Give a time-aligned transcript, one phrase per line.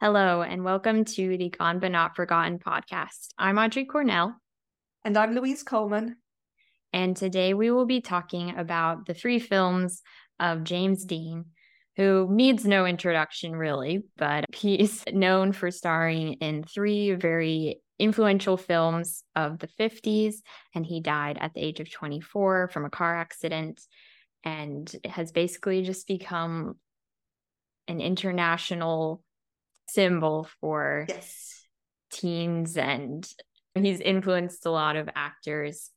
[0.00, 3.28] Hello, and welcome to the Gone But Not Forgotten podcast.
[3.38, 4.36] I'm Audrey Cornell.
[5.04, 6.16] And I'm Louise Coleman.
[6.92, 10.02] And today we will be talking about the three films
[10.38, 11.46] of James Dean,
[11.96, 19.24] who needs no introduction really, but he's known for starring in three very influential films
[19.34, 20.34] of the 50s.
[20.74, 23.80] And he died at the age of 24 from a car accident
[24.44, 26.76] and has basically just become
[27.88, 29.22] an international
[29.88, 31.66] symbol for yes.
[32.10, 33.28] teens and
[33.74, 35.90] he's influenced a lot of actors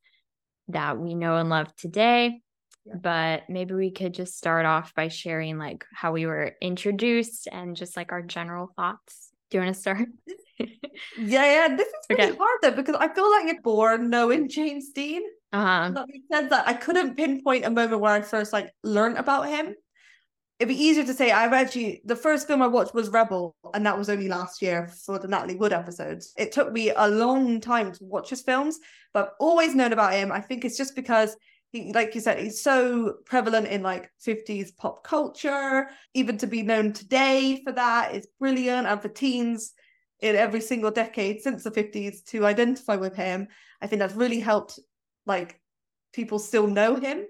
[0.69, 2.41] that we know and love today
[2.85, 2.95] yeah.
[3.01, 7.75] but maybe we could just start off by sharing like how we were introduced and
[7.75, 10.09] just like our general thoughts do you want to start
[10.59, 10.65] yeah
[11.17, 12.37] yeah this is pretty okay.
[12.37, 15.23] hard though because i feel like you're born knowing james dean
[15.53, 16.05] uh-huh.
[16.07, 19.73] makes sense that i couldn't pinpoint a moment where i first like learned about him
[20.59, 23.85] it'd be easier to say I've actually the first film I watched was Rebel, and
[23.85, 26.33] that was only last year for the Natalie Wood episodes.
[26.37, 28.79] It took me a long time to watch his films,
[29.13, 30.31] but I've always known about him.
[30.31, 31.35] I think it's just because
[31.71, 35.89] he, like you said, he's so prevalent in like 50s pop culture.
[36.13, 39.73] Even to be known today for that is brilliant, and for teens
[40.21, 43.47] in every single decade since the 50s to identify with him,
[43.81, 44.79] I think that's really helped
[45.27, 45.59] like
[46.13, 47.25] people still know him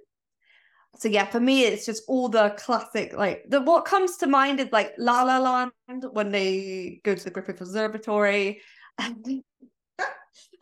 [1.00, 4.60] so yeah, for me, it's just all the classic like the what comes to mind
[4.60, 8.62] is like La La Land when they go to the Griffith Observatory.
[9.00, 9.14] I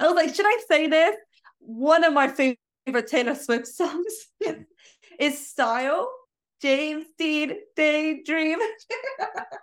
[0.02, 1.16] was like, should I say this?
[1.60, 4.28] One of my favorite Taylor Swift songs
[5.20, 6.12] is, Style,
[6.62, 8.60] James Dean Daydream.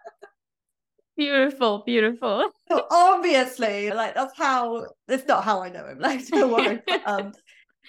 [1.17, 2.51] beautiful, beautiful.
[2.71, 5.99] So obviously, like that's how it's not how I know him.
[5.99, 6.81] Like, don't worry.
[7.05, 7.33] um,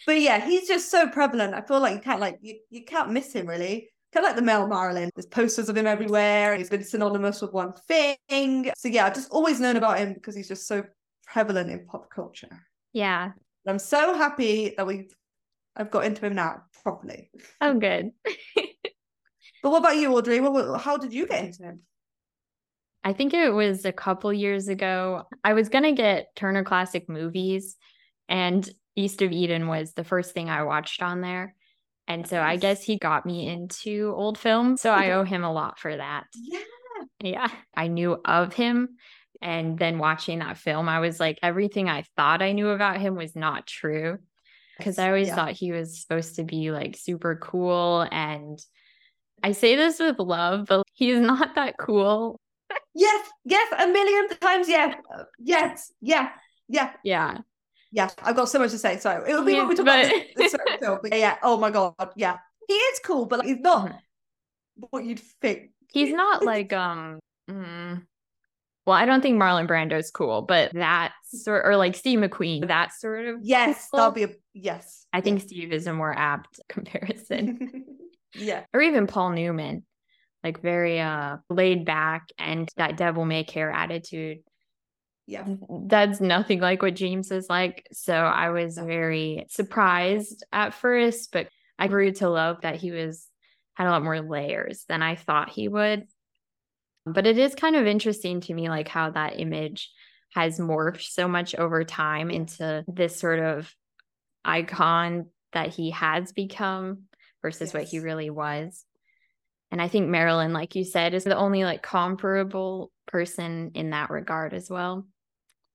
[0.06, 1.54] but yeah, he's just so prevalent.
[1.54, 3.90] I feel like you can't like you, you can't miss him really.
[4.14, 5.10] Kind of like the Mel Marilyn.
[5.16, 6.56] There's posters of him everywhere.
[6.56, 8.72] He's been synonymous with one thing.
[8.78, 10.84] So yeah, I've just always known about him because he's just so
[11.26, 12.66] prevalent in pop culture.
[12.92, 13.24] Yeah.
[13.26, 13.34] And
[13.66, 15.12] I'm so happy that we've
[15.76, 17.32] I've got into him now properly.
[17.60, 18.12] Oh, good.
[18.56, 20.40] but what about you, Audrey?
[20.40, 21.82] What, how did you get into him?
[23.04, 25.24] I think it was a couple years ago.
[25.44, 27.76] I was going to get Turner Classic Movies,
[28.30, 31.56] and East of Eden was the first thing I watched on there.
[32.08, 34.82] And so I guess he got me into old films.
[34.82, 36.26] So I owe him a lot for that.
[36.36, 36.60] Yeah.
[37.22, 37.48] Yeah.
[37.76, 38.90] I knew of him.
[39.42, 43.16] And then watching that film, I was like, everything I thought I knew about him
[43.16, 44.20] was not true.
[44.78, 45.36] Because I always yeah.
[45.36, 48.08] thought he was supposed to be like super cool.
[48.12, 48.60] And
[49.42, 52.40] I say this with love, but he's not that cool.
[52.96, 53.30] Yes.
[53.46, 53.74] Yes.
[53.78, 54.68] A million times.
[54.68, 54.96] Yes.
[55.40, 55.92] Yes.
[56.02, 56.30] Yeah.
[56.68, 56.92] Yeah.
[57.04, 57.38] Yeah
[57.94, 58.98] yeah, I've got so much to say.
[58.98, 60.06] So it would be yeah, when we talk but...
[60.06, 61.00] about this, film.
[61.02, 64.86] But yeah, oh my god, yeah, he is cool, but like, he's not mm-hmm.
[64.90, 65.70] what you'd think.
[65.92, 67.20] He's not like um.
[67.50, 68.02] Mm,
[68.88, 72.68] well, I don't think Marlon Brando is cool, but that sort or like Steve McQueen,
[72.68, 74.00] that sort of yes, cool.
[74.00, 75.06] that'll be a yes.
[75.14, 77.86] I think Steve is a more apt comparison.
[78.34, 79.86] yeah, or even Paul Newman,
[80.44, 84.40] like very uh laid back and that devil may care attitude
[85.26, 85.46] yeah.
[85.86, 87.88] That's nothing like what james is like.
[87.94, 91.48] So i was very surprised at first but
[91.80, 93.28] i grew to love that he was
[93.76, 96.08] had a lot more layers than i thought he would.
[97.06, 99.92] But it is kind of interesting to me like how that image
[100.34, 103.74] has morphed so much over time into this sort of
[104.44, 107.04] icon that he has become
[107.42, 107.74] versus yes.
[107.74, 108.86] what he really was.
[109.72, 114.12] And i think marilyn like you said is the only like comparable person in that
[114.12, 115.08] regard as well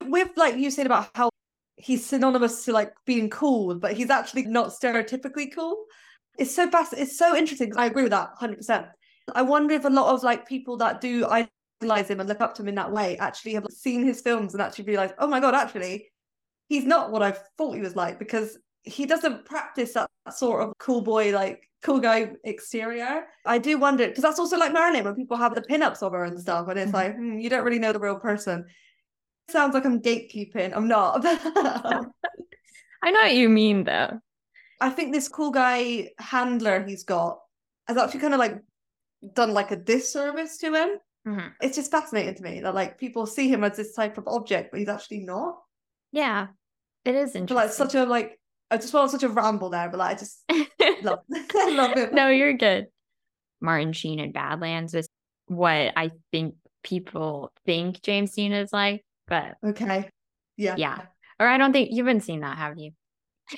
[0.05, 1.31] with like you said about how
[1.77, 5.85] he's synonymous to like being cool, but he's actually not stereotypically cool.
[6.39, 6.95] It's so fast.
[6.97, 7.77] It's so interesting.
[7.77, 8.89] I agree with that 100%.
[9.35, 12.55] I wonder if a lot of like people that do idolize him and look up
[12.55, 15.41] to him in that way actually have seen his films and actually realize, oh my
[15.41, 16.09] God, actually,
[16.69, 20.73] he's not what I thought he was like because he doesn't practice that sort of
[20.79, 23.25] cool boy, like cool guy exterior.
[23.45, 26.25] I do wonder because that's also like Marilyn when people have the pinups of her
[26.25, 26.97] and stuff, and it's mm-hmm.
[26.97, 28.67] like hmm, you don't really know the real person
[29.51, 30.73] sounds like I'm gatekeeping.
[30.75, 31.21] I'm not.
[33.03, 34.21] I know what you mean though.
[34.81, 37.41] I think this cool guy handler he's got
[37.87, 38.59] has actually kind of like
[39.35, 40.99] done like a disservice to him.
[41.27, 41.49] Mm-hmm.
[41.61, 44.71] It's just fascinating to me that like people see him as this type of object,
[44.71, 45.59] but he's actually not.
[46.13, 46.49] Yeah,
[47.05, 47.47] it is interesting.
[47.47, 48.39] But, like such a like
[48.71, 50.43] I just want such a ramble there, but like I just
[51.03, 52.13] love I love it.
[52.13, 52.87] No, you're good.
[53.61, 55.09] Martin Sheen in Badlands is
[55.47, 56.55] what I think
[56.85, 59.05] people think James Dean is like.
[59.29, 60.09] But okay.
[60.57, 60.75] Yeah.
[60.77, 60.99] Yeah.
[61.41, 62.93] Or I don't think you've been seeing that, have you?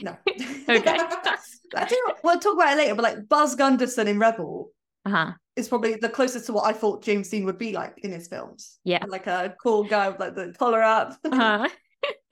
[0.02, 0.17] No.
[0.28, 0.99] okay.
[1.75, 4.70] I think we'll talk about it later, but like Buzz Gunderson in Rebel
[5.06, 5.32] uh-huh.
[5.56, 8.28] is probably the closest to what I thought James Dean would be like in his
[8.28, 8.78] films.
[8.84, 9.05] Yeah.
[9.08, 11.17] Like a cool guy with like the collar up.
[11.25, 11.69] Uh,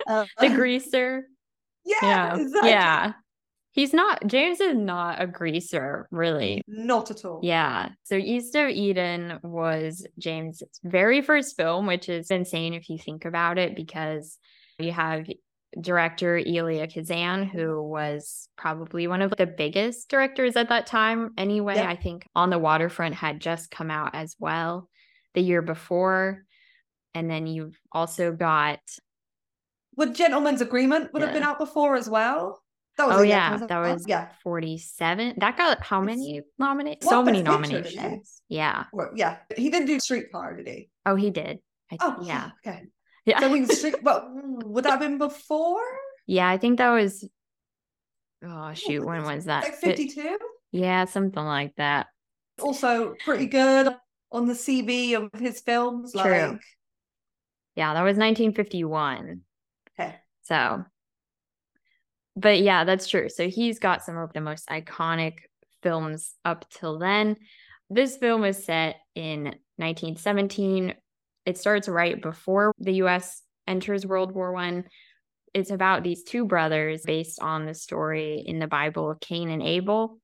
[0.07, 1.25] Uh, the greaser.
[1.85, 2.37] yeah, Yeah.
[2.37, 2.71] exactly.
[2.71, 3.13] Yeah.
[3.79, 6.63] He's not, James is not a greaser, really.
[6.67, 7.39] Not at all.
[7.45, 7.91] Yeah.
[8.03, 13.25] So East of Eden was James' very first film, which is insane if you think
[13.25, 14.37] about it, because
[14.81, 15.29] you have
[15.81, 21.31] director Elia Kazan, who was probably one of the biggest directors at that time.
[21.39, 21.89] Anyway, Yeah.
[21.89, 24.89] I think On the Waterfront had just come out as well
[25.35, 26.43] the year before.
[27.15, 28.81] And then you've also got,
[29.95, 32.61] Would Gentleman's Agreement would have been out before as well?
[32.99, 34.29] That oh, yeah, wasn't that was yeah.
[34.43, 35.35] 47.
[35.39, 37.09] That got how many nominations?
[37.09, 37.97] So many Best Picture, didn't he?
[37.97, 38.43] nominations.
[38.49, 38.85] Yeah.
[38.93, 39.37] Well, yeah.
[39.57, 40.91] He didn't do Streetcar, did he?
[41.07, 41.61] Oh, he did.
[41.93, 42.51] I, Oh, yeah.
[42.67, 42.83] Okay.
[43.25, 43.41] Yeah.
[43.41, 44.03] So we street.
[44.03, 44.29] Well,
[44.65, 45.83] would that have been before?
[46.27, 47.27] Yeah, I think that was.
[48.45, 49.65] Oh shoot, when was that?
[49.65, 50.39] Like Fi- fifty-two.
[50.73, 52.07] Yeah, something like that.
[52.61, 53.95] Also pretty good
[54.33, 56.13] on the CV of his films.
[56.13, 56.23] True.
[56.23, 56.61] Like,
[57.77, 59.41] Yeah, that was 1951.
[59.99, 60.17] okay.
[60.43, 60.85] So,
[62.39, 63.29] but yeah, that's true.
[63.29, 65.39] So he's got some of the most iconic
[65.83, 67.37] films up till then.
[67.91, 69.45] This film is set in
[69.77, 70.95] 1917.
[71.47, 74.85] It starts right before the US enters World War One.
[75.53, 79.63] It's about these two brothers based on the story in the Bible of Cain and
[79.63, 80.21] Abel.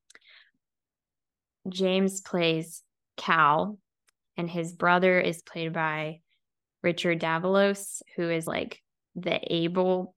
[1.69, 2.83] James plays
[3.17, 3.79] Cal,
[4.37, 6.21] and his brother is played by
[6.83, 8.81] Richard Davalos, who is like
[9.17, 10.15] the Abel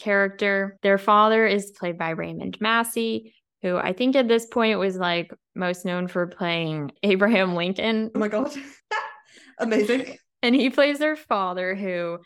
[0.00, 0.78] character.
[0.82, 5.30] Their father is played by Raymond Massey, who I think at this point was like
[5.54, 8.10] most known for playing Abraham Lincoln.
[8.14, 8.50] Oh my god.
[9.58, 10.16] Amazing.
[10.42, 12.18] And he plays their father, who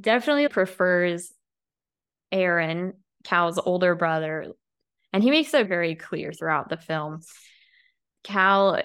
[0.00, 1.30] definitely prefers
[2.32, 4.46] Aaron, Cal's older brother.
[5.12, 7.20] And he makes it very clear throughout the film.
[8.24, 8.82] Cal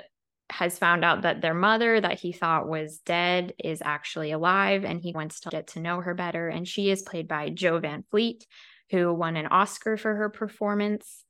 [0.49, 4.99] has found out that their mother, that he thought was dead, is actually alive, and
[4.99, 6.47] he wants to get to know her better.
[6.47, 8.45] And she is played by Jo Van Fleet,
[8.91, 11.23] who won an Oscar for her performance.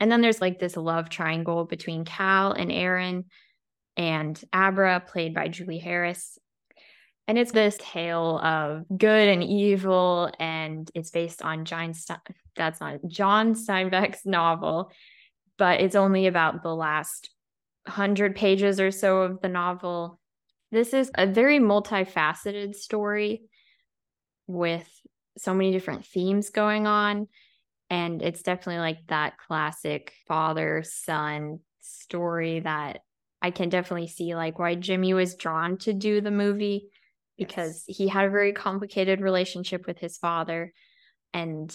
[0.00, 3.26] And then there's like this love triangle between Cal and Aaron
[3.96, 6.38] and Abra, played by Julie Harris.
[7.28, 12.12] And it's this tale of good and evil, and it's based on John Ste-
[12.54, 14.92] that's not John Steinbeck's novel,
[15.58, 17.30] but it's only about the last
[17.86, 20.20] hundred pages or so of the novel.
[20.72, 23.42] This is a very multifaceted story
[24.46, 24.88] with
[25.38, 27.28] so many different themes going on.
[27.88, 33.00] And it's definitely like that classic father son story that
[33.40, 36.88] I can definitely see like why Jimmy was drawn to do the movie
[37.38, 40.72] because he had a very complicated relationship with his father.
[41.32, 41.74] And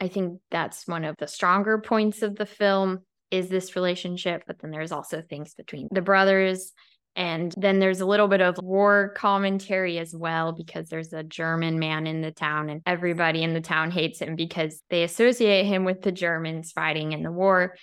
[0.00, 3.00] I think that's one of the stronger points of the film
[3.30, 4.44] is this relationship.
[4.46, 6.72] But then there's also things between the brothers.
[7.14, 11.78] And then there's a little bit of war commentary as well, because there's a German
[11.78, 15.84] man in the town, and everybody in the town hates him because they associate him
[15.84, 17.74] with the Germans fighting in the war.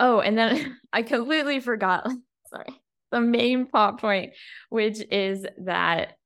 [0.00, 2.10] Oh, and then I completely forgot.
[2.48, 2.80] Sorry.
[3.12, 4.32] The main plot point,
[4.68, 6.16] which is that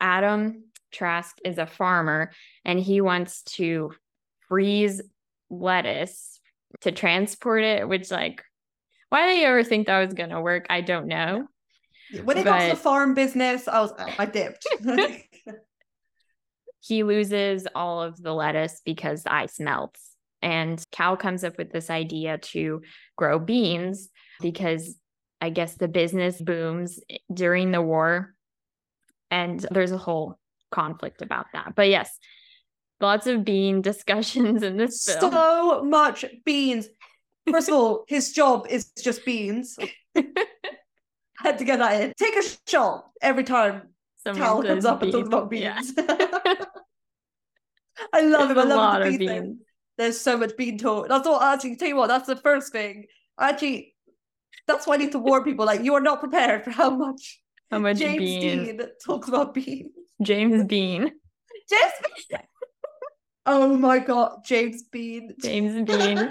[0.00, 2.32] Adam Trask is a farmer
[2.64, 3.92] and he wants to
[4.48, 5.00] freeze
[5.50, 6.40] lettuce
[6.82, 8.42] to transport it, which, like,
[9.08, 10.66] why did you ever think that was going to work?
[10.70, 11.46] I don't know.
[12.24, 14.66] When it comes to farm business, I was I dipped.
[16.80, 20.16] he loses all of the lettuce because the ice melts.
[20.42, 22.82] And Cal comes up with this idea to
[23.16, 24.08] grow beans
[24.40, 24.96] because
[25.40, 26.98] I guess the business booms
[27.32, 28.34] during the war.
[29.30, 30.38] And there's a whole
[30.70, 31.74] conflict about that.
[31.76, 32.18] But yes,
[33.02, 35.32] lots of bean discussions in this film.
[35.32, 36.88] so much beans.
[37.50, 39.76] First of all, his job is just beans.
[41.38, 42.12] Had to get that in.
[42.16, 43.88] Take a shot every time
[44.22, 45.34] Someone Cal comes up and talks bean.
[45.34, 45.74] about Yeah.
[45.80, 45.94] beans.
[48.12, 48.70] I love There's him.
[48.70, 49.42] I love the bean thing.
[49.44, 49.58] beans.
[49.98, 51.08] There's so much bean talk.
[51.08, 51.40] That's all.
[51.40, 53.06] actually tell you what, that's the first thing.
[53.38, 53.94] Actually,
[54.66, 57.40] that's why I need to warn people like you are not prepared for how much
[57.70, 58.66] How much James beans?
[58.68, 59.90] Dean talks about beans.
[60.22, 61.10] James Bean.
[61.68, 61.92] James
[62.30, 62.38] Bean.
[63.44, 65.34] Oh my god, James Bean.
[65.42, 66.28] James Bean.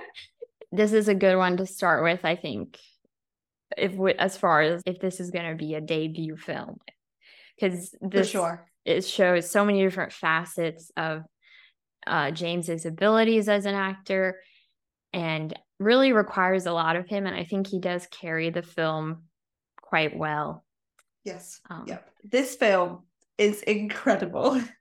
[0.72, 2.78] this is a good one to start with, I think.
[3.76, 6.78] If we, as far as if this is going to be a debut film,
[7.58, 8.68] because For this sure.
[8.84, 11.22] it shows so many different facets of
[12.06, 14.40] uh, James's abilities as an actor,
[15.12, 17.26] and really requires a lot of him.
[17.26, 19.24] And I think he does carry the film
[19.80, 20.64] quite well.
[21.24, 21.60] Yes.
[21.70, 22.10] Um, Yep.
[22.24, 23.04] This film
[23.38, 24.60] is incredible.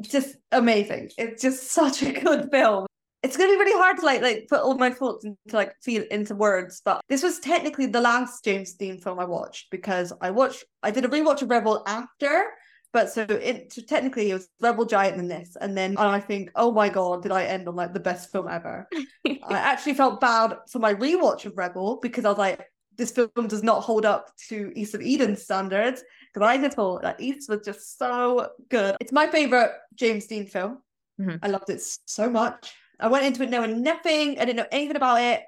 [0.00, 1.10] Just amazing.
[1.18, 2.86] It's just such a good film.
[3.22, 6.04] it's gonna be really hard to like like put all my thoughts into like feel
[6.10, 6.82] into words.
[6.84, 10.90] But this was technically the last James Dean film I watched because I watched I
[10.90, 12.46] did a rewatch of Rebel after,
[12.92, 16.20] but so it so technically it was Rebel Giant and this, and then and I
[16.20, 18.88] think, oh my god, did I end on like the best film ever?
[19.26, 23.48] I actually felt bad for my rewatch of Rebel because I was like, this film
[23.48, 26.02] does not hold up to East of Eden standards
[26.34, 28.96] because I just thought that East was just so good.
[29.00, 30.82] It's my favorite James Dean film.
[31.20, 31.38] Mhm.
[31.42, 32.74] I loved it so much.
[32.98, 34.38] I went into it knowing nothing.
[34.40, 35.42] I didn't know anything about it.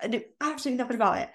[0.00, 1.30] I knew absolutely nothing about it.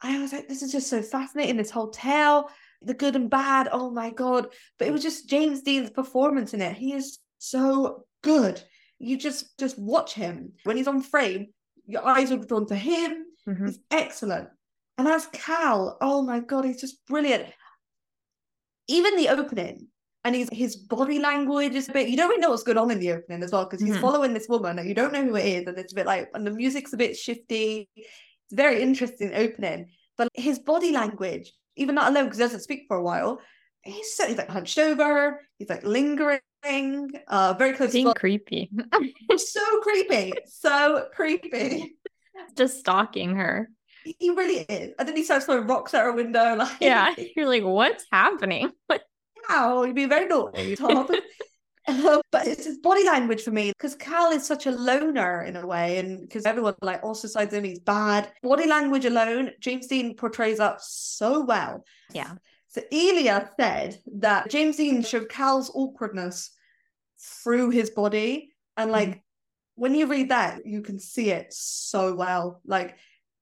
[0.00, 1.56] I was like, this is just so fascinating.
[1.56, 2.50] This whole tale,
[2.82, 3.68] the good and bad.
[3.70, 4.48] Oh my god!
[4.78, 6.76] But it was just James Dean's performance in it.
[6.76, 8.62] He is so good.
[8.98, 11.48] You just just watch him when he's on frame.
[11.86, 13.26] Your eyes are drawn to him.
[13.48, 13.66] Mhm.
[13.66, 14.48] He's excellent.
[14.98, 17.46] And as Cal, oh my god, he's just brilliant.
[18.88, 19.88] Even the opening
[20.24, 22.90] and he's his body language is a bit you don't really know what's going on
[22.90, 24.00] in the opening as well because he's Mhm.
[24.00, 26.28] following this woman and you don't know who it is and it's a bit like
[26.34, 31.94] and the music's a bit shifty it's very interesting opening but his body language even
[31.94, 33.40] that alone because he doesn't speak for a while
[33.84, 36.40] he's so he's like hunched over he's like lingering
[37.28, 38.70] uh very close to Being creepy.
[39.36, 41.94] so creepy so creepy
[42.56, 43.70] Just stalking her.
[44.18, 47.14] He really is and then he starts throwing rocks at her window like Yeah.
[47.36, 48.70] You're like, what's happening?
[48.86, 49.02] What
[49.48, 51.08] Wow, you'd be very naughty, Tom.
[51.88, 55.56] Um, but it's his body language for me because Cal is such a loner in
[55.56, 58.30] a way, and because everyone like also sides him, he's bad.
[58.42, 61.84] Body language alone, James Dean portrays that so well.
[62.12, 62.34] Yeah.
[62.66, 66.50] So Elia said that James Dean showed Cal's awkwardness
[67.18, 69.22] through his body, and like
[69.78, 72.60] when you read that, you can see it so well.
[72.66, 72.96] Like,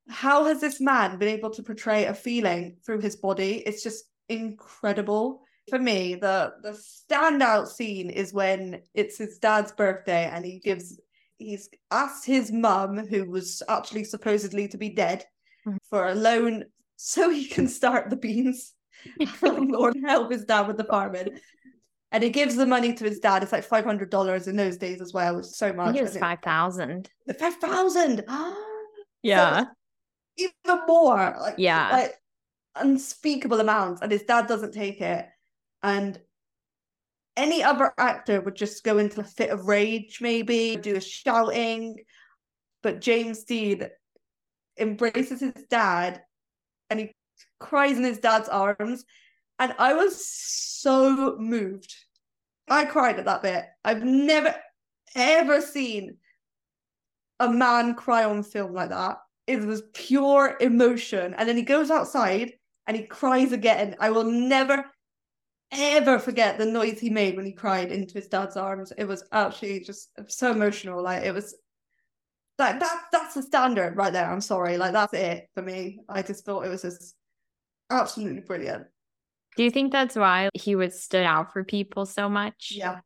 [0.08, 3.62] how has this man been able to portray a feeling through his body?
[3.66, 10.30] It's just incredible for me, the the standout scene is when it's his dad's birthday
[10.32, 11.00] and he gives
[11.38, 15.24] he's asked his mum, who was actually supposedly to be dead,
[15.66, 15.78] Mhm.
[15.90, 18.74] for a loan so he can start the beans.
[19.42, 21.40] Lord help his dad with the farming.
[22.12, 23.42] And he gives the money to his dad.
[23.42, 25.86] It's like five hundred dollars in those days as well, so I much.
[25.88, 27.10] think it was five thousand.
[27.40, 28.24] Five thousand.
[29.22, 29.64] Yeah.
[30.36, 31.36] Even more.
[31.40, 31.90] Like, Yeah.
[31.90, 32.14] Like
[32.76, 34.02] unspeakable amounts.
[34.02, 35.26] And his dad doesn't take it.
[35.82, 36.18] And
[37.36, 41.96] any other actor would just go into a fit of rage, maybe do a shouting.
[42.82, 43.88] But James Dean
[44.78, 46.22] embraces his dad
[46.90, 47.12] and he
[47.58, 49.04] cries in his dad's arms.
[49.58, 51.94] And I was so moved.
[52.68, 53.64] I cried at that bit.
[53.84, 54.54] I've never
[55.14, 56.18] ever seen
[57.40, 59.18] a man cry on film like that.
[59.46, 61.34] It was pure emotion.
[61.34, 62.52] And then he goes outside
[62.86, 63.96] and he cries again.
[64.00, 64.84] I will never,
[65.72, 68.92] ever forget the noise he made when he cried into his dad's arms.
[68.96, 71.02] It was actually just so emotional.
[71.02, 71.56] Like it was
[72.58, 74.30] like that that's the standard right there.
[74.30, 74.78] I'm sorry.
[74.78, 76.00] Like that's it for me.
[76.08, 77.14] I just thought it was just
[77.90, 78.86] absolutely brilliant.
[79.56, 82.72] Do you think that's why he was stood out for people so much?
[82.74, 83.00] Yeah.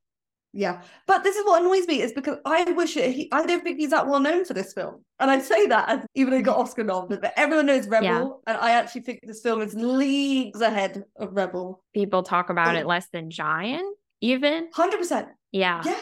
[0.52, 0.82] Yeah.
[1.06, 3.78] But this is what annoys me is because I wish it, he, I don't think
[3.78, 5.04] he's that well known for this film.
[5.20, 8.42] And I say that as, even though he got Oscar nominated, but everyone knows Rebel.
[8.46, 8.52] Yeah.
[8.54, 11.84] And I actually think this film is leagues ahead of Rebel.
[11.94, 12.78] People talk about Oh.
[12.80, 14.68] it less than Giant, even.
[14.74, 15.28] 100%.
[15.52, 15.82] Yeah.
[15.84, 16.00] Yeah.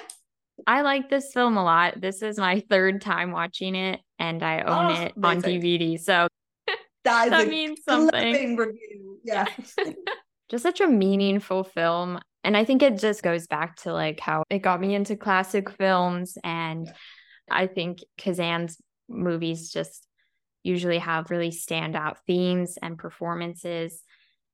[0.67, 2.01] I like this film a lot.
[2.01, 5.41] This is my third time watching it, and I own Oh, it on.
[5.43, 6.01] DVD.
[6.01, 6.27] So
[7.05, 8.57] That is that means something.
[8.57, 9.21] review.
[9.25, 9.47] Yeah.
[10.51, 12.19] just such a meaningful film.
[12.49, 15.69] And I think it just goes back to like how it got me into classic
[15.69, 16.39] films.
[16.43, 16.93] And Yeah.
[17.51, 20.07] I think Kazan's movies just
[20.63, 24.03] usually have really standout themes and performances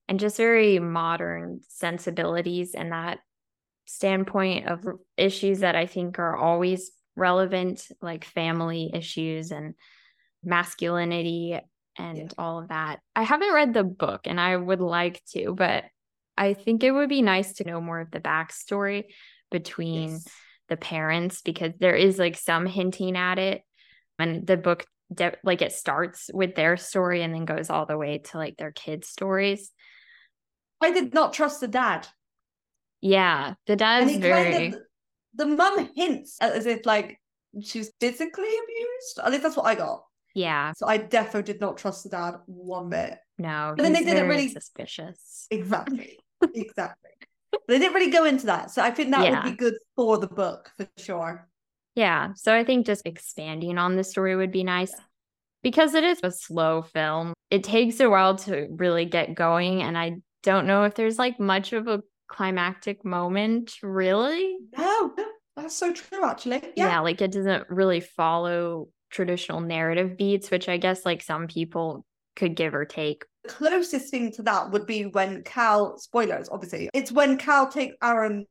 [0.09, 3.21] and just very modern sensibilities and that
[3.85, 4.85] standpoint of
[5.17, 9.75] issues that I think are always relevant, like family issues and
[10.43, 11.61] masculinity
[11.97, 12.27] and Yeah.
[12.39, 12.99] all of that.
[13.15, 15.85] I haven't read the book and I would like to, but
[16.37, 19.05] I think it would be nice to know more of the backstory
[19.51, 20.29] between Yes.
[20.69, 23.63] the parents because there is like some hinting at it.
[24.19, 27.99] And the book, de- like, it starts with their story and then goes all the
[27.99, 29.71] way to like their kids' stories.
[30.81, 32.07] I did not trust the dad.
[33.01, 34.53] Yeah, the dad's very.
[34.53, 34.81] kind of,
[35.35, 37.21] the mum hints as if like
[37.63, 39.21] she was physically abused.
[39.23, 40.05] At least that's what I got.
[40.35, 43.19] Yeah, So I definitely did not trust the dad one bit.
[43.39, 45.47] no, But then they didn't really- suspicious.
[45.51, 46.19] Exactly.
[46.55, 47.11] Exactly.
[47.69, 48.71] They didn't really go into that.
[48.71, 49.45] So I think that Yeah.
[49.45, 51.49] would be good for the book for sure.
[51.95, 54.93] Yeah, so I think just expanding on the story would be nice
[55.63, 57.33] because it is a slow film.
[57.51, 61.39] It takes a while to really get going, and I don't know if there's like
[61.39, 64.57] much of a climactic moment, really.
[64.77, 65.25] No, no,
[65.57, 66.61] That's so true, actually.
[66.77, 66.89] yeah.
[66.89, 67.01] Yeah.
[67.01, 72.57] like it doesn't really follow traditional narrative beats, which I guess like some people could
[72.57, 73.25] give or take.
[73.45, 77.95] The closest thing to that would be when Cal, spoilers, obviously, it's when Cal takes
[78.03, 78.47] Aaron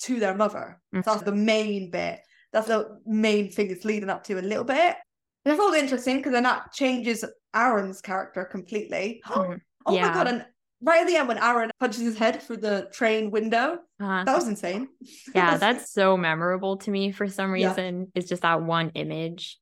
[0.00, 0.80] to their mother.
[0.94, 1.04] Mhm.
[1.04, 2.20] That's the main bit.
[2.52, 4.96] That's the main thing it's leading up to a little bit.
[5.44, 9.20] And I thought interesting because then that changes Aaron's character completely.
[9.26, 9.60] Mhm.
[9.86, 10.08] Oh Yeah.
[10.08, 10.26] my god!
[10.28, 10.46] And
[10.80, 14.34] right at the end, when Aaron punches his head through the train window, Uh, that
[14.34, 14.88] was insane.
[15.34, 17.68] yeah, that's so memorable to me for some Yeah.
[17.68, 18.10] reason.
[18.14, 19.58] It's just that one image.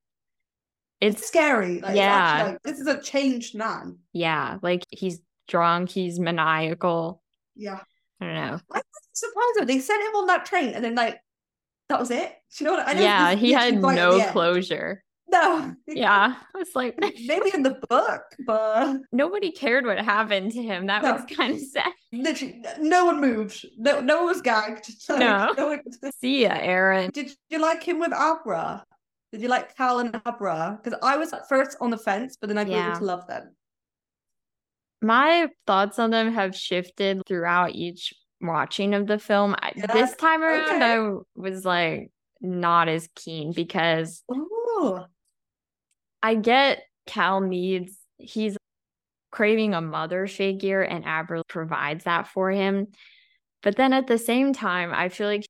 [1.03, 1.81] It's It's scary.
[1.81, 2.15] Like, it's Yeah.
[2.15, 3.99] actually like, this is a changed man.
[4.13, 7.23] yeah, like he's drunk, he's maniacal.
[7.57, 7.81] Yeah.
[8.21, 8.61] I don't know.
[8.71, 9.65] I was surprised though.
[9.65, 11.21] They sent him on that train and then like
[11.89, 12.33] that was it.
[12.57, 13.01] Do you know what I know?
[13.03, 15.03] yeah, he had right no closure.
[15.31, 15.75] No.
[15.87, 20.87] Yeah, it's like Maybe in the book, but nobody cared what happened to him.
[20.87, 21.15] That No.
[21.15, 21.93] was kind of sad.
[22.13, 23.65] literally no one moved.
[23.79, 24.89] No no one was gagged.
[25.09, 25.53] Like, No.
[25.57, 25.83] one-
[26.21, 27.11] See ya, Aaron.
[27.11, 28.85] Did you like him with Abra?
[29.33, 30.79] Did you like Cal and Abra?
[30.83, 32.95] Because I was at first on the fence, but then I grew Yeah.
[32.99, 33.57] to love them.
[35.01, 39.57] My thoughts on them have shifted throughout each watching of the film.
[39.75, 40.85] Yeah, this time around, okay.
[40.85, 42.11] I was like
[42.41, 45.07] not as keen because Oh,
[46.23, 48.57] I get Cal needs, he's
[49.31, 52.89] craving a mother figure, and Abra provides that for him.
[53.63, 55.45] But then at the same time, I feel like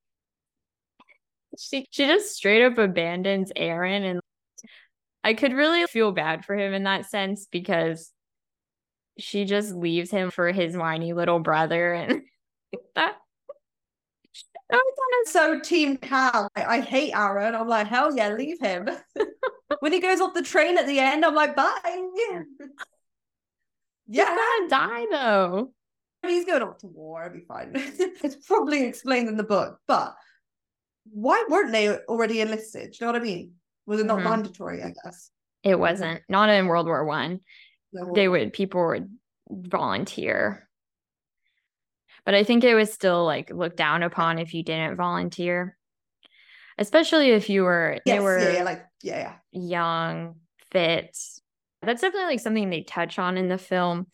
[1.59, 4.21] she she just straight up abandons Aaron, and
[5.25, 8.11] I could really feel bad for him in that sense because
[9.19, 12.23] she just leaves him for his whiny little brother, and
[12.95, 13.17] that.
[14.71, 16.49] was so Team Cal.
[16.57, 17.55] I, I hate Aaron.
[17.55, 18.89] I'm like, hell yeah, leave him.
[19.81, 21.79] when he goes off the train at the end, I'm like, bye.
[21.85, 22.43] Yeah.
[24.09, 25.73] he's gonna die though.
[26.27, 27.25] He's going off to war.
[27.25, 27.73] It'll be fine.
[27.75, 30.15] it's probably explained in the book, but
[31.11, 32.93] why weren't they already enlisted?
[32.93, 33.55] Do you know what I mean?
[33.87, 34.25] Was it not Mhm.
[34.25, 34.83] mandatory?
[34.83, 35.31] I guess.
[35.63, 37.41] It wasn't not in World War One.
[37.93, 38.13] No.
[38.15, 39.19] they would people would
[39.51, 40.67] volunteer
[42.25, 45.77] but i think it was still like looked down upon if you didn't volunteer
[46.79, 49.61] especially if you were Yes, they were yeah, yeah, like yeah, yeah.
[49.61, 50.37] young
[50.71, 51.19] fit
[51.83, 54.07] that's definitely like something they touch on in the film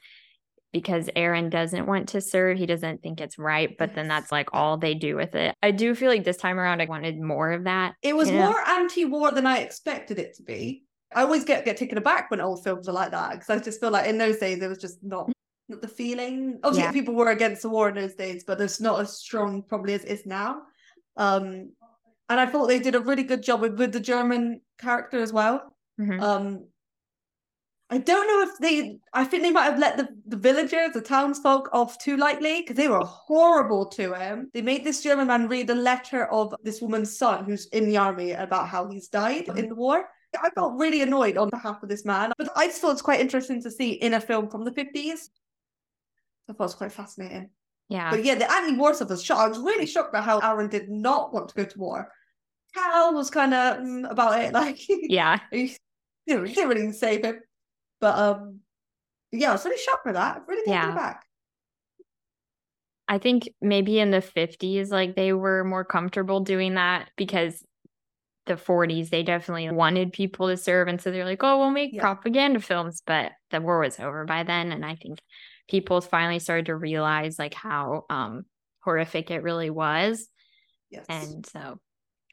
[0.72, 2.58] because Aaron doesn't want to serve.
[2.58, 5.54] He doesn't think it's right, but then that's like all they do with it.
[5.62, 7.94] I do feel like this time around I wanted more of that.
[8.02, 10.84] It was more anti-war than I expected it to be.
[11.14, 13.80] I always get get taken aback when old films are like that because I just
[13.80, 15.30] feel like in those days there was just not,
[15.68, 16.58] not the feeling.
[16.62, 16.92] Obviously, Yeah.
[16.92, 20.04] people were against the war in those days, but it's not as strong probably as
[20.04, 20.62] it is now.
[21.16, 21.72] Um,
[22.28, 25.32] and I thought they did a really good job with, with the German character as
[25.32, 25.74] well.
[25.98, 26.20] Mhm.
[26.20, 26.66] Um,
[27.90, 28.98] I don't know if they.
[29.14, 32.76] I think they might have let the, the villagers, the townsfolk, off too lightly because
[32.76, 34.50] they were horrible to him.
[34.52, 37.96] They made this German man read a letter of this woman's son who's in the
[37.96, 40.06] army about how he's died in the war.
[40.38, 43.20] I felt really annoyed on behalf of this man, but I just thought it's quite
[43.20, 45.30] interesting to see in a film from the fifties.
[46.48, 47.48] I thought it was quite fascinating.
[47.88, 48.10] yeah.
[48.10, 49.40] But yeah, the anti-war stuff was shocked.
[49.40, 52.12] I was really shocked by how Aaron did not want to go to war.
[52.74, 55.38] Cal was kind of mm, about it, like yeah.
[55.50, 55.74] he
[56.26, 57.40] he didn't really save him.
[58.00, 58.60] But um
[59.32, 60.44] yeah, I was really shocked by that.
[60.46, 60.92] Really taken Yeah.
[60.92, 61.24] aback.
[63.08, 67.64] I think maybe in the 50s, like they were more comfortable doing that because
[68.46, 70.88] the 40s, they definitely wanted people to serve.
[70.88, 72.02] And so they're like, oh, we'll make Yeah.
[72.02, 73.02] propaganda films.
[73.06, 74.72] But the war was over by then.
[74.72, 75.20] And I think
[75.68, 78.44] people finally started to realize like how um,
[78.80, 80.28] horrific it really was.
[80.90, 81.06] Yes.
[81.08, 81.80] And so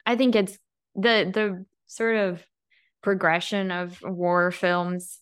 [0.05, 0.57] I think it's
[0.95, 2.45] the, the sort of
[3.01, 5.19] progression of war films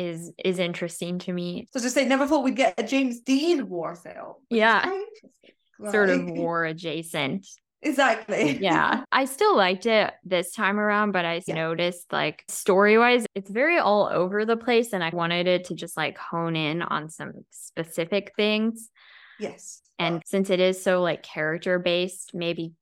[0.00, 1.68] is is interesting to me.
[1.72, 4.34] so just say never thought we'd get a James Dean war film.
[4.48, 4.78] Yeah.
[4.84, 5.92] interesting.
[5.92, 7.46] Sort of Like- war adjacent.
[7.82, 8.58] Exactly.
[8.60, 11.54] yeah i still liked it this time around but i Yeah.
[11.54, 15.74] noticed like story wise it's very all over the place and i wanted it to
[15.74, 18.90] just like hone in on some specific things
[19.38, 19.80] yes.
[19.98, 22.74] and since it is so like character based maybe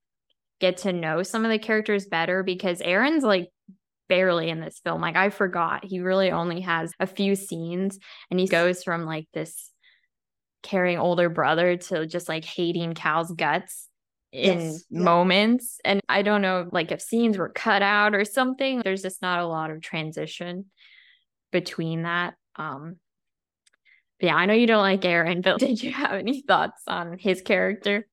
[0.60, 3.50] get to know some of the characters better because aaron's like
[4.08, 5.00] barely in this film.
[5.00, 7.98] Like i forgot he really only has a few scenes
[8.30, 9.70] and he goes from like this
[10.62, 13.88] caring older brother to just like hating cal's guts
[14.32, 15.80] in Yes, moments.
[15.84, 19.40] And i don't know like if scenes were cut out or something there's just not
[19.40, 20.66] a lot of transition
[21.52, 22.34] between that.
[22.56, 22.96] Um
[24.20, 27.40] yeah i know you don't like aaron but did you have any thoughts on his
[27.40, 28.06] character?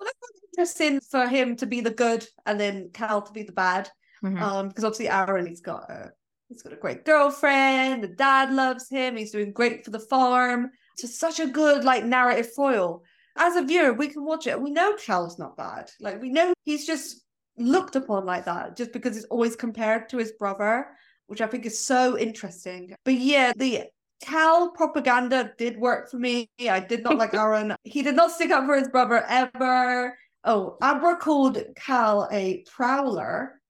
[0.00, 3.52] Well, that's interesting for him to be the good and then Cal to be the
[3.52, 3.88] bad.
[4.24, 4.40] Mhm.
[4.40, 6.10] Um, because obviously Aaron, he's got a
[6.48, 8.02] he's got a great girlfriend.
[8.02, 9.16] The dad loves him.
[9.16, 10.70] He's doing great for the farm.
[10.94, 13.02] It's just such a good like narrative foil.
[13.36, 14.60] As a viewer, we can watch it.
[14.60, 15.90] We know Cal's not bad.
[16.00, 17.22] Like we know he's just
[17.58, 20.86] looked upon like that just because it's always compared to his brother,
[21.26, 22.94] which I think is so interesting.
[23.04, 23.84] But yeah, the
[24.22, 26.48] Cal propaganda did work for me.
[26.70, 27.74] I did not like Aaron.
[27.84, 30.16] he did not stick up for his brother ever.
[30.44, 33.60] Oh, Abra called Cal a prowler,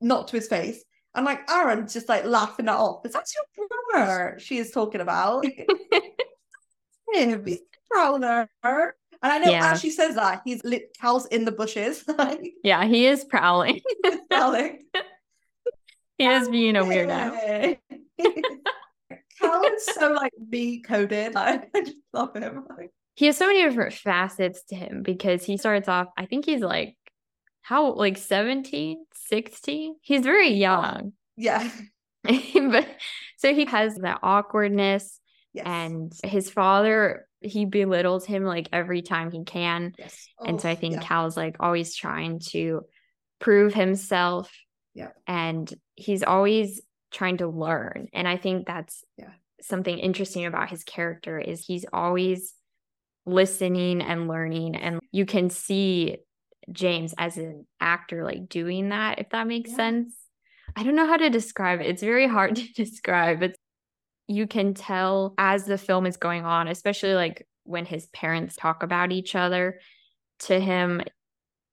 [0.00, 0.84] not to his face.
[1.14, 3.06] And like Aaron just like laughing that off.
[3.06, 5.44] Is that your brother she is talking about?
[7.12, 8.48] Him, he's prowler.
[8.62, 9.72] And I know yeah.
[9.72, 12.04] as she says that, he's lit Cal's in the bushes.
[12.64, 13.80] yeah, he is prowling.
[14.30, 14.80] prowling.
[16.18, 17.78] he is being a weirdo.
[19.38, 21.36] Cal is so like me coded.
[21.36, 22.64] I just love him.
[23.14, 26.60] He has so many different facets to him because he starts off, I think he's
[26.60, 26.96] like
[27.64, 29.96] how like 17, 16?
[30.02, 31.14] He's very young.
[31.34, 31.66] Yeah.
[32.22, 32.86] but
[33.38, 35.18] so he has that awkwardness
[35.54, 35.64] yes.
[35.66, 39.94] and his father he belittles him like every time he can.
[39.98, 40.28] Yes.
[40.38, 41.00] Oh, and so I think yeah.
[41.00, 42.82] Cal's like always trying to
[43.38, 44.52] prove himself.
[44.94, 45.10] Yeah.
[45.26, 48.08] And he's always trying to learn.
[48.12, 49.30] And I think that's yeah.
[49.62, 52.52] something interesting about his character is he's always
[53.24, 56.18] listening and learning and you can see
[56.72, 59.76] James as an actor like doing that if that makes yeah.
[59.76, 60.16] sense.
[60.76, 61.86] I don't know how to describe it.
[61.86, 63.42] It's very hard to describe.
[63.42, 63.58] It's
[64.26, 68.82] you can tell as the film is going on, especially like when his parents talk
[68.82, 69.80] about each other
[70.40, 71.02] to him,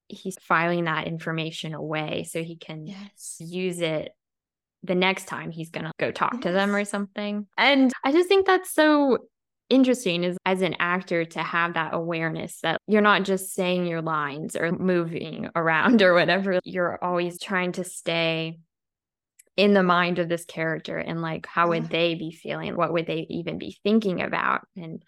[0.08, 3.38] he's filing that information away so he can yes.
[3.40, 4.12] use it
[4.84, 6.44] the next time he's going to go talk yes.
[6.44, 7.48] to them or something.
[7.58, 9.20] And I just think that's so
[9.72, 14.02] interesting is as an actor to have that awareness that you're not just saying your
[14.02, 16.60] lines or moving around or whatever.
[16.64, 18.60] You're always trying to stay
[19.58, 22.76] in the mind of this character and like how would they be feeling?
[22.76, 24.62] What would they even be thinking about?
[24.76, 25.04] And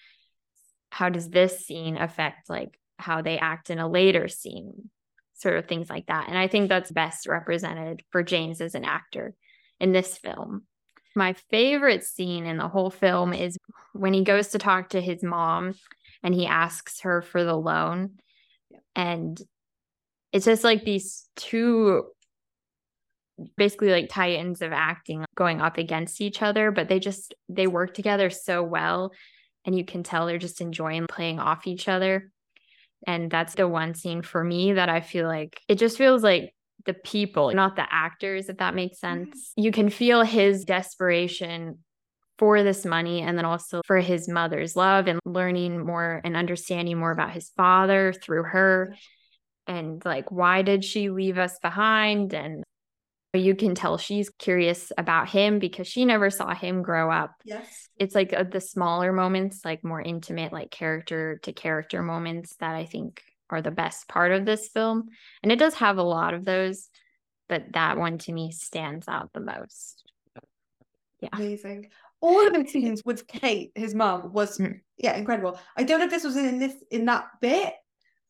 [0.89, 4.89] how does this scene affect like how they act in a later scene?
[5.33, 6.29] Sort of things like that.
[6.29, 9.33] And i think that's best represented for james as an actor
[9.79, 10.63] in this film
[11.15, 13.57] my favorite scene in the whole film is
[13.93, 15.73] when he goes to talk to his mom
[16.23, 18.11] and he asks her for the loan.
[18.95, 19.39] And
[20.31, 22.05] it's just like these two
[23.57, 27.93] basically like titans of acting going up against each other but they just they work
[27.93, 29.11] together so well.
[29.65, 32.31] And you can tell they're just enjoying playing off each other.
[33.07, 36.53] And that's the one scene for me that i feel like it just feels like
[36.85, 39.53] the people not the actors if that makes sense.
[39.55, 41.79] You can feel his desperation
[42.37, 46.97] for this money and then also for his mother's love and learning more and understanding
[46.97, 48.95] more about his father through her.
[49.67, 52.33] And like why did she leave us behind?
[52.33, 52.63] And
[53.33, 57.31] you can tell she's curious about him because she never saw him grow up.
[57.43, 57.89] Yes.
[57.97, 62.75] It's like uh, the smaller moments, like more intimate, like character to character moments that
[62.75, 65.09] I think are the best part of this film.
[65.41, 66.89] And it does have a lot of those,
[67.47, 70.03] but that one to me stands out the most.
[71.21, 71.29] Yeah.
[71.33, 71.89] Amazing.
[72.19, 74.79] All of the scenes with Kate, his mom, was mm.
[74.97, 75.59] yeah, incredible.
[75.77, 77.73] I don't know if this was in this in that bit,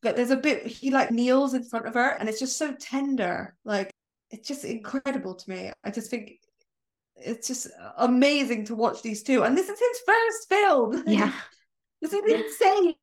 [0.02, 2.74] but there's a bit he like kneels in front of her and it's just so
[2.74, 3.56] tender.
[3.66, 3.92] Like
[4.30, 5.72] it's just incredible to me.
[5.84, 6.40] I just think
[7.16, 9.44] it's just amazing to watch these two.
[9.44, 11.04] And this is his first film.
[11.08, 11.32] Yeah.
[12.02, 12.60] this is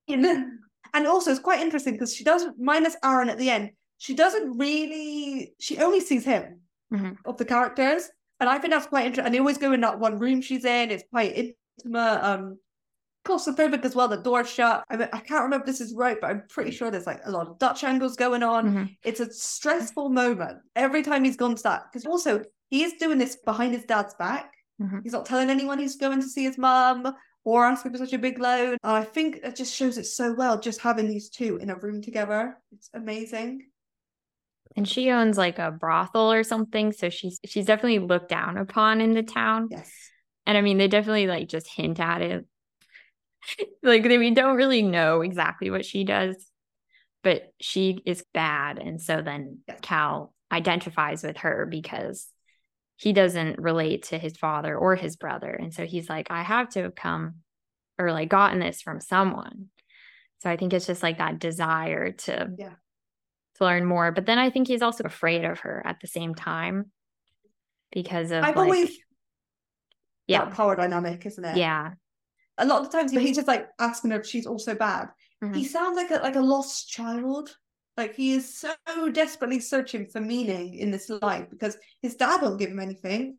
[0.08, 0.58] insane.
[0.94, 4.58] And also, it's quite interesting because she does, minus Aaron at the end, she doesn't
[4.58, 6.60] really, she only sees him
[6.92, 7.12] mm-hmm.
[7.24, 8.08] of the characters.
[8.40, 9.26] And I think that's quite interesting.
[9.26, 10.90] And they always go in that one room she's in.
[10.90, 12.24] It's quite intimate.
[12.24, 12.58] Um,
[13.26, 14.08] claustrophobic as well.
[14.08, 14.84] The door shut.
[14.88, 17.20] I, mean, I can't remember if this is right, but I'm pretty sure there's like
[17.24, 18.66] a lot of Dutch angles going on.
[18.66, 18.84] Mm-hmm.
[19.04, 21.84] It's a stressful moment every time he's gone to that.
[21.92, 24.52] Because also he is doing this behind his dad's back.
[24.80, 25.00] Mm-hmm.
[25.02, 28.18] He's not telling anyone he's going to see his mum or asking for such a
[28.18, 28.76] big loan.
[28.82, 31.76] And I think it just shows it so well, just having these two in a
[31.76, 32.56] room together.
[32.72, 33.66] It's amazing.
[34.76, 36.92] And she owns like a brothel or something.
[36.92, 39.68] So she's she's definitely looked down upon in the town.
[39.70, 39.90] Yes.
[40.46, 42.46] And I mean, they definitely like just hint at it
[43.82, 46.36] like we don't really know exactly what she does,
[47.22, 48.78] but she is bad.
[48.78, 52.26] And so then Cal identifies with her because
[53.00, 55.50] he doesn't relate to his father or his brother.
[55.50, 57.36] And so he's like, I have to have come
[57.98, 59.66] or like gotten this from someone.
[60.40, 62.74] So I think it's just like that desire to yeah.
[63.56, 64.12] to learn more.
[64.12, 66.90] But then I think he's also afraid of her at the same time
[67.92, 68.98] because of I've like, always
[70.26, 71.56] yeah power dynamic, isn't it?
[71.56, 71.92] Yeah
[72.60, 75.08] a lot of the times he's just like asking her if she's also bad.
[75.42, 75.54] Mm-hmm.
[75.54, 77.56] He sounds like a like a lost child.
[78.00, 78.72] Like he is so
[79.12, 83.36] desperately searching for meaning in this life because his dad won't give him anything.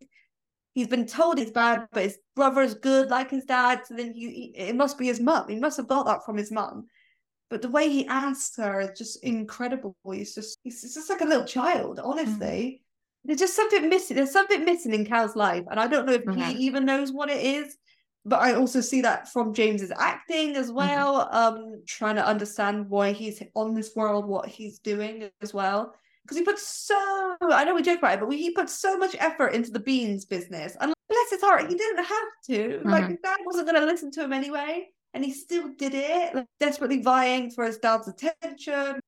[0.76, 3.82] He's been told he's bad, but his brother's good like his dad.
[3.88, 5.50] So then he, it must be his mum.
[5.50, 6.86] He must have got that from his mum.
[7.50, 9.96] But the way he asks her is just incredible.
[10.06, 12.84] He's just he's just like a little child, honestly.
[12.84, 13.26] Mm.
[13.26, 14.16] There's just something missing.
[14.16, 15.64] There's something missing in Cal's life.
[15.72, 17.76] And I don't know if he even knows what it is.
[18.24, 20.76] But I also see that from James's acting as mm-hmm.
[20.76, 21.28] well.
[21.28, 21.36] Mm-hmm.
[21.36, 25.96] Um, trying to understand why he's on this world, what he's doing as well.
[26.24, 29.16] Because he puts so I know we joke about it, but he put so much
[29.20, 30.78] effort into the beans business.
[30.80, 32.58] And bless his heart, he didn't have to.
[32.80, 32.90] Mm-hmm.
[32.90, 34.90] Like dad wasn't gonna listen to him anyway.
[35.14, 39.00] And he still did it, like, desperately vying for his dad's attention.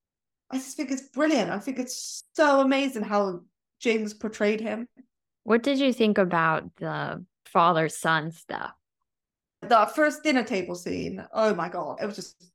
[0.52, 1.50] I just think it's brilliant.
[1.50, 3.42] I think it's so amazing how
[3.80, 4.86] James portrayed him.
[5.44, 8.74] What did you think about the father son stuff?
[9.70, 12.52] That first dinner table scene, oh my God, it was just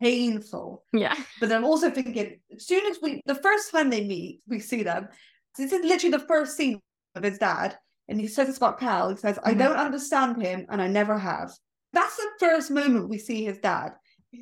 [0.00, 0.84] painful.
[0.92, 1.14] Yeah.
[1.40, 4.82] But I'm also thinking, as soon as we, the first time they meet, we see
[4.82, 5.08] them,
[5.56, 6.80] this is literally the first scene
[7.14, 7.76] of his dad.
[8.08, 9.10] And he says it's about Cal.
[9.10, 9.58] He says, I mm-hmm.
[9.58, 11.52] don't understand him and I never have.
[11.92, 13.92] That's the first moment we see his dad.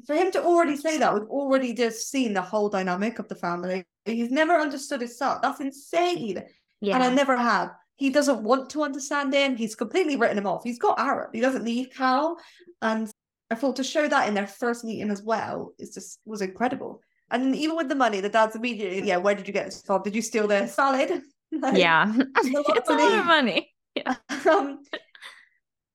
[0.06, 3.36] For him to already say that, we've already just seen the whole dynamic of the
[3.36, 3.84] family.
[4.04, 5.38] He's never understood his son.
[5.40, 6.42] That's insane.
[6.80, 6.96] Yeah.
[6.96, 7.70] And I never have.
[7.96, 9.56] He doesn't want to understand him.
[9.56, 10.64] He's completely written him off.
[10.64, 11.30] He's got Aaron.
[11.32, 12.36] He doesn't need Cal.
[12.82, 13.10] And
[13.50, 17.00] I thought to show that in their first meeting as well is just was incredible.
[17.30, 20.02] And even with the money, the dad's immediately, yeah, where did you get this from?
[20.02, 21.22] Did you steal the salad?
[21.52, 22.12] like, yeah.
[22.16, 23.70] it's a lot of money.
[23.94, 24.14] Yeah.
[24.50, 24.80] um,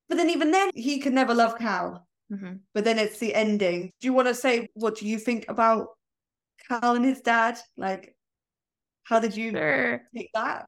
[0.07, 2.07] but then even then, he could never love Cal.
[2.31, 2.53] Mm-hmm.
[2.73, 3.91] But then it's the ending.
[3.99, 5.87] Do you want to say what do you think about
[6.67, 7.57] Cal and his dad?
[7.77, 8.15] Like,
[9.03, 10.01] how did you sure.
[10.15, 10.67] take that?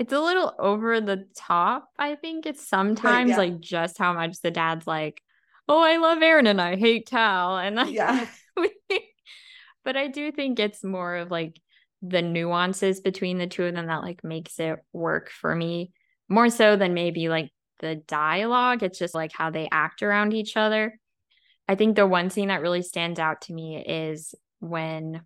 [0.00, 1.90] It's a little over the top.
[1.98, 3.36] I think it's sometimes yeah.
[3.36, 5.20] like just how much the dad's like,
[5.68, 7.58] "Oh, I love Aaron and I hate Cal.
[7.58, 8.26] and yeah.
[9.84, 11.60] but I do think it's more of like
[12.00, 15.92] the nuances between the two of them that like makes it work for me
[16.30, 18.82] more so than maybe like the dialogue.
[18.82, 20.98] It's just like how they act around each other.
[21.68, 25.20] I think the one scene that really stands out to me is when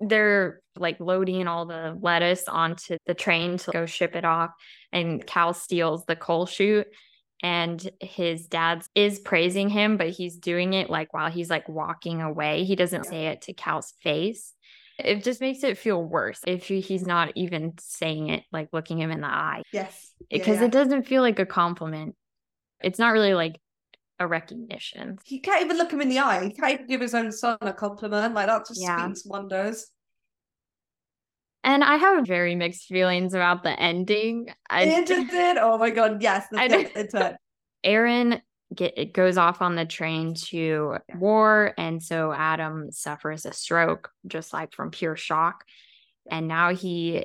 [0.00, 4.50] they're like loading all the lettuce onto the train to go ship it off
[4.92, 6.86] and Cal steals the coal chute
[7.42, 12.20] and his dad is praising him but he's doing it like while he's like walking
[12.20, 14.52] away he doesn't say it to Cal's face
[14.98, 19.10] it just makes it feel worse if he's not even saying it, like looking him
[19.10, 19.62] in the eye.
[19.72, 20.12] Yes.
[20.30, 20.66] Because yeah, yeah.
[20.66, 22.14] it doesn't feel like a compliment.
[22.82, 23.60] It's not really like
[24.18, 25.18] a recognition.
[25.24, 26.44] He can't even look him in the eye.
[26.44, 28.34] He can't even give his own son a compliment.
[28.34, 29.04] Like that just yeah.
[29.04, 29.86] speaks wonders.
[31.64, 34.48] And I have very mixed feelings about the ending.
[34.70, 35.58] I it.
[35.60, 36.46] Oh my god, yes.
[36.52, 37.36] Let's I get into it.
[37.82, 38.40] Aaron
[38.74, 44.10] get it goes off on the train to war and so adam suffers a stroke
[44.26, 45.64] just like from pure shock
[46.30, 47.24] and now he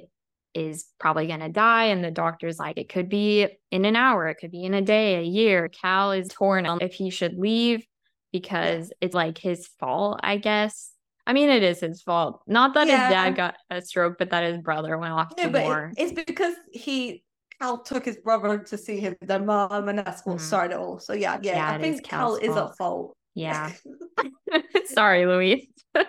[0.53, 4.27] is probably going to die and the doctor's like it could be in an hour
[4.27, 7.37] it could be in a day a year cal is torn on if he should
[7.37, 7.85] leave
[8.31, 10.91] because it's like his fault i guess
[11.27, 12.41] I mean, it is his fault.
[12.47, 13.05] Not that yeah.
[13.05, 15.93] his dad got a stroke, but that his brother went off no, to war.
[15.95, 17.23] It's because he
[17.61, 20.41] Cal took his brother to see him, their mom, and that's what mm.
[20.41, 20.99] started all.
[20.99, 23.15] So yeah, yeah, yeah I think Cal is at fault.
[23.35, 23.71] Yeah.
[24.85, 25.67] Sorry, Louise.
[25.95, 26.03] Hey,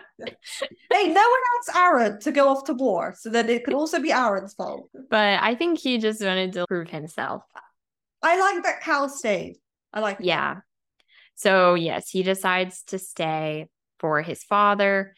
[0.90, 4.12] no one asked Aaron to go off to war, so that it could also be
[4.12, 4.88] Aaron's fault.
[5.11, 7.42] But I think he just wanted to prove himself.
[8.23, 9.57] I like that Cal stayed.
[9.92, 10.18] I like.
[10.21, 10.55] Yeah.
[10.55, 10.62] That.
[11.35, 13.68] So yes, he decides to stay
[13.99, 15.14] for his father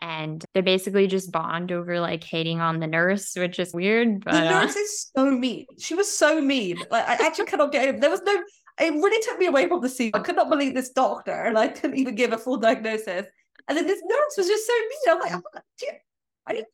[0.00, 4.24] and they basically just bond over like hating on the nurse, which is weird.
[4.24, 4.80] But the uh, nurse uh...
[4.80, 5.66] is so mean.
[5.78, 6.78] She was so mean.
[6.90, 8.00] Like I actually cannot get it.
[8.00, 8.40] There was no.
[8.80, 10.12] It really took me away from the scene.
[10.14, 13.26] I could not believe this doctor, and I couldn't even give a full diagnosis.
[13.68, 14.90] And then this nurse was just so mean.
[15.08, 15.60] I'm like, oh,
[16.46, 16.68] I didn't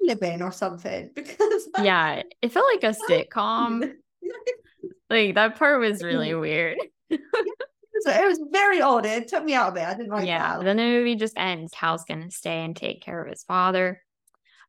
[0.00, 3.92] live in or something because yeah, it felt like a sitcom.
[5.10, 6.78] like that part was really weird
[8.00, 9.06] so it was very odd.
[9.06, 9.86] It took me out of it.
[9.86, 10.64] I didn't like yeah, that.
[10.64, 11.72] then the movie just ends.
[11.74, 14.02] Cal's gonna stay and take care of his father.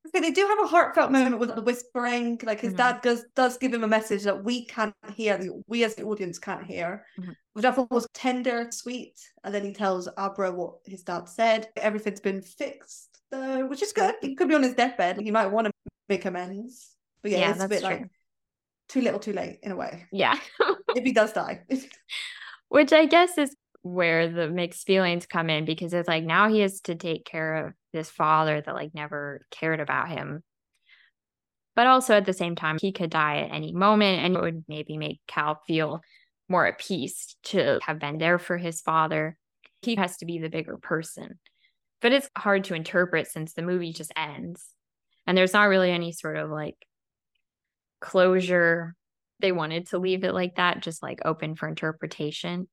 [0.07, 2.39] Okay, they do have a heartfelt moment with the whispering.
[2.43, 2.77] Like his mm-hmm.
[2.77, 6.39] dad does does give him a message that we can't hear, we as the audience
[6.39, 7.31] can't hear, mm-hmm.
[7.53, 9.19] which I thought was tender, sweet.
[9.43, 11.69] And then he tells Abra what his dad said.
[11.75, 14.15] Everything's been fixed, though, which is good.
[14.21, 15.19] He could be on his deathbed.
[15.19, 15.73] He might want to
[16.07, 16.95] make amends.
[17.21, 17.89] But yeah, yeah it's a bit true.
[17.89, 18.09] like
[18.87, 20.05] too little, too late in a way.
[20.11, 20.37] Yeah.
[20.95, 21.63] if he does die.
[22.69, 26.59] which I guess is where the mixed feelings come in because it's like now he
[26.59, 30.43] has to take care of this father that like never cared about him.
[31.75, 34.65] But also at the same time, he could die at any moment and it would
[34.67, 36.01] maybe make Cal feel
[36.49, 39.37] more at peace to have been there for his father.
[39.81, 41.39] He has to be the bigger person.
[42.01, 44.65] But it's hard to interpret since the movie just ends
[45.27, 46.77] and there's not really any sort of like
[47.99, 48.95] closure
[49.39, 52.67] they wanted to leave it like that, just like open for interpretation,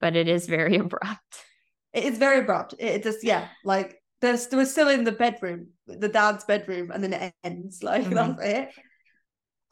[0.00, 1.44] but it is very abrupt.
[1.92, 2.74] It is very abrupt.
[2.78, 7.02] It just yeah, like there's there was still in the bedroom, the dad's bedroom, and
[7.02, 7.82] then it ends.
[7.82, 8.14] Like Mhm.
[8.14, 8.68] that's it.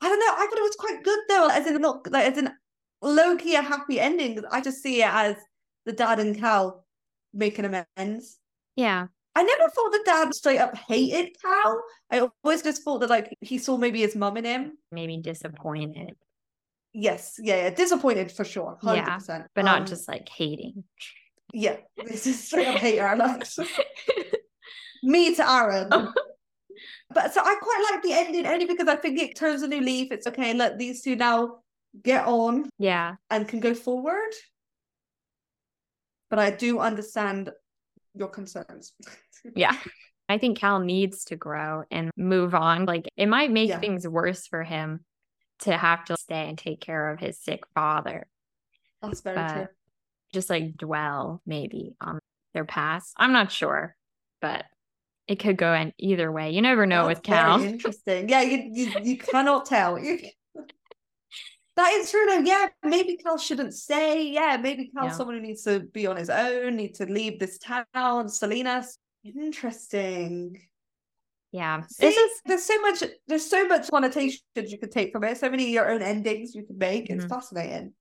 [0.00, 0.34] I don't know.
[0.34, 2.50] I thought it was quite good though, as in not like as in
[3.00, 4.40] low key a happy ending.
[4.50, 5.37] I just see it as
[5.87, 6.84] the dad and Cal
[7.32, 8.38] making amends.
[8.76, 9.06] Yeah.
[9.37, 11.82] I never thought the dad straight up hated Cal.
[12.10, 14.78] I always just thought that like he saw maybe his mum in him.
[14.92, 16.14] Maybe disappointed,
[16.96, 19.46] Yes, yeah, yeah, disappointed for sure, hundred Yeah, percent.
[19.54, 20.85] but not Um, just like hating.
[21.52, 21.76] yeah.
[22.07, 23.42] This is straight up hate Aaron.
[25.02, 25.90] Me to Aaron.
[27.11, 29.80] But so I quite like the ending only because I think it turns a new
[29.80, 30.11] leaf.
[30.12, 31.59] It's okay, let these two now
[32.02, 33.16] get on yeah.
[33.30, 34.33] and can go forward.
[36.30, 37.50] But I do understand
[38.14, 38.92] your concerns.
[39.54, 39.76] Yeah.
[40.26, 42.87] I think Cal needs to grow and move on.
[42.87, 43.78] Like it might make Yeah.
[43.78, 45.04] things worse for him
[45.60, 48.26] to have to stay and take care of his sick father.
[49.02, 49.66] Oh, that's very But- true.
[50.32, 52.18] Just like dwell maybe on
[52.54, 53.12] their past.
[53.16, 53.94] I'm not sure,
[54.40, 54.64] but
[55.28, 56.50] it could go in either way.
[56.50, 57.62] You never know That's with Cal.
[57.62, 58.28] interesting.
[58.28, 59.94] Yeah, you, you you cannot tell.
[61.76, 62.26] that is true.
[62.26, 62.40] though.
[62.40, 64.28] yeah, maybe Cal shouldn't stay.
[64.32, 67.58] Yeah, maybe Cal's someone who needs to be on his own, need to leave this
[67.58, 68.28] town.
[68.28, 68.98] Salinas.
[69.24, 70.60] Interesting.
[71.54, 71.82] Yeah.
[71.86, 75.38] See, This is there's so much there's so much connotations you could take from it,
[75.38, 77.08] so many of your own endings you could make.
[77.08, 77.28] It's Mhm.
[77.28, 77.94] fascinating.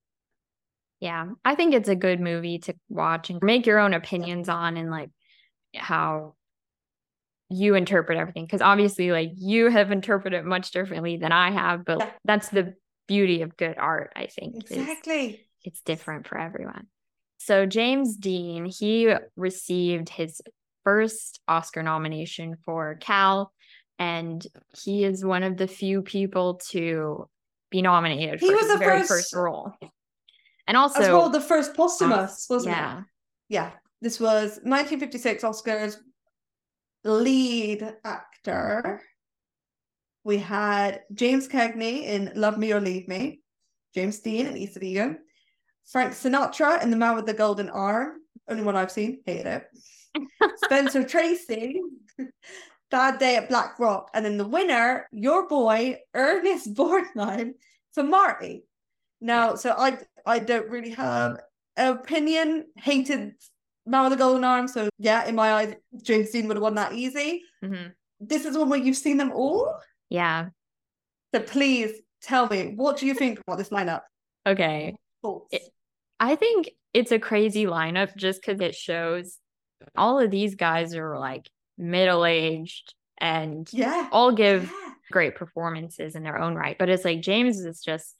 [0.99, 4.75] Yeah, I think it's a good movie to watch and make your own opinions on
[4.75, 5.11] and like
[5.75, 6.33] how
[7.49, 8.45] you interpret everything.
[8.45, 12.11] Because obviously, like you have interpreted it much differently than I have, but Yeah.
[12.25, 12.73] that's the
[13.07, 14.55] beauty of good art, I think.
[14.55, 15.47] Exactly.
[15.63, 16.87] it's different for everyone.
[17.37, 20.41] So, James Dean, he received his
[20.84, 23.52] first Oscar nomination for Cal,
[24.00, 24.46] and
[24.84, 27.28] he is one of the few people to
[27.72, 29.74] be nominated He for was his the very first- first role.
[30.67, 32.80] And also, As well, the first posthumous, wasn't it?
[32.80, 33.02] yeah.
[33.50, 33.72] Yeah.
[34.02, 35.98] This was 1956 Oscars
[37.04, 39.02] lead actor.
[40.24, 43.41] We had James Cagney in Love Me or Leave Me,
[43.93, 45.19] James Dean in East of Eden,
[45.91, 49.63] Frank Sinatra in The Man with the Golden Arm, only one I've seen, hated it.
[50.65, 51.82] Spencer Tracy,
[52.91, 57.54] Bad Day at Black Rock, and then the winner, your boy Ernest Borgnine
[57.93, 58.63] for Marty.
[59.21, 61.38] Now, so I I don't really have
[61.78, 62.65] an opinion.
[62.78, 63.34] Hated
[63.86, 66.76] Man with the Golden Arm, so yeah, in my eyes, James Dean would have won
[66.76, 67.43] that easy.
[67.63, 67.93] Mhm.
[68.19, 69.73] This is one where you've seen them all,
[70.10, 70.49] Yeah.
[71.34, 74.02] so please tell me what do you think about this lineup?
[74.45, 74.95] Okay.
[75.52, 75.73] It-
[76.19, 79.39] I think it's a crazy lineup just because it shows
[79.96, 84.93] all of these guys are like middle aged and yeah, all give yeah.
[85.12, 86.78] great performances in their own right.
[86.78, 88.15] But it's like James is just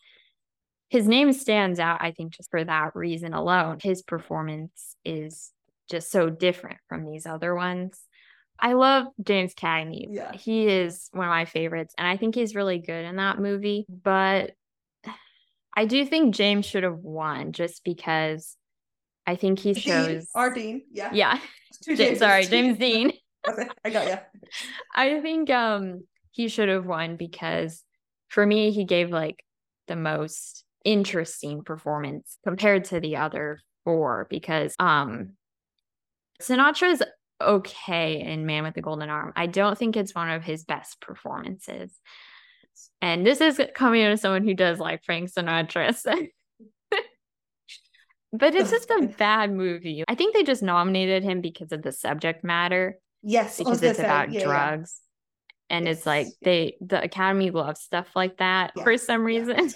[0.90, 3.80] his name stands out, I think, just for that reason alone.
[3.82, 5.52] His performance is
[5.90, 8.00] just so different from these other ones.
[8.60, 10.06] I love James Cagney.
[10.12, 10.32] Yeah.
[10.34, 13.86] He is one of my favorites, and I think he's really good in that movie.
[13.90, 14.52] But
[15.76, 18.56] I do think James should have won just because
[19.26, 20.28] I think he shows.
[20.36, 21.40] our Dean, yeah, Yeah,
[21.84, 23.14] Two Ja- sorry, James Dean.
[23.84, 24.18] I got you.
[24.94, 27.84] I think um he should have won because
[28.30, 29.44] for me he gave like
[29.88, 35.34] the most interesting performance compared to the other four because um
[36.42, 37.02] Sinatra's
[37.42, 39.34] okay in Man with the Golden Arm.
[39.36, 42.00] I don't think it's one of his best performances.
[43.02, 45.94] And this is coming out of someone who does like Frank Sinatra.
[48.34, 50.04] But it's just a bad movie.
[50.08, 54.04] I think they just nominated him because of the subject matter Yes, because it's say,
[54.04, 54.46] about yeah, yeah.
[54.46, 55.00] drugs.
[55.70, 59.56] And it's like they the academy loves stuff like that Yeah, for some reason.
[59.58, 59.76] It's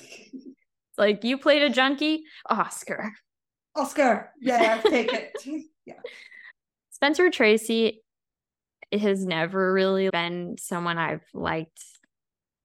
[0.97, 2.23] like you played a junkie?
[2.49, 3.13] Oscar.
[3.75, 5.31] Oscar, yeah, take it.
[5.85, 5.93] yeah,
[6.89, 8.01] spencer tracy
[8.91, 11.83] has never really been someone i've liked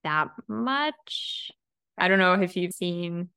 [0.04, 1.50] that much.
[1.98, 3.28] I don't know if you've seen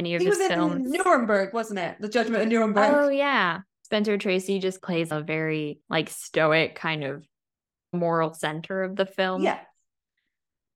[0.00, 1.96] any of he his was in films Nuremberg, wasn't it?
[2.00, 2.92] The Judgment of Nuremberg.
[2.94, 7.24] oh yeah spencer tracy just plays a very like stoic kind of
[7.92, 9.58] moral center of the film yeah,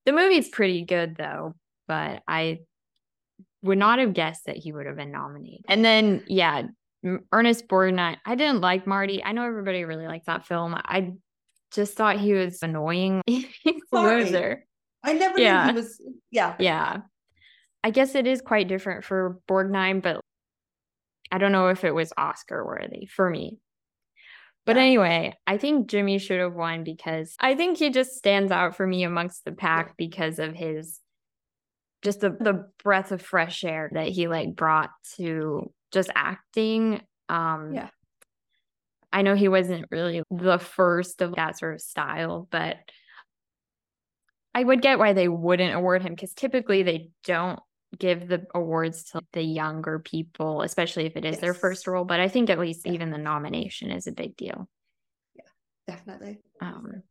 [0.05, 1.55] The movie's pretty good though,
[1.87, 2.61] but I
[3.63, 5.65] would not have guessed that he would have been nominated.
[5.69, 6.65] And then, yeah,
[7.33, 8.17] Ernest Borgnine.
[8.27, 9.23] I didn't like Marty.
[9.25, 10.75] I know everybody really likes that film.
[10.75, 11.13] I
[11.73, 13.23] just thought he was annoying.
[13.27, 14.25] He's a Marty.
[14.25, 14.67] loser.
[15.03, 15.65] I never Yeah.
[15.67, 16.01] knew he was.
[16.31, 17.01] Yeah, Yeah.
[17.85, 20.19] I guess it is quite different for Borgnine, but
[21.31, 23.59] I don't know if it was Oscar worthy for me.
[24.65, 24.83] But Yeah.
[24.83, 28.87] anyway, I think Jimmy should have won because I think he just stands out for
[28.87, 30.99] me amongst the pack because of his
[32.03, 37.03] just the, the breath of fresh air that he like brought to just acting.
[37.29, 37.91] Um Yeah.
[39.13, 42.79] I know he wasn't really the first of that sort of style, but
[44.55, 47.61] I would get why they wouldn't award him because typically they don't
[47.99, 51.41] give the awards to the younger people, especially if it is yes.
[51.41, 52.05] their first role.
[52.05, 52.93] But I think at least yeah.
[52.93, 54.69] even the nomination is a big deal.
[55.35, 55.45] Yeah,
[55.87, 56.39] definitely.
[56.61, 57.03] Um,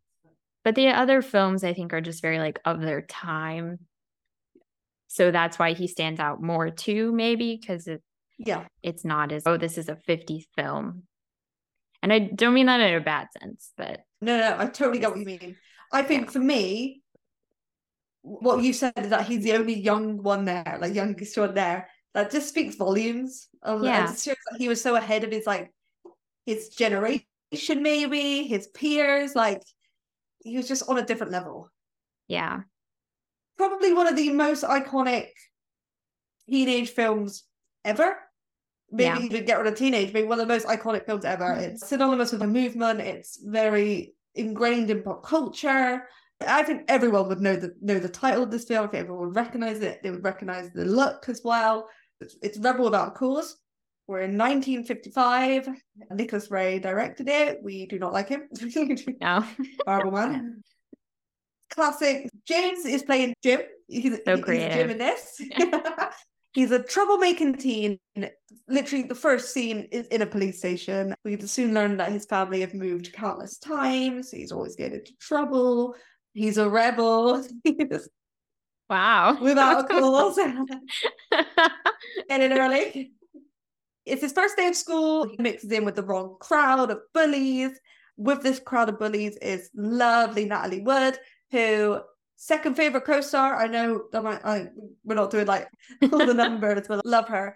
[0.64, 3.80] but the other films I think are just very like of their time.
[5.08, 8.02] So that's why he stands out more too, maybe because it,
[8.40, 11.04] yeah, it's not as oh this is a 50th film,
[12.02, 15.12] and I don't mean that in a bad sense, but no, no, I totally get
[15.12, 15.56] what you mean.
[15.92, 16.32] I think yeah.
[16.32, 17.03] for me,
[18.24, 21.90] what you said is that he's the only young one there, like youngest one there.
[22.14, 23.50] That just speaks volumes.
[23.62, 24.08] Of, yeah.
[24.08, 25.72] That he was so ahead of his like
[26.46, 27.26] his generation,
[27.82, 29.36] maybe his peers.
[29.36, 29.62] Like
[30.40, 31.70] he was just on a different level.
[32.28, 32.62] Yeah.
[33.58, 35.28] Probably one of the most iconic
[36.50, 37.44] teenage films
[37.84, 38.18] ever.
[38.92, 39.26] Maybe yeah.
[39.26, 41.46] even get rid of teenage, maybe one of the most iconic films ever.
[41.46, 41.64] Mm-hmm.
[41.64, 43.02] It's synonymous with a movement.
[43.02, 46.08] It's very ingrained in pop culture.
[46.48, 48.86] I think everyone would know the know the title of this film.
[48.86, 50.02] I think everyone would recognize it.
[50.04, 51.88] They would recognize the look as well.
[52.22, 53.58] It's, it's Rebel Without Cause.
[54.08, 55.70] We're in 1955.
[56.12, 57.60] Nicholas Ray directed it.
[57.64, 58.50] We do not like him.
[59.22, 59.46] no.
[59.88, 60.64] Horrible man.
[61.70, 62.30] Classic.
[62.46, 63.62] James is playing Jim.
[63.88, 64.74] He's, so creative.
[64.74, 65.42] He's Jim in this.
[66.54, 67.98] he's a troublemaking teen.
[68.68, 71.16] Literally, the first scene is in a police station.
[71.24, 74.32] We soon learn that his family have moved countless times.
[74.32, 75.96] He's always getting into trouble.
[76.34, 77.46] He's a rebel.
[78.90, 79.38] wow.
[79.42, 80.40] Without a cause.
[82.30, 83.12] Getting early.
[84.06, 85.28] It's his first day of school.
[85.28, 87.80] He mixes in with the wrong crowd of bullies.
[88.18, 91.18] With this crowd of bullies is lovely Natalie Wood,
[91.52, 92.02] who
[92.36, 93.56] second favorite co-star.
[93.56, 94.68] I know that might, I,
[95.04, 95.68] we're not doing like
[96.12, 97.56] all the numbers, but I love her.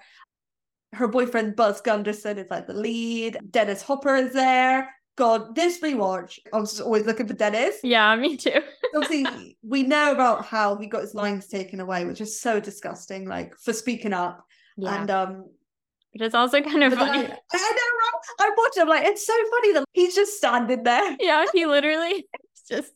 [0.94, 3.38] Her boyfriend Buzz Gunderson is like the lead.
[3.52, 4.90] Dennis Hopper is there.
[5.18, 7.78] God, this rewatch, I was always looking for Dennis.
[7.84, 8.62] Yeah, me too.
[8.96, 13.28] Obviously, we know about how he got his lines taken away, which is so disgusting,
[13.28, 14.46] like for speaking up.
[14.78, 15.02] Yeah.
[15.02, 15.46] And um
[16.14, 17.20] but it's also kind of funny.
[17.20, 18.22] I, I know, right?
[18.40, 21.18] I watch him like it's so funny that he's just standing there.
[21.20, 22.28] Yeah, he literally
[22.70, 22.94] just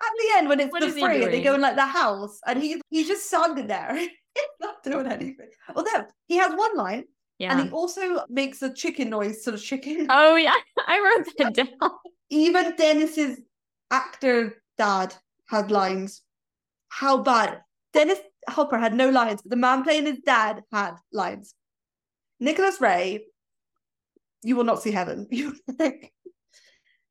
[0.00, 2.38] at the end when it's what the free and they go in like the house
[2.46, 3.98] and he he's just standing there.
[4.60, 5.48] not doing anything.
[5.74, 7.04] Although he has one line
[7.38, 7.52] yeah.
[7.52, 10.06] And he also makes a chicken noise, sort of chicken.
[10.10, 10.54] Oh yeah,
[10.86, 11.90] I wrote that down.
[12.30, 13.40] Even Dennis's
[13.90, 15.14] actor dad
[15.48, 16.22] had lines.
[16.88, 17.62] How bad?
[17.92, 18.18] Dennis
[18.48, 21.54] Hopper had no lines, but the man playing his dad had lines.
[22.40, 23.24] Nicholas Ray,
[24.42, 25.26] you will not see heaven.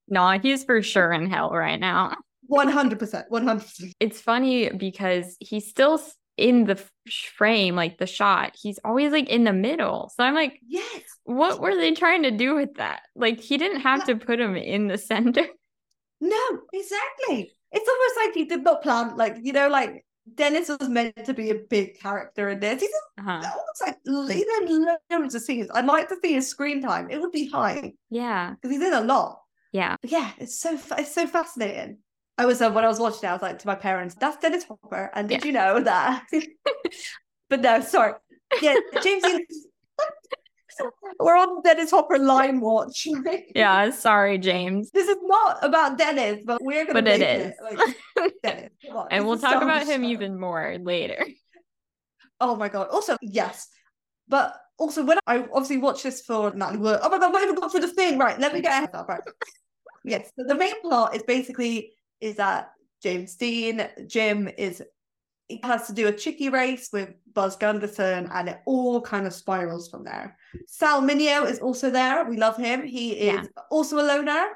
[0.08, 2.16] No, he's for sure in hell right now.
[2.50, 3.30] 100%.
[3.30, 3.92] 100%.
[4.00, 6.00] It's funny because he still
[6.38, 6.82] in the
[7.36, 10.12] frame, like the shot, he's always like in the middle.
[10.16, 11.02] So I'm like, yes.
[11.24, 13.02] What were they trying to do with that?
[13.16, 15.46] Like he didn't have to put him in the center.
[16.20, 17.52] No, exactly.
[17.72, 21.34] It's almost like he did not plan, like, you know, like Dennis was meant to
[21.34, 22.82] be a big character in this.
[22.82, 23.34] He's uh-huh.
[23.34, 23.98] almost like
[24.36, 25.70] even loads of scenes.
[25.74, 27.12] I'd like to see his screen time.
[27.12, 27.94] It would be high.
[28.10, 28.56] Yeah.
[28.56, 29.42] Because he's in a lot.
[29.72, 29.96] Yeah.
[30.02, 32.00] But yeah, it's so it's so fascinating.
[32.38, 34.38] I was uh, when I was watching it, I was like to my parents, "That's
[34.38, 35.46] Dennis Hopper," and did yeah.
[35.46, 36.26] you know that?
[37.50, 38.14] but no, sorry.
[38.62, 39.24] Yeah, James.
[41.20, 43.08] We're on Dennis Hopper line watch.
[43.56, 44.92] yeah, sorry, James.
[44.92, 47.02] This is not about Dennis, but we're gonna.
[47.02, 47.48] But it is.
[47.48, 47.96] It.
[48.16, 48.70] Like, Dennis,
[49.10, 50.10] and we'll talk about him show.
[50.10, 51.26] even more later.
[52.40, 52.90] Oh my god!
[52.90, 53.68] Also, yes,
[54.28, 57.00] but also when I obviously watched this for Natalie Wood.
[57.02, 58.20] Oh my god, I haven't got through the thing.
[58.20, 59.22] Right, let me get ahead of Right.
[60.04, 64.82] Yes, so the main plot is basically is that James Dean, Jim is
[65.48, 69.34] he has to do a chicky race with Buzz Gunderson, and it all kind of
[69.34, 70.38] spirals from there.
[70.68, 72.26] Sal Mineo is also there.
[72.26, 72.86] We love him.
[72.86, 73.64] He is yeah.
[73.72, 74.48] also a loner,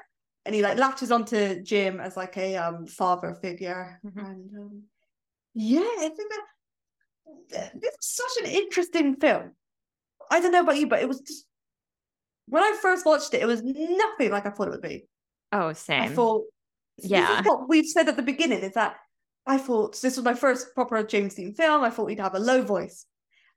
[0.44, 4.00] and he like latches onto Jim as like a um father figure.
[4.04, 4.18] Mm-hmm.
[4.18, 4.82] And um,
[5.54, 6.32] yeah, I think
[7.50, 9.52] that this is such an interesting film.
[10.30, 11.46] I don't know about you, but it was just
[12.46, 15.06] when I first watched it, it was nothing like I thought it would be.
[15.52, 16.02] Oh, same.
[16.02, 16.44] I thought
[17.02, 17.42] yeah.
[17.42, 18.96] what we've said at the beginning is that
[19.46, 21.82] I thought this was my first proper James Dean film.
[21.82, 23.06] I thought he'd have a low voice.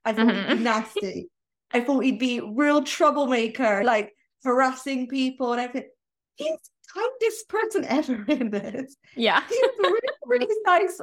[0.04, 0.36] I thought mm-hmm.
[0.36, 0.64] he'd be mm-hmm.
[0.64, 1.30] nasty.
[1.72, 4.12] I thought he'd be real troublemaker, like
[4.44, 5.90] harassing people and everything.
[6.36, 8.96] He's the kindest person ever in this.
[9.16, 9.42] Yeah.
[9.48, 11.00] He's really, really nice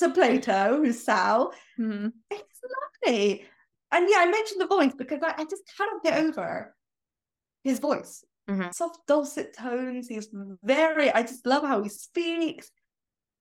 [0.00, 1.52] to Plato, who's Sal.
[1.78, 2.08] Mm-hmm.
[2.30, 2.60] It's
[3.04, 3.44] lovely.
[3.92, 6.74] And yeah, I mentioned the voice because I, I just cannot get over
[7.62, 8.70] his voice mm-hmm.
[8.70, 10.08] soft dulcet tones.
[10.08, 10.28] He's
[10.62, 11.10] very.
[11.12, 12.70] I just love how he speaks.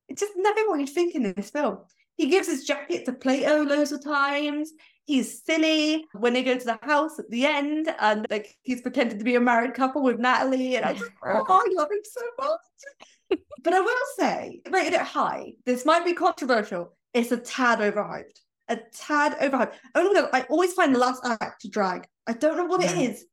[0.08, 1.80] It's just knowing what you'd think in this film.
[2.18, 4.72] He gives his jacket to Plato loads of times.
[5.06, 9.20] He's silly when they go to the house at the end, and like he's pretending
[9.20, 12.22] to be a married couple with Natalie, and I just oh, I love him so
[12.40, 13.40] much.
[13.64, 15.54] but I will say, rated it high.
[15.66, 16.96] This might be controversial.
[17.14, 18.40] It's a tad overhyped.
[18.68, 19.74] A tad overhyped.
[19.94, 22.08] Only because I always find the last act to drag.
[22.26, 23.26] I don't know what it is.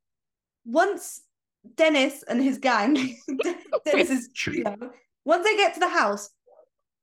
[0.64, 1.22] Once
[1.76, 3.16] Dennis and his gang,
[3.84, 4.76] Dennis's trio,
[5.24, 6.30] once they get to the house,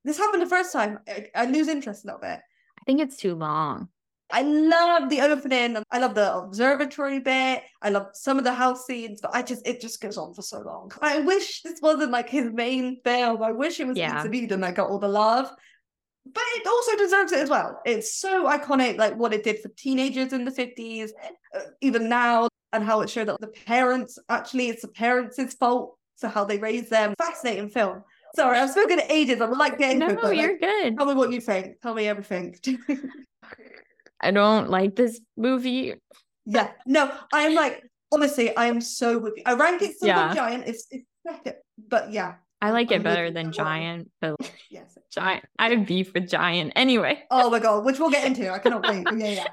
[0.03, 0.99] this happened the first time.
[1.07, 2.39] I, I lose interest a little bit.
[2.39, 3.89] I think it's too long.
[4.32, 5.78] I love the opening.
[5.89, 7.64] I love the observatory bit.
[7.82, 10.43] I love some of the house scenes, but I just it just goes on for
[10.43, 10.91] so long.
[11.01, 13.41] I wish this wasn't like his main film.
[13.41, 14.18] I wish it was yeah.
[14.18, 15.49] East of Eden that got all the love.
[16.34, 17.82] But it also deserves it as well.
[17.86, 21.10] It's so iconic, like what it did for teenagers in the 50s,
[21.56, 25.96] uh, even now, and how it showed that the parents actually it's the parents' fault.
[26.16, 27.14] So how they raise them.
[27.18, 28.04] Fascinating film.
[28.36, 29.42] Sorry, I've spoken ages.
[29.42, 30.98] I'm like getting no, you're like, good.
[30.98, 31.80] Tell me what you think.
[31.82, 32.56] Tell me everything.
[34.22, 35.96] I don't like this movie.
[36.46, 39.44] Yeah, no, I'm like honestly, I am so with you.
[39.46, 40.34] I rank it still yeah.
[40.34, 40.68] Giant.
[40.68, 41.56] It's, it's second,
[41.88, 44.36] but yeah, I like it better than Giant, but
[44.70, 45.45] yes, Giant.
[45.57, 47.24] I have beef with Giant anyway.
[47.32, 48.51] Oh my god, which we'll get into.
[48.51, 49.07] I cannot wait.
[49.18, 49.47] Yeah, yeah.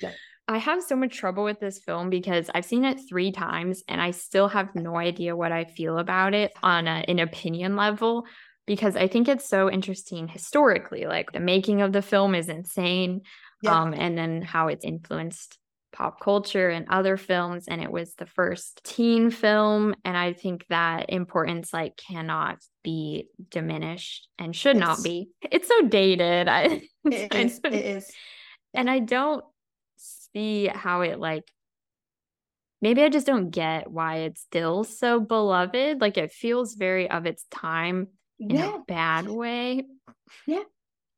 [0.00, 0.12] yeah.
[0.48, 4.00] I have so much trouble with this film because I've seen it three times and
[4.00, 8.24] I still have no idea what I feel about it on a, an opinion level
[8.66, 11.06] because I think it's so interesting historically.
[11.06, 13.22] Like the making of the film is insane.
[13.62, 13.78] Yeah.
[13.78, 15.58] Um, and then how it's influenced
[15.92, 20.66] pop culture and other films and it was the first teen film and i think
[20.68, 26.82] that importance like cannot be diminished and should it's, not be it's so dated I,
[27.04, 28.10] it, is, it is
[28.74, 29.44] and i don't
[29.96, 31.50] see how it like
[32.82, 37.26] maybe i just don't get why it's still so beloved like it feels very of
[37.26, 38.08] its time
[38.38, 38.76] in yeah.
[38.76, 39.84] a bad way
[40.46, 40.62] yeah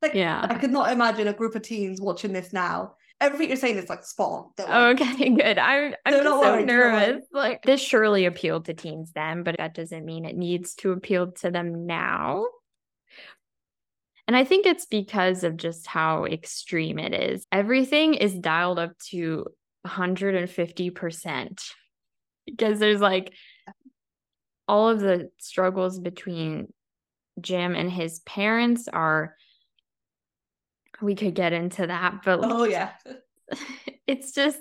[0.01, 0.45] like, yeah.
[0.49, 2.95] I could not imagine a group of teens watching this now.
[3.21, 4.67] Everything you're saying is like spot on.
[4.67, 5.57] Like, okay, good.
[5.57, 7.25] I'm, I'm just so worried, nervous.
[7.31, 11.31] Like this surely appealed to teens then, but that doesn't mean it needs to appeal
[11.33, 12.45] to them now.
[14.27, 17.45] And I think it's because of just how extreme it is.
[17.51, 19.45] Everything is dialed up to
[19.85, 21.61] 150%
[22.45, 23.33] because there's like
[24.67, 26.71] all of the struggles between
[27.39, 29.35] Jim and his parents are
[31.01, 32.91] we could get into that, but oh yeah.
[34.07, 34.59] it's just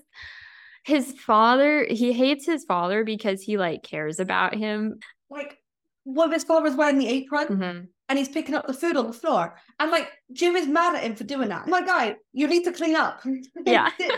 [0.85, 4.99] his father, he hates his father because he like cares about him.
[5.29, 5.59] Like
[6.05, 7.85] one of his father's wearing the apron mm-hmm.
[8.09, 9.57] and he's picking up the food on the floor.
[9.79, 11.69] And like Jim is mad at him for doing that.
[11.69, 13.23] My guy, you need to clean up.
[13.67, 13.91] Yeah.
[13.99, 14.11] is,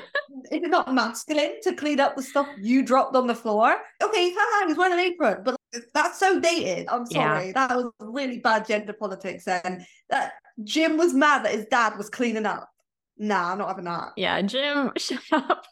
[0.50, 3.76] it not masculine to clean up the stuff you dropped on the floor?
[4.02, 5.56] Okay, haha, he's wearing an apron, but
[5.94, 6.86] that's so dated.
[6.88, 7.48] I'm sorry.
[7.48, 7.52] Yeah.
[7.66, 9.46] That was really bad gender politics.
[9.48, 12.68] And that Jim was mad that his dad was cleaning up.
[13.18, 14.12] Nah, I'm not having that.
[14.16, 15.64] Yeah, Jim, shut up.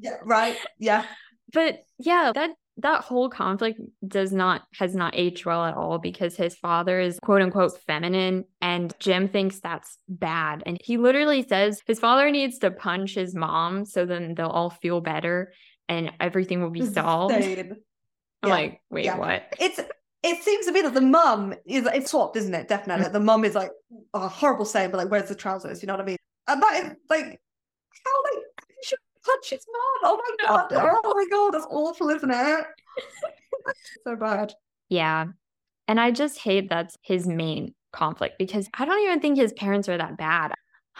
[0.00, 0.56] yeah, right.
[0.78, 1.04] Yeah.
[1.52, 6.36] But yeah, that that whole conflict does not has not aged well at all because
[6.36, 10.62] his father is quote unquote feminine and Jim thinks that's bad.
[10.66, 14.70] And he literally says his father needs to punch his mom so then they'll all
[14.70, 15.52] feel better
[15.88, 17.34] and everything will be solved.
[17.34, 17.76] I'm
[18.42, 18.48] yeah.
[18.48, 19.18] like, wait, yeah.
[19.18, 19.42] what?
[19.58, 19.80] It's
[20.24, 22.66] it seems to be that the mum is it's swapped, isn't it?
[22.66, 23.06] Definitely.
[23.06, 23.12] Mm.
[23.12, 23.70] The mum is like
[24.14, 25.82] a horrible saying, but like, where's the trousers?
[25.82, 26.16] You know what I mean?
[26.48, 27.24] And that is like
[28.04, 28.44] how like
[28.82, 30.12] should punch his mom.
[30.12, 30.72] Oh my god.
[30.72, 32.64] Oh my god, that's awful, isn't it?
[34.04, 34.54] so bad.
[34.88, 35.26] Yeah.
[35.86, 39.90] And I just hate that's his main conflict because I don't even think his parents
[39.90, 40.54] are that bad.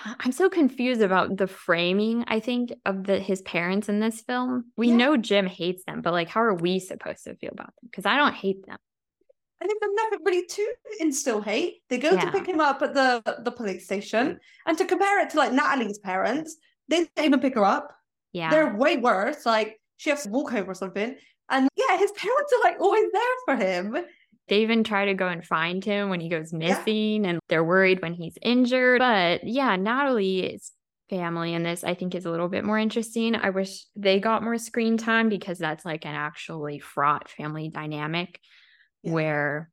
[0.05, 4.65] I'm so confused about the framing, I think, of the his parents in this film.
[4.77, 4.97] We yeah.
[4.97, 7.89] know Jim hates them, but like how are we supposed to feel about them?
[7.91, 8.77] Because I don't hate them.
[9.65, 11.83] I think they're never really to instill hate.
[11.89, 12.27] They go yeah.
[12.27, 15.53] to pick him up at the the police station, and to compare it to like
[15.53, 16.57] Natalie's parents,
[16.89, 17.97] they didn't even pick her up.
[18.33, 19.47] Yeah, they're way worse.
[19.47, 21.17] Like she has to walk home or something,
[21.49, 23.97] and yeah, his parents are like always there for him.
[24.49, 27.31] They even try to go and find him when he goes missing, yeah.
[27.31, 28.99] and they're worried when he's injured.
[28.99, 30.73] But yeah, Natalie's
[31.11, 33.35] family in this I think is a little bit more interesting.
[33.35, 38.41] I wish they got more screen time because that's like an actually fraught family dynamic
[39.05, 39.13] yeah.
[39.13, 39.71] where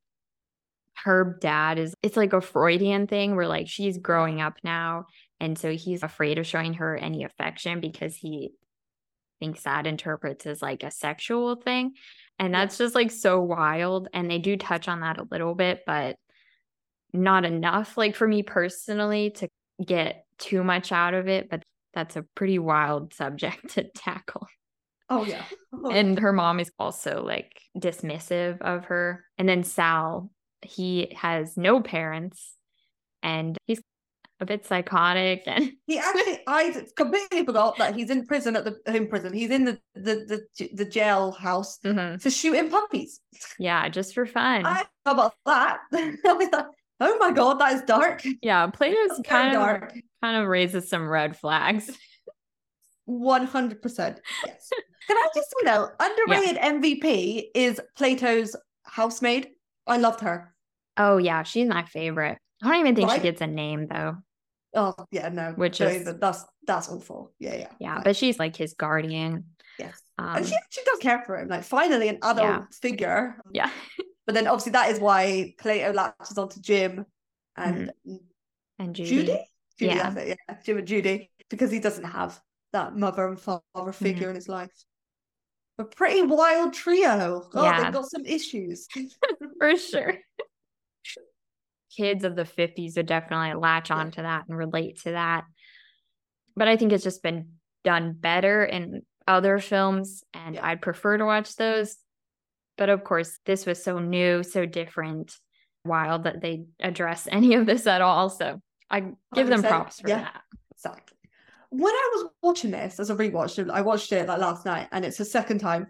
[1.04, 5.06] her dad is it's like a Freudian thing where like she's growing up now
[5.40, 8.52] and so he's afraid of showing her any affection because he
[9.40, 11.94] thinks that interprets as like a sexual thing
[12.38, 15.80] and that's just like so wild and they do touch on that a little bit
[15.86, 16.16] but
[17.12, 19.48] not enough like for me personally to
[19.84, 21.62] get too much out of it but
[21.94, 24.46] that's a pretty wild subject to tackle
[25.12, 25.44] Oh yeah.
[25.72, 25.90] Oh.
[25.90, 29.24] And her mom is also like dismissive of her.
[29.38, 30.30] And then Sal,
[30.62, 32.54] he has no parents
[33.22, 33.80] and he's
[34.40, 38.76] a bit psychotic and He actually, I completely forgot that he's in prison at the
[38.86, 39.32] in prison.
[39.32, 42.20] He's in the the the, the jail house Mhm.
[42.20, 43.20] for shooting puppies.
[43.58, 44.66] yeah, just for fun.
[44.66, 45.78] I how about that?
[45.92, 46.66] I was like,
[47.00, 48.22] oh my god, that is dark.
[48.42, 49.94] yeah, Plato's kind of dark.
[50.22, 51.90] kind of raises some red flags.
[53.04, 54.20] One hundred percent.
[54.46, 54.70] Yes.
[55.08, 59.48] Can I just you know underrated MVP is Plato's housemaid.
[59.86, 60.54] I loved her.
[60.96, 62.38] Oh yeah, she's my favorite.
[62.62, 63.16] I don't even think Right?
[63.16, 64.16] she gets a name though.
[64.74, 67.32] Oh yeah, no, Which no, is- that's that's awful.
[67.38, 69.46] Yeah, yeah, Yeah, but she's like his guardian.
[69.78, 71.48] yes, Um, and she she does care for him.
[71.48, 72.62] Like finally, an adult Yeah.
[72.80, 73.36] figure.
[73.50, 73.70] yeah,
[74.26, 77.04] But then obviously that is why Plato latches onto Jim
[77.56, 77.92] and
[78.78, 79.10] and Judy.
[79.10, 79.44] Judy.
[79.78, 80.14] Judy, Yeah.
[80.16, 82.40] it, yeah, Jim and Judy, because he doesn't have
[82.72, 83.90] that mother and father Mm-hmm.
[83.90, 84.72] figure in his life.
[85.78, 87.48] A pretty wild trio.
[87.54, 87.84] Oh, Yeah.
[87.84, 88.86] they've got some issues.
[89.58, 90.18] for sure.
[91.96, 95.44] Kids of the 50s would definitely latch onto that and relate to that.
[96.56, 97.52] But I think it's just been
[97.84, 100.66] done better in other films, and Yeah.
[100.66, 101.96] I'd prefer to watch those.
[102.78, 105.34] But of course, this was so new, so different,
[105.84, 108.30] wild that they address any of this at all.
[108.30, 108.60] So
[108.90, 109.00] I
[109.34, 110.20] give them 100%, props for yeah.
[110.22, 110.42] that.
[110.74, 111.16] Exactly.
[111.72, 115.04] When I was watching this as a rewatch, I watched it like last night, and
[115.06, 115.86] it's the second time.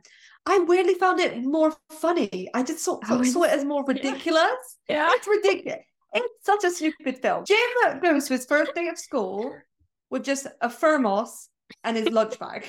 [0.47, 2.49] I weirdly found it more funny.
[2.55, 3.95] I just saw, Oh, saw it as more yeah.
[3.95, 4.79] ridiculous.
[4.89, 5.09] Yeah.
[5.13, 5.81] It's ridiculous.
[6.15, 7.45] It's such a stupid film.
[7.47, 9.55] Jim goes to his first day of school
[10.11, 11.49] with just a thermos
[11.85, 12.65] and his lunch bag.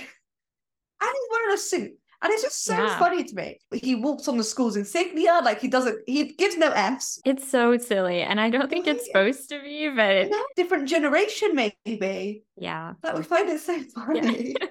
[1.02, 1.92] And he's wearing a suit.
[2.24, 2.98] And it's just so Yeah.
[3.00, 3.60] funny to me.
[3.74, 7.20] He walks on the school's insignia, like he doesn't, he gives no F's.
[7.26, 8.22] It's so silly.
[8.22, 12.44] And I don't think it's supposed to be, but No, different generation, maybe.
[12.56, 12.94] yeah.
[13.02, 14.56] But we find it so funny.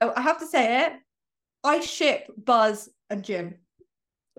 [0.00, 0.92] Oh, I have to say it.
[1.64, 3.56] I ship Buzz and Jim.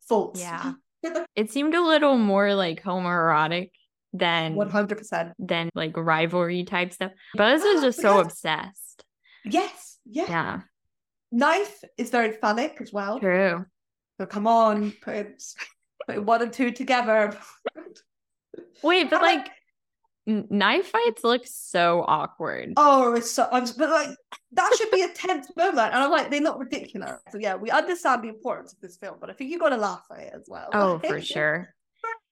[0.07, 0.39] Thoughts.
[0.39, 0.73] Yeah.
[1.35, 3.71] It seemed a little more like homoerotic
[4.13, 5.33] than One hundred percent.
[5.39, 7.11] than like rivalry type stuff.
[7.35, 9.03] Buzz is just so obsessed.
[9.45, 9.97] Yes.
[10.05, 10.25] Yeah.
[10.29, 10.59] Yeah,
[11.31, 13.19] Knife is very phallic as well.
[13.19, 13.65] true.
[14.19, 15.43] So come on, put, it-
[16.07, 17.37] put one and two together.
[18.83, 19.49] Wait, but like-
[20.27, 22.73] like knife fights look so awkward.
[22.77, 23.47] Oh, it's so.
[23.51, 24.09] I'm, but like
[24.51, 27.19] that should be a tense moment, and I'm like, they look ridiculous.
[27.31, 29.77] So yeah, we understand the importance of this film, but I think you got to
[29.77, 30.69] laugh at it as well.
[30.73, 31.73] oh, for sure.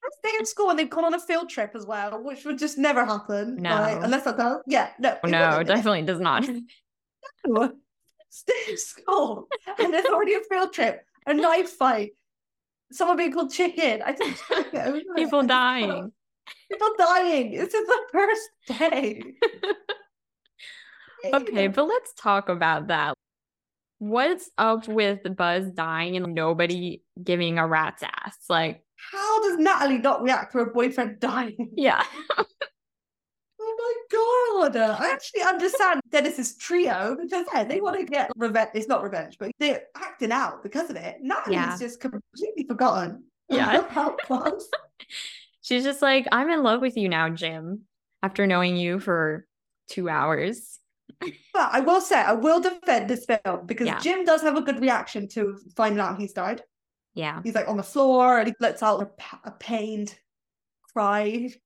[0.03, 2.57] First day of school, and they've gone on a field trip as well, which would
[2.59, 3.55] just never happen.
[3.57, 3.71] No.
[3.71, 4.61] like, unless that does.
[4.67, 6.45] Yeah, no, No, definitely does not.
[8.29, 9.47] School,
[9.79, 12.11] and there's already a field trip, a knife fight,
[12.91, 14.01] someone being called chicken.
[14.05, 15.05] I just can't get over it.
[15.15, 16.11] People dying.
[16.71, 17.51] People dying.
[17.51, 19.21] This is the first day.
[21.33, 23.13] Okay, but let's talk about that.
[23.97, 28.37] What's up with Buzz dying and nobody giving a rat's ass?
[28.47, 31.71] Like, How does Natalie not react to her boyfriend dying?
[31.75, 32.03] yeah,
[33.77, 34.75] my god!
[34.77, 38.71] I actually understand Dennis's trio because yeah, they want to get revenge.
[38.73, 41.17] It's not revenge, but they're acting out because of it.
[41.21, 41.77] Natalie's Yeah.
[41.77, 43.23] just completely forgotten.
[43.49, 43.83] Yeah.
[45.61, 47.81] she's just like, I'm in love with you now, Jim,
[48.23, 49.45] after knowing you for
[49.89, 50.79] two hours.
[51.19, 53.99] But I will say, I will defend this film because Yeah.
[53.99, 56.61] Jim does have a good reaction to finding out he's died.
[57.15, 57.41] Yeah.
[57.43, 60.15] He's like on the floor and he lets out a, a pained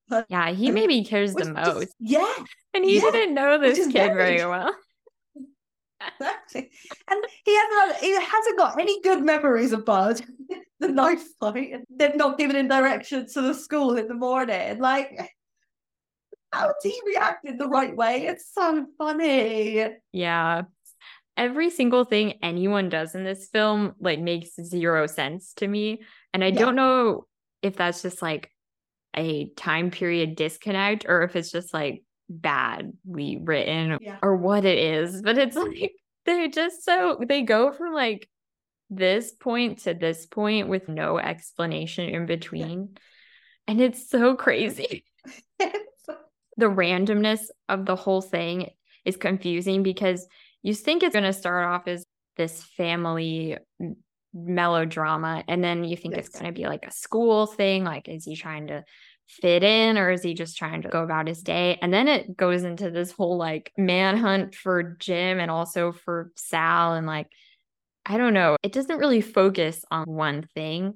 [0.09, 1.95] But Yeah, he maybe cares the just- most.
[1.99, 2.33] yeah,
[2.73, 4.75] And he yeah, didn't know this kid very very well.
[6.19, 6.71] exactly.
[7.09, 10.21] And he hasn't, he hasn't got any good memories of Bud.
[10.79, 11.75] the knife fight.
[11.95, 14.79] They've not given him directions to the school in the morning.
[14.79, 15.31] Like,
[16.51, 18.25] how he reacted the right way?
[18.25, 19.87] It's so funny.
[20.11, 20.63] Yeah.
[21.37, 26.01] Every single thing anyone does in this film like makes zero sense to me.
[26.33, 26.59] And I Yeah.
[26.59, 27.25] don't know
[27.61, 28.51] if that's just like
[29.15, 34.17] a time period disconnect or if it's just like badly written Yeah.
[34.21, 35.21] or what it is.
[35.21, 35.91] But it's like
[36.25, 38.27] they just so they go from like
[38.89, 42.97] this point to this point with no explanation in between.
[43.67, 45.05] And it's so crazy.
[45.59, 48.69] the randomness of the whole thing
[49.05, 50.27] is confusing because
[50.61, 52.05] you think it's going to start off as
[52.37, 53.57] this family
[54.33, 58.23] melodrama and then you think it's going to be like a school thing like is
[58.23, 58.83] he trying to
[59.27, 61.77] fit in or is he just trying to go about his day?
[61.81, 66.93] And then it goes into this whole like manhunt for Jim and also for Sal
[66.93, 67.27] and like
[68.05, 70.95] I don't know it doesn't really focus on one thing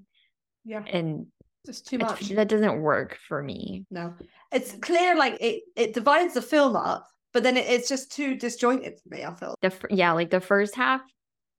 [0.65, 1.27] yeah, and
[1.65, 2.29] just too much.
[2.29, 3.85] that doesn't work for me.
[3.91, 4.15] No,
[4.51, 8.35] it's clear like it it divides the film up, but then it, it's just too
[8.35, 9.23] disjointed for me.
[9.23, 9.55] I feel.
[9.61, 11.01] The yeah like the first half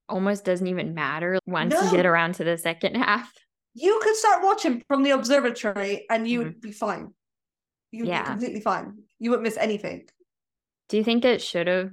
[0.09, 3.33] almost doesn't even matter once you get around to the second half
[3.79, 7.13] you could start watching from the observatory and you would be fine.
[7.93, 8.23] You'd Yeah.
[8.23, 9.03] be completely fine.
[9.19, 10.09] You wouldn't miss anything.
[10.89, 11.91] Do you think it should have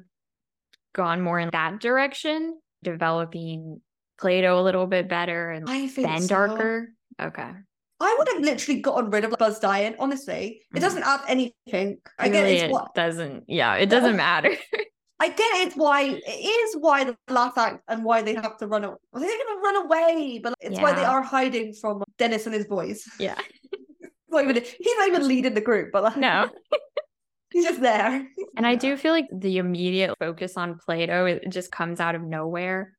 [0.94, 3.82] gone more in that direction, developing
[4.18, 6.28] Plato a little bit better and I think Ben so.
[6.30, 6.94] darker?
[7.22, 7.52] Okay.
[8.00, 10.62] I would have literally gotten rid of Buzz dying, honestly.
[10.74, 10.82] It Mhm.
[10.82, 11.98] doesn't add anything.
[12.18, 13.44] I get Really, it's it what doesn't.
[13.50, 14.52] Yeah, it doesn't matter.
[15.24, 18.68] I get it's why it is why the last act and why they have to
[18.68, 18.98] run away.
[19.14, 22.68] Well, they're gonna run away, but it's why they are hiding from Dennis and his
[22.68, 23.08] boys.
[23.20, 23.38] yeah.
[24.30, 26.50] Not even, he's not even leading the group, but like, No.
[27.54, 28.28] he's just there.
[28.58, 32.22] And I do feel like the immediate focus on Plato it just comes out of
[32.22, 32.98] nowhere.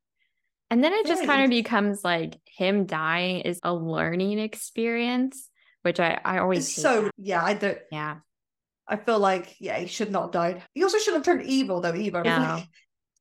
[0.71, 5.51] And then it just kind of becomes like him dying is a learning experience,
[5.83, 7.13] which I, I always so that.
[7.19, 7.79] yeah, I don't.
[7.93, 8.17] yeah.
[8.89, 10.63] I feel like yeah, he should not have died.
[10.75, 11.95] He also should have turned evil though.
[11.95, 12.55] Either Yeah.
[12.57, 12.69] like-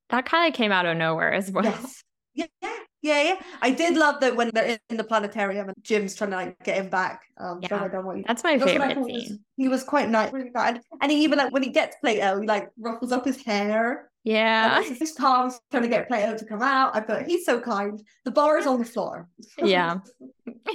[0.09, 1.63] That kind of came out of nowhere as well.
[1.63, 2.03] yes,
[2.33, 3.35] yeah, yeah, yeah, yeah.
[3.61, 6.77] I did love that when they're in the planetarium and Jim's trying to like get
[6.77, 7.21] him back.
[7.37, 7.83] Um, Yeah.
[7.83, 8.27] I don't want.
[8.27, 9.39] That's my That's what I favorite was- scene.
[9.57, 10.79] He was quite nice, really nice.
[11.01, 14.09] And he even like when he gets Plato, he like ruffles up his hair.
[14.25, 14.77] Yeah.
[14.77, 16.95] And his Tom's trying to get Plato to come out.
[16.95, 18.01] I thought he's so kind.
[18.25, 19.27] The bar is on the floor.
[19.57, 19.97] Yeah.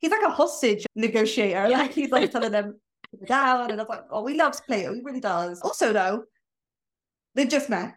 [0.00, 1.68] he's like a hostage negotiator.
[1.68, 2.80] Like he's like telling them
[3.26, 4.94] down, and I was like, oh, he loves Plato.
[4.94, 5.60] He really does.
[5.62, 6.24] Also, though,
[7.34, 7.94] they just met.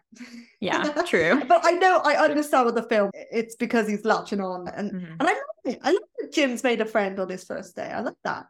[0.60, 0.84] Yeah.
[1.06, 1.42] True.
[1.46, 3.10] but I know I understand with the film.
[3.14, 5.10] It's because he's latching on, and Mhm.
[5.18, 5.78] and I love it.
[5.82, 7.90] I love that Jim's made a friend on his first day.
[7.90, 8.46] I love that.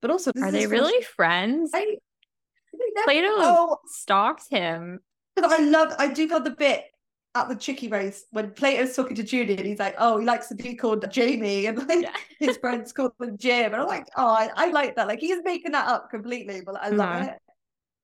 [0.00, 1.70] But also, Are they his first- really friends?
[1.74, 1.98] I,
[3.04, 5.00] Plato Oh, stalked him.
[5.36, 6.84] Because I love, I do love the bit
[7.34, 10.48] at the chicky race when Plato's talking to Judy and he's like, oh, he likes
[10.48, 12.12] to be called Jamie and like Yeah.
[12.38, 13.72] his friends called him Jim.
[13.72, 15.08] And I'm like, oh, I, I like that.
[15.08, 17.24] Like he's making that up completely, but I love Uh-huh.
[17.30, 17.30] it.
[17.30, 17.38] I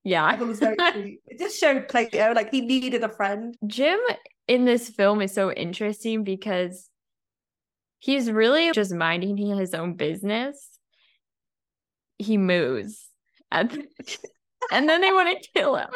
[0.03, 0.31] Yeah.
[0.31, 1.19] thought it was very sweet.
[1.27, 3.55] It just showed Plato like he needed a friend.
[3.67, 3.99] Jim
[4.47, 6.89] in this film is so interesting because
[7.99, 10.69] he's really just minding his own business.
[12.17, 13.07] He moves.
[13.51, 13.71] At
[14.71, 15.89] and then they want to kill him.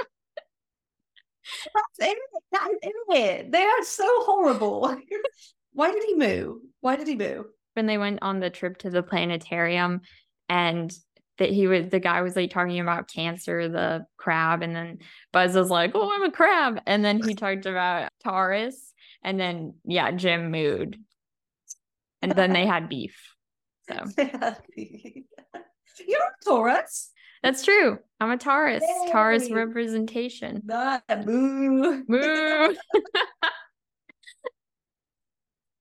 [1.74, 2.18] That's it.
[2.52, 3.52] That is it.
[3.52, 4.96] They are so horrible.
[5.74, 6.60] Why did he move?
[6.82, 7.46] Why did he move?
[7.74, 10.02] When they went on the trip to the planetarium
[10.48, 10.94] and
[11.40, 15.00] that he was the guy was like talking about cancer, the crab, and then
[15.32, 16.82] Buzz was like, Oh, I'm a crab.
[16.86, 20.98] And then he talked about Taurus, and then yeah, Jim moved.
[22.22, 23.34] And then they had beef.
[23.90, 24.06] So
[24.78, 27.12] You're a Taurus.
[27.44, 28.00] That's true.
[28.20, 28.84] I'm a Taurus.
[29.12, 30.62] Taurus representation.
[30.66, 32.04] Nah, moo.
[32.08, 32.74] Moo.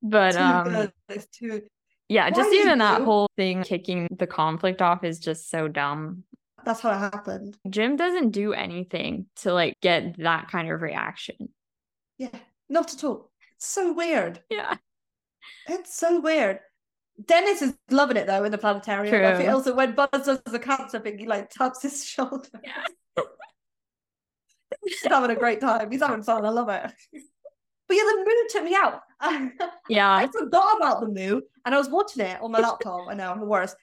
[0.02, 0.90] but um
[1.32, 1.62] too
[2.08, 5.66] yeah, Why just even that you- whole thing kicking the conflict off is just so
[5.68, 6.24] dumb.
[6.64, 7.56] That's how it happened.
[7.70, 11.48] Jim doesn't do anything to like get that kind of reaction.
[12.18, 12.28] Yeah,
[12.68, 13.30] not at all.
[13.56, 14.40] It's so weird.
[14.50, 14.76] Yeah.
[15.68, 16.60] It's so weird.
[17.26, 19.14] Dennis is loving it though in the planetarium.
[19.14, 19.54] I think True.
[19.54, 22.48] also when Buzz does the cancer thing, he like taps his shoulder.
[22.64, 23.22] Yeah.
[24.84, 25.90] He's having a great time.
[25.90, 26.44] He's having fun.
[26.44, 26.90] I love it.
[27.88, 29.00] But yeah, the moo took me out.
[29.88, 30.10] Yeah.
[30.10, 33.06] I forgot about the moo, and I was watching it on my laptop.
[33.08, 33.76] I know I'm the worst.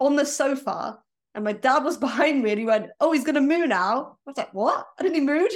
[0.00, 0.98] On the sofa,
[1.34, 4.30] and my dad was behind me, and he went, "Oh, he's gonna moo now." I
[4.30, 5.52] was like, "What?" And then he mooed.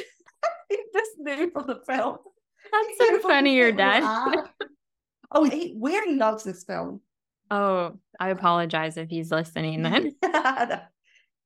[0.68, 2.18] he just moved from the film.
[2.70, 4.44] That's so funny, your hit me dad.
[5.32, 7.00] Oh, he weirdly loves this film.
[7.50, 10.14] Oh, I apologize if he's listening then.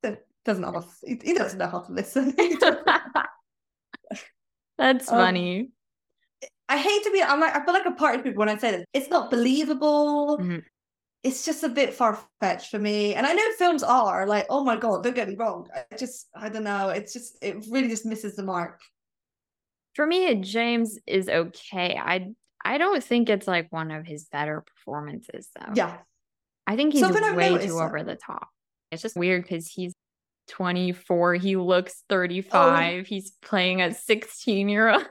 [0.03, 2.35] No, doesn't have a, he, he doesn't know how to listen.
[4.79, 5.69] That's Um, funny.
[6.69, 7.23] I hate to be.
[7.23, 7.55] I'm like.
[7.55, 8.85] I feel like a part of people when I say this.
[8.93, 10.39] It's not believable.
[10.39, 10.65] Mhm.
[11.23, 13.15] It's just a bit far fetched for me.
[13.15, 15.69] And I know films are like, oh my god, don't get me wrong.
[15.73, 16.89] I just, I don't know.
[16.89, 18.81] It's just, it really just misses the mark.
[19.95, 21.97] For me, James is okay.
[21.97, 22.33] I
[22.65, 25.73] I don't think it's like one of his better performances though.
[25.75, 25.99] Yeah,
[26.67, 28.49] I think he's Something way too over the top.
[28.91, 29.95] It's just weird because he's
[30.49, 31.35] 24.
[31.35, 31.65] He Oh.
[31.65, 33.07] looks 35.
[33.07, 35.07] He's playing a 16 year old.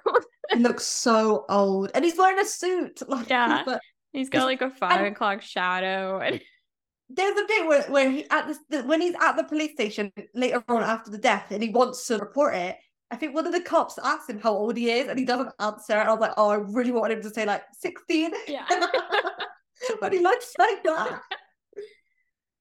[0.52, 3.02] he looks so old, and he's wearing a suit.
[3.08, 3.64] Like, Yeah.
[3.66, 3.82] but
[4.14, 6.20] He's got like a five and- o'clock shadow.
[6.20, 6.42] And
[7.10, 10.12] there's a bit where, where he at this the, when he's at the police station
[10.34, 12.78] later on after the death, and he wants to report it.
[13.12, 15.52] I think one of the cops asks him how old he is, and he doesn't
[15.60, 15.94] answer.
[15.94, 18.32] And I was like, oh, I really wanted him to say like 16.
[18.48, 18.66] yeah.
[20.00, 21.20] but he looks like that.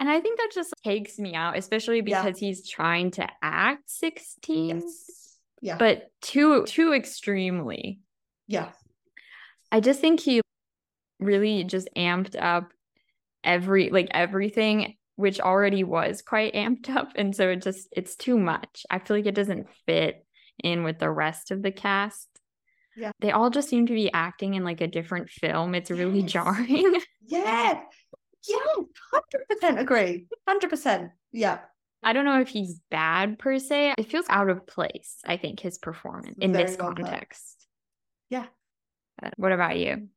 [0.00, 2.22] and I think that just takes me out, especially Yeah.
[2.22, 5.36] because he's trying to act 16, Yes.
[5.62, 5.76] Yeah.
[5.76, 8.00] but too too extremely.
[8.46, 8.70] yeah.
[9.72, 10.40] I just think he
[11.20, 12.72] really just amped up
[13.44, 18.36] every like everything which already was quite amped up and so it just it's too
[18.38, 18.84] much.
[18.90, 20.24] I feel like it doesn't fit
[20.60, 22.28] in with the rest of the cast.
[22.96, 23.12] Yeah.
[23.20, 25.74] They all just seem to be acting in like a different film.
[25.74, 26.32] It's really Yes.
[26.32, 27.00] jarring.
[27.26, 27.80] Yeah.
[28.48, 28.56] Yeah.
[29.12, 30.26] Hundred percent agree.
[30.48, 31.12] Hundred percent.
[31.30, 31.58] Yeah.
[32.02, 33.94] I don't know if he's bad per se.
[33.98, 37.66] It feels out of place, I think, his performance in Very this well context.
[38.30, 38.46] Yeah.
[39.36, 40.08] What about you?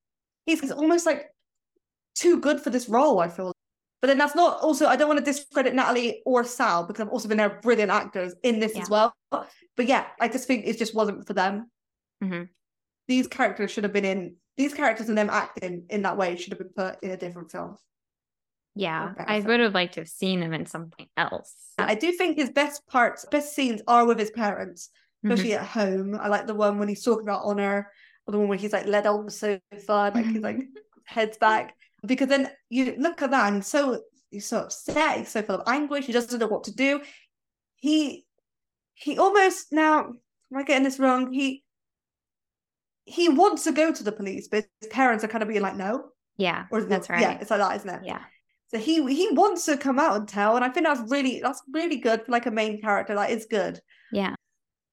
[0.45, 1.25] He's, he's almost like
[2.15, 3.52] too good for this role, I feel.
[4.03, 7.13] But then that's not also, I don't want to discredit Natalie or Sal because I've
[7.13, 9.15] also been there brilliant actors in this as well.
[9.31, 9.47] But
[9.87, 11.71] yeah, I just think it just wasn't for them.
[12.21, 12.49] Mhm.
[13.07, 16.51] These characters should have been in, these characters and them acting in that way should
[16.51, 17.77] have been put in a different film.
[18.75, 21.55] Yeah, I would have liked to have seen him in something else.
[21.77, 24.89] I do think his best parts, best scenes are with his parents,
[25.23, 26.19] especially at home.
[26.19, 27.89] I like the one when he's talking about honor,
[28.27, 29.61] or the one where he's like led on the sofa,
[30.13, 30.59] like he's like
[31.05, 31.73] heads back.
[32.05, 35.67] Because then you look at that and so he's so upset, he's so full of
[35.67, 37.01] anguish, he doesn't know what to do.
[37.75, 38.25] He
[38.95, 41.31] he almost now am I getting this wrong?
[41.31, 41.63] He
[43.05, 45.75] he wants to go to the police, but his parents are kind of being like,
[45.75, 46.05] no.
[46.37, 47.21] Yeah, Or that's right.
[47.21, 48.01] Yeah, it's like that, isn't it?
[48.05, 48.21] yeah.
[48.71, 51.61] So he he wants to come out and tell, and I think that's really that's
[51.71, 53.13] really good for like a main character.
[53.13, 53.79] Like it's good,
[54.11, 54.33] Yeah.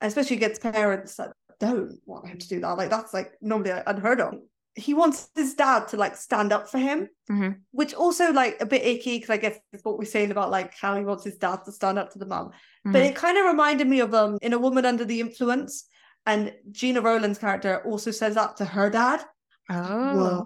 [0.02, 2.76] especially against parents that don't want him to do that.
[2.76, 4.34] Like that's like normally unheard of.
[4.76, 7.60] He wants his dad to like stand up for him, Mhm.
[7.72, 10.74] which also like a bit icky because I guess it's what we're saying about like
[10.74, 12.50] how he wants his dad to stand up to the mum.
[12.84, 13.06] But Mhm.
[13.10, 15.86] it kind of reminded me of um in a woman under the influence,
[16.26, 19.24] and Gena Rowlands' character also says that to her dad.
[19.70, 20.44] oh, Whoa.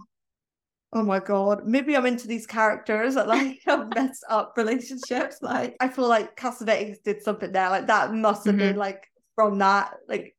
[0.97, 1.67] Oh my god.
[1.67, 5.39] Maybe I'm into these characters that like have messed up relationships.
[5.43, 7.69] Like I feel like Cassavetes did something there.
[7.69, 10.37] Like that must have been like from that, like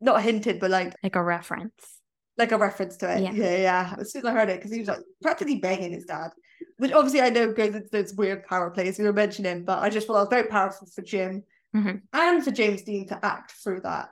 [0.00, 1.93] not hinted, but like like a reference.
[2.36, 3.22] Like a reference to it.
[3.22, 3.32] Yeah.
[3.32, 3.94] Yeah, yeah.
[3.98, 6.30] As soon as I heard it, because he was like practically begging his dad.
[6.78, 9.90] Which obviously I know goes into those weird power plays you were mentioning, but I
[9.90, 12.02] just thought it was very powerful for Jim Mhm.
[12.12, 14.10] and for James Dean to act through that.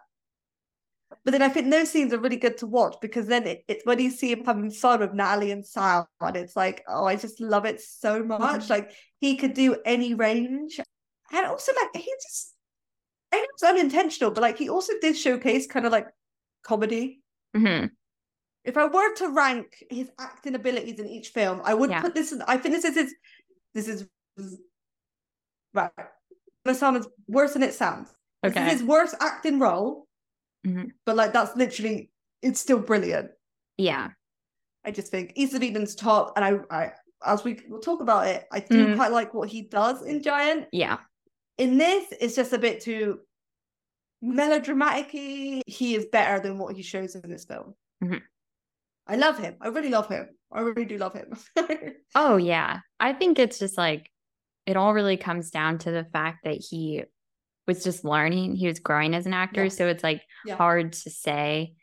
[1.24, 3.84] But then I think those scenes are really good to watch because then it, it's
[3.84, 7.16] when you see him having fun with Natalie and Sal, and it's like, oh, I
[7.16, 8.62] just love it so much.
[8.62, 8.70] Mhm.
[8.70, 10.80] Like he could do any range.
[11.32, 12.54] And also like he just
[13.32, 16.06] I know it's unintentional, but like he also did showcase kind of like
[16.62, 17.22] comedy.
[17.56, 17.90] Mhm.
[18.64, 22.00] If I were to rank his acting abilities in each film, I would Yeah.
[22.00, 23.14] put this in I think this is his
[23.74, 24.06] this is
[25.74, 25.90] right.
[26.64, 28.10] This sounds worse than it sounds.
[28.42, 28.66] This Okay.
[28.66, 30.06] is his worst acting role,
[30.66, 30.92] Mhm.
[31.04, 32.10] but like that's literally
[32.42, 33.30] it's still brilliant.
[33.78, 34.10] Yeah.
[34.84, 36.92] I just think East of Eden's top, and I, I
[37.24, 38.96] as we will talk about it, I do Mhm.
[38.96, 40.68] quite like what he does in Giant.
[40.72, 40.98] Yeah.
[41.58, 43.20] In this, it's just a bit too
[44.20, 45.10] melodramatic.
[45.10, 47.74] He is better than what he shows in this film.
[48.02, 48.22] Mhm.
[49.06, 49.56] I love him.
[49.60, 50.28] I really love him.
[50.52, 51.34] I really do love him.
[52.14, 52.80] Oh, yeah.
[53.00, 54.10] I think it's just like
[54.66, 57.02] it all really comes down to the fact that he
[57.66, 59.64] was just learning, he was growing as an actor.
[59.64, 59.68] Yeah.
[59.70, 60.56] So it's like Yeah.
[60.56, 61.74] hard to say.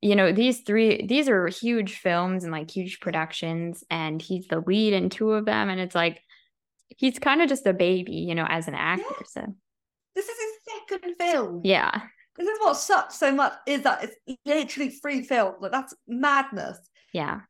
[0.00, 4.60] You know, these three, these are huge films and like huge productions, and he's the
[4.60, 5.68] lead in two of them.
[5.68, 6.22] And it's like
[6.96, 9.04] he's kind of just a baby, you know, as an actor.
[9.26, 9.54] So,
[10.14, 11.60] this is his second film.
[11.64, 12.02] yeah.
[12.36, 14.16] This is what sucks so much is that it's
[14.46, 15.54] literally free film.
[15.60, 16.78] Like that's madness.
[17.12, 17.40] Yeah.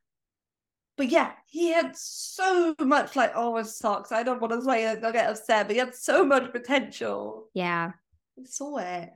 [0.97, 4.11] But yeah, he had so much like, oh, it sucks.
[4.11, 7.47] I don't want to say it, I'll get upset, but he had so much potential.
[7.53, 7.91] Yeah.
[8.35, 9.09] We saw it.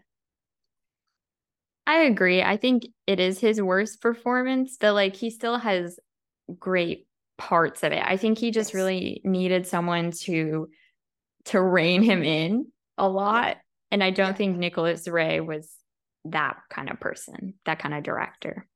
[1.85, 2.41] I agree.
[2.41, 5.99] I think it is his worst performance, but like he still has
[6.59, 7.07] great
[7.37, 8.01] parts of it.
[8.03, 8.75] I think he just Yes.
[8.75, 10.69] really needed someone to
[11.45, 13.57] to rein him in a lot.
[13.91, 14.33] And I don't Yeah.
[14.33, 15.71] think Nicholas Ray was
[16.25, 18.67] that kind of person, that kind of director.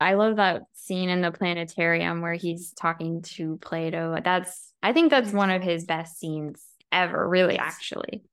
[0.00, 4.18] I love that scene in the planetarium where he's talking to Plato.
[4.22, 6.62] That's I think that's one of his best scenes
[6.92, 7.74] ever, really, Yes.
[7.74, 8.24] actually.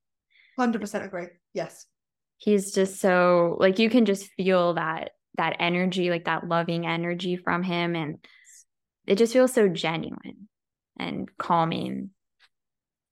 [0.59, 1.27] 100% agree.
[1.53, 1.85] Yes.
[2.37, 7.35] he's just so like you can just feel that that energy like that loving energy
[7.37, 8.17] from him and
[9.05, 10.47] it just feels so genuine
[10.97, 12.09] and calming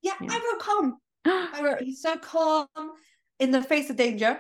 [0.02, 0.32] Yeah, Yeah.
[0.32, 0.98] I wrote calm.
[1.26, 2.68] I wrote he's so calm
[3.40, 4.40] in the face of danger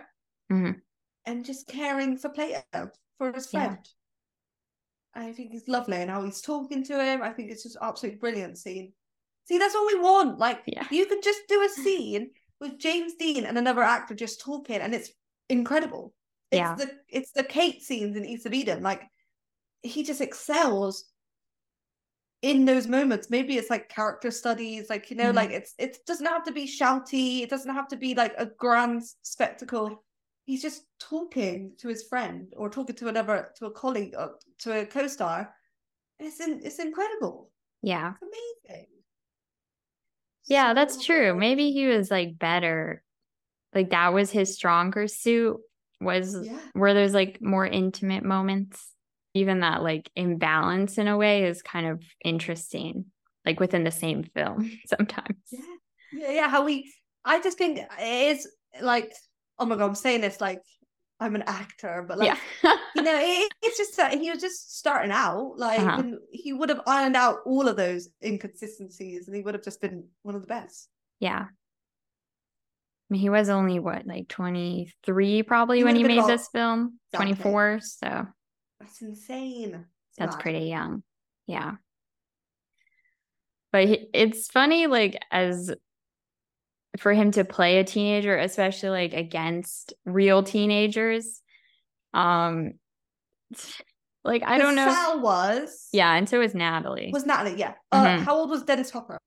[0.51, 0.81] Mhm.
[1.25, 3.67] and just caring for Plato, for his Yeah.
[3.67, 3.89] friend.
[5.13, 7.21] I think he's lovely and how he's talking to him.
[7.21, 8.93] I think it's just absolutely brilliant scene.
[9.45, 10.37] See, that's all we want.
[10.37, 10.87] Like, Yeah.
[10.91, 14.93] you could just do a scene with James Dean and another actor just talking, and
[14.93, 15.11] it's
[15.49, 16.13] incredible.
[16.51, 16.75] It's Yeah.
[16.75, 18.83] the it's the Kate scenes in East of Eden.
[18.83, 19.07] Like,
[19.81, 21.11] he just excels
[22.41, 23.29] in those moments.
[23.29, 25.35] Maybe it's like character studies, like you know, Mhm.
[25.35, 27.41] like it's it doesn't have to be shouty.
[27.41, 30.03] It doesn't have to be like a grand spectacle.
[30.45, 34.81] He's just talking to his friend or talking to another to a colleague or to
[34.81, 35.53] a co-star.
[36.19, 37.51] It's in, it's incredible.
[37.81, 38.21] yeah It's
[38.69, 38.87] amazing.
[40.47, 43.03] yeah So that's true maybe he was like better
[43.73, 45.57] like that was his stronger suit
[46.01, 46.59] was Yeah.
[46.73, 48.93] where there's like more intimate moments
[49.33, 53.05] even that like imbalance in a way is kind of interesting
[53.45, 55.59] like within the same film sometimes Yeah.
[56.13, 56.91] yeah, yeah, how we
[57.25, 57.87] I just think it
[58.37, 58.47] is
[58.81, 59.11] like
[59.59, 60.61] oh my god, I'm saying this like
[61.21, 62.27] I'm an actor, but like
[62.63, 62.77] yeah.
[62.95, 65.55] you know, it, it's just that he was just starting out.
[65.57, 65.99] Like Uh-huh.
[65.99, 69.81] and he would have ironed out all of those inconsistencies, and he would have just
[69.81, 70.87] been one of the best.
[71.19, 71.47] yeah.
[71.49, 76.99] I mean, he was only what, like 23 probably He when he made this film?
[77.11, 77.33] Exactly.
[77.35, 77.79] 24.
[77.81, 78.27] So
[78.79, 79.85] That's insane.
[80.17, 80.41] That's mad.
[80.41, 81.03] pretty young.
[81.47, 81.73] Yeah.
[83.71, 85.73] But he- it's funny, like, as
[86.97, 91.41] for him to play a teenager, especially like against real teenagers.
[92.13, 92.73] Um,
[94.23, 94.89] like, I don't know.
[94.89, 96.13] Sal was Yeah.
[96.15, 97.11] And so is Natalie.
[97.13, 97.57] was Natalie.
[97.59, 97.73] Yeah.
[97.91, 98.19] Uh, Mhm.
[98.23, 99.19] how old was Dennis Hopper?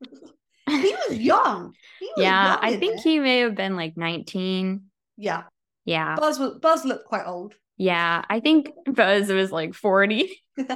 [0.68, 1.74] he was young.
[2.00, 2.50] He was yeah.
[2.54, 3.02] young I think it.
[3.02, 4.82] he may have been like 19.
[5.16, 5.44] Yeah.
[5.84, 6.16] Yeah.
[6.16, 7.54] Buzz was Buzz looked quite old.
[7.80, 8.22] Yeah.
[8.28, 10.30] I think Buzz was like 40.
[10.58, 10.70] kind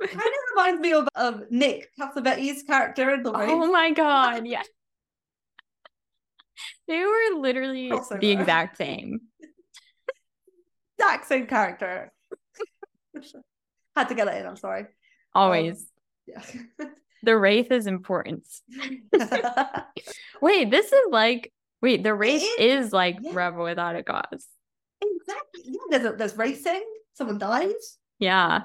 [0.00, 3.50] of reminds me of, of Nick Cassavetes' character in the Wraith.
[3.50, 4.62] Oh my god, yeah.
[6.88, 9.20] They were literally the exact same.
[10.98, 12.10] exact same character.
[13.94, 14.46] Had to get it in.
[14.46, 14.86] I'm sorry.
[15.34, 15.90] Always.
[16.34, 16.46] Um,
[16.78, 16.86] yeah.
[17.22, 18.46] the Wraith is important.
[20.40, 21.52] Wait, this is like
[21.82, 23.32] wait, the Wraith is, is, like yeah.
[23.34, 24.46] Rebel without a cause.
[25.02, 25.62] Exactly.
[25.64, 26.84] Yeah, there's a, there's racing.
[27.14, 27.98] Someone dies.
[28.18, 28.62] Yeah.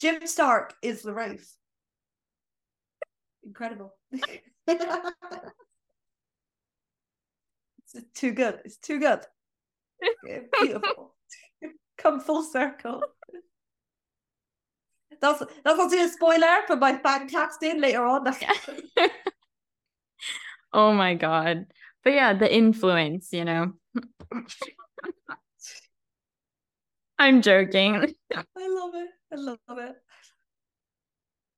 [0.00, 1.54] Jim Stark is the Wraith.
[3.44, 3.94] Incredible.
[4.12, 4.26] it's
[8.14, 8.58] too good.
[8.64, 9.20] It's too good.
[10.60, 11.14] Beautiful.
[11.98, 13.02] Come full circle.
[15.20, 18.26] That's that's also a spoiler for my fan casting later on.
[20.72, 21.66] oh my god.
[22.02, 23.72] But yeah, the influence, you know.
[27.18, 28.14] I'm joking.
[28.34, 29.08] I love it.
[29.32, 29.96] I love it.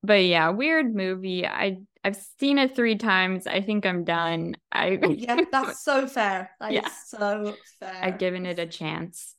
[0.02, 1.46] But yeah, weird movie.
[1.46, 3.46] I I've seen it three times.
[3.46, 4.54] I think I'm done.
[4.70, 6.50] I Yeah, that's so fair.
[6.60, 6.90] That is Yeah.
[7.06, 7.98] so fair.
[8.02, 9.34] I've given it a chance.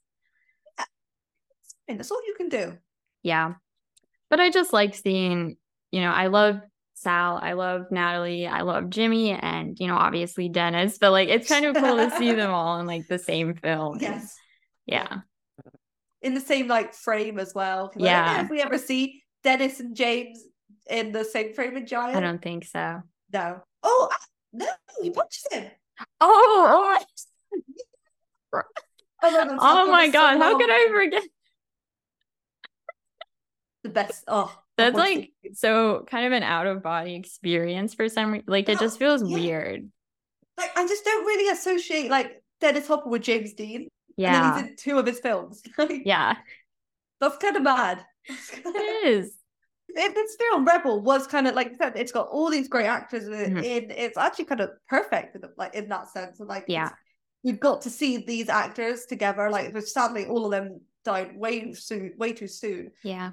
[1.87, 2.77] And that's all you can do.
[3.23, 3.53] Yeah.
[4.29, 5.55] But I just like seeing,
[5.91, 6.59] you know, I love
[6.99, 10.97] Sal, I love Natalie, I love Jimmy, and you know, obviously Dennis.
[10.97, 13.99] But like it's kind of cool to see them all in like the same film.
[14.01, 14.35] Yes.
[14.87, 15.17] Yeah.
[16.21, 17.91] in the same like frame as well.
[17.95, 18.43] I Yeah.
[18.43, 20.43] if we ever see Dennis and James
[20.89, 22.17] in the same frame in Giant.
[22.17, 23.03] I don't think so.
[23.31, 23.61] No.
[23.83, 24.17] Oh ah,
[24.53, 24.67] no,
[25.01, 25.69] he punches him.
[26.19, 26.99] Oh,
[28.53, 28.61] oh,
[29.23, 31.23] Oh my god, so how could I forget?
[33.83, 34.23] The best.
[34.27, 38.45] Oh, That's like so kind of an out of body experience for some reason.
[38.47, 39.35] Like it just feels yeah.
[39.37, 39.89] weird.
[40.57, 43.75] like I just don't really associate like Dennis Hopper with James Dean.
[44.17, 44.59] And then Yeah.
[44.61, 45.61] he's in two of his films.
[45.77, 46.35] Like, Yeah.
[47.19, 48.05] That's kind of bad.
[48.27, 49.33] It is.
[49.89, 52.85] It- this film Rebel was kind of like you said, it's got all these great
[52.85, 53.49] actors in it.
[53.53, 53.63] Mhm.
[53.63, 56.39] in- It's actually kind of perfect, in, like in that sense.
[56.39, 56.89] And like, Yeah.
[57.43, 59.49] we've got to see these actors together.
[59.49, 62.91] Like, sadly, all of them died way soon, way too soon.
[63.03, 63.31] Yeah.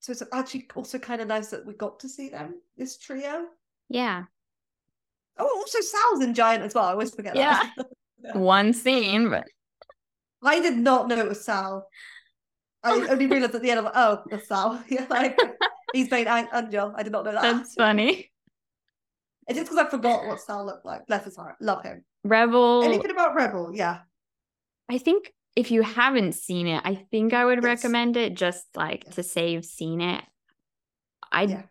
[0.00, 3.46] So it's actually also kind of nice that we got to see them, this trio.
[3.90, 4.24] Yeah.
[5.38, 6.84] Oh, also Sal's in Giant as well.
[6.84, 7.74] I always forget that.
[8.34, 9.46] One scene, but
[10.42, 11.86] I did not know it was Sal.
[12.82, 14.82] I only realized at the end of oh, that's Sal.
[14.88, 15.38] Yeah, like
[15.92, 16.94] he's made An- Angel.
[16.96, 17.42] I did not know that.
[17.42, 18.30] that's funny.
[19.48, 21.06] It's just because I forgot what Sal looked like.
[21.06, 21.56] Bless his heart.
[21.60, 22.04] Love him.
[22.24, 22.82] Rebel.
[22.84, 23.72] Anything about Rebel?
[23.74, 24.00] Yeah.
[24.88, 27.64] I think if you haven't seen it, I think I would Yes.
[27.84, 29.14] recommend it just like Yes.
[29.16, 30.24] to say you've seen it.
[31.32, 31.62] I Yeah.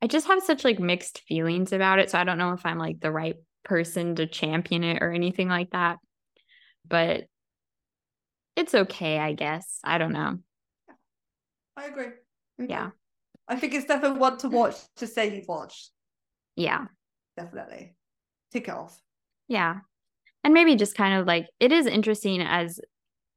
[0.00, 2.78] I just have such like mixed feelings about it, so I don't know if I'm
[2.78, 5.98] like the right person to champion it or anything like that.
[6.86, 7.28] But
[8.56, 9.78] it's okay, I guess.
[9.84, 10.38] I don't know.
[11.76, 12.08] I agree.
[12.58, 12.90] Yeah.
[13.48, 15.90] I think it's definitely one to watch to say you've watched.
[16.56, 16.86] Yeah.
[17.36, 17.94] Definitely.
[18.50, 19.00] Tick it off.
[19.48, 19.80] Yeah.
[20.44, 22.80] And maybe just kind of like it is interesting as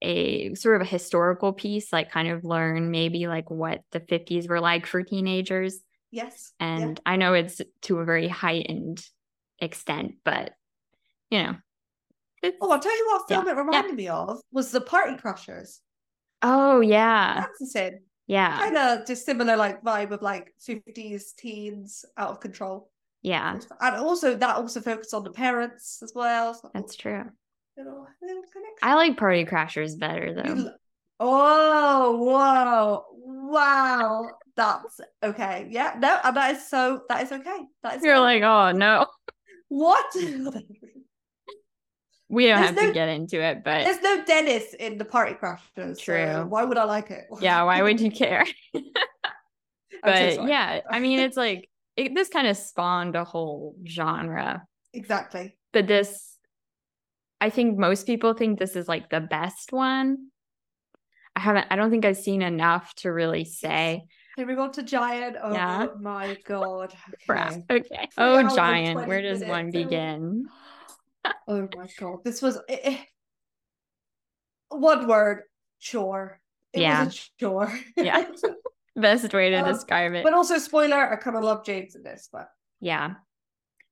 [0.01, 4.47] a sort of a historical piece, like kind of learn maybe like what the 50s
[4.49, 5.79] were like for teenagers.
[6.11, 6.53] Yes.
[6.59, 9.05] And I know it's to a very heightened
[9.59, 10.53] extent, but
[11.29, 11.55] you know.
[12.61, 13.41] Oh, I'll tell you what Yeah.
[13.43, 15.79] film it reminded me of was the Party Crashers.
[16.41, 17.45] oh yeah.
[18.27, 18.57] Yeah.
[18.57, 22.89] Kind of just similar like vibe of like 50s teens out of control.
[23.25, 23.57] Yeah.
[23.81, 26.53] And also that also focused on the parents as well.
[26.53, 27.23] So That's true.
[27.75, 28.43] little, little.
[28.83, 30.69] I like Party Crashers better though.
[31.19, 33.05] Oh, whoa,
[33.51, 34.29] wow.
[34.55, 35.67] That's okay.
[35.71, 37.57] Yeah, no, and that is so, that is okay.
[37.81, 39.07] That is You're like, oh no.
[39.69, 40.05] what?
[42.27, 45.05] We don't There's have no- to get into it, but There's no Dennis in the
[45.05, 45.59] Party Crashers.
[45.75, 46.45] so True.
[46.47, 47.25] why would I like it?
[47.39, 48.45] yeah, why would you care?
[48.73, 48.83] I'm
[50.35, 54.65] so but yeah, I mean, it's like it, this kind of spawned a whole genre.
[54.93, 55.57] Exactly.
[55.73, 56.37] But this,
[57.41, 60.27] I think most people think this is like the best one.
[61.35, 64.05] I haven't, I don't think I've seen enough to really say.
[64.37, 65.37] Here we go to Giant.
[65.41, 65.87] Oh Yeah.
[65.99, 66.93] my god.
[67.29, 67.63] Okay.
[67.69, 68.09] Okay.
[68.17, 70.45] Oh, Giant, where does one begin?
[71.47, 72.23] Oh my god.
[72.23, 72.97] This was eh, eh.
[74.69, 75.43] one word.
[75.79, 76.39] Chore.
[76.71, 77.05] It Yeah.
[77.05, 77.79] was a chore.
[77.97, 78.25] Yeah.
[78.95, 80.23] Best way to Um, describe it.
[80.23, 83.15] but also spoiler, I kind of love James in this, but Yeah,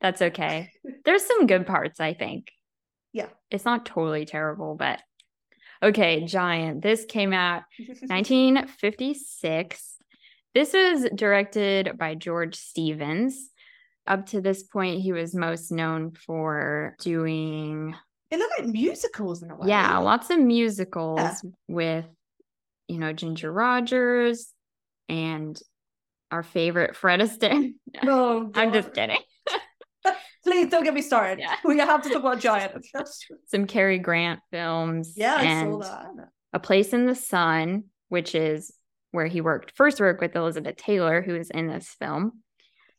[0.01, 0.71] that's okay.
[1.05, 2.51] There's some good parts, I think.
[3.11, 3.29] Yeah.
[3.51, 4.99] It's not totally terrible, but
[5.81, 6.81] okay, Giant.
[6.81, 7.63] This came out
[8.07, 9.97] 1956.
[10.53, 13.49] This was directed by George Stevens.
[14.05, 17.95] Up to this point, he was most known for doing,
[18.29, 19.67] It looked like musicals in a way.
[19.69, 21.33] yeah, lots of musicals Yeah.
[21.67, 22.05] with,
[22.87, 24.51] you know, Ginger Rogers
[25.09, 25.59] and
[26.31, 27.73] our favorite Fred Astaire.
[28.03, 28.73] No, I'm God.
[28.73, 29.19] just kidding.
[30.43, 31.39] Please don't get me started.
[31.39, 31.55] Yeah.
[31.63, 32.85] We have to talk about Giant.
[33.47, 35.13] Some Cary Grant films.
[35.15, 36.29] yeah, I and saw that.
[36.53, 38.73] A Place in the Sun, which is
[39.11, 42.41] where he worked first worked with Elizabeth Taylor, who is in this film.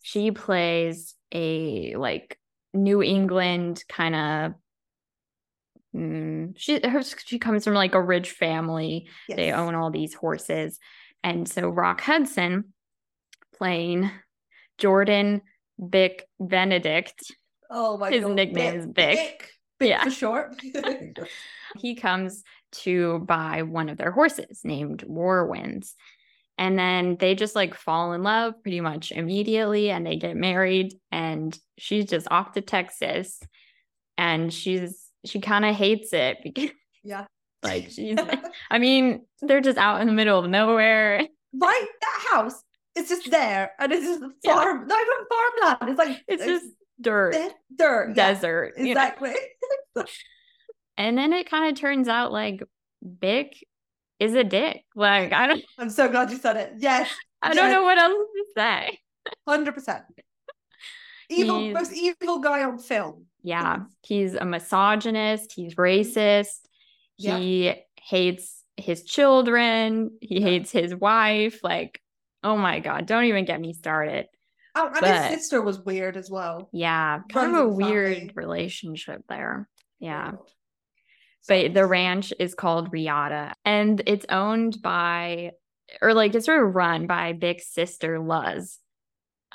[0.02, 2.38] She plays a like
[2.72, 4.54] New England kind of.
[5.94, 9.08] Mm, she her, she comes from like a rich family.
[9.28, 10.78] They own all these horses,
[11.24, 12.72] and so Rock Hudson,
[13.56, 14.10] playing
[14.78, 15.42] Jordan
[15.90, 17.20] Bick Benedict,
[17.70, 18.14] Oh my god.
[18.14, 18.34] his god.
[18.34, 18.94] nickname is Bick.
[19.16, 19.50] Bick.
[19.80, 20.04] Bick Yeah.
[20.04, 20.62] for short.
[21.78, 25.94] he comes to buy one of their horses named Warwinds.
[26.56, 30.94] And then they just like fall in love pretty much immediately and they get married.
[31.10, 33.40] And she's just off to Texas.
[34.16, 36.70] And she's, she kind of hates it because,
[37.02, 37.24] yeah.
[37.64, 38.16] Like, she's,
[38.70, 41.18] I mean, they're just out in the middle of nowhere.
[41.18, 41.86] right?
[42.00, 42.62] That house
[42.96, 43.72] it's just there.
[43.80, 44.54] And it's just Yeah.
[44.54, 45.90] farm, not even farmland.
[45.90, 46.66] It's like It's just
[47.00, 47.34] dirt,
[47.74, 48.14] dirt.
[48.14, 48.74] Desert.
[48.78, 48.84] know?
[48.84, 49.34] exactly.
[50.96, 52.62] And then it kind of turns out like
[53.18, 53.66] Bick
[54.20, 54.84] is a dick.
[54.94, 56.74] Like, I don't, I'm so glad you said it.
[56.78, 57.10] Yes,
[57.42, 58.98] I don't know what else to say.
[59.46, 60.04] hundred percent.
[61.28, 63.26] Evil, He's- most evil guy on film.
[63.42, 66.60] Yeah, he's a misogynist, he's racist,
[67.18, 67.38] Yeah.
[67.38, 70.46] he hates his children, he Yeah.
[70.46, 71.62] hates his wife.
[71.62, 72.00] Like,
[72.42, 74.26] oh my God, don't even get me started.
[74.74, 76.68] Oh, and But- his sister was weird as well.
[76.72, 78.32] Yeah, kind Runs of a weird family.
[78.34, 79.68] relationship there.
[80.00, 80.32] Yeah.
[81.46, 85.52] But the ranch is called Reata and it's owned by,
[86.02, 88.80] or like it's sort of run by big sister, Luz.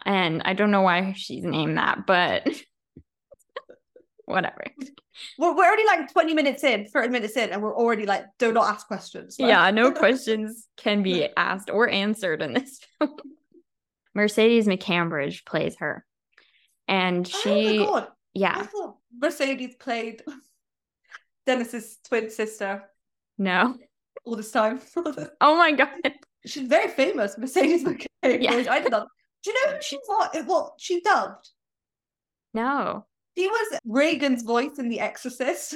[0.06, 2.48] And I don't know why she's named that, but
[4.30, 4.64] whatever.
[5.38, 8.52] We're, we're already like 20 minutes in, 30 minutes in, and we're already like, do
[8.54, 9.38] not ask questions.
[9.40, 13.18] Like- Yeah, no questions can be asked or answered in this film.
[14.14, 16.06] Mercedes McCambridge plays her.
[16.88, 18.04] And she, oh my god.
[18.04, 20.24] I yeah, thought Mercedes played
[21.46, 22.84] Dennis's twin sister
[23.38, 23.76] no.
[24.26, 24.80] all this time.
[25.42, 25.90] Oh my God.
[26.46, 28.42] She's very famous, Mercedes McCambridge.
[28.42, 28.64] Yeah.
[28.70, 29.08] I did not.
[29.44, 31.50] Do you know who she what what she dubbed?
[32.54, 33.06] No.
[33.40, 35.76] She was Regan's voice in The Exorcist.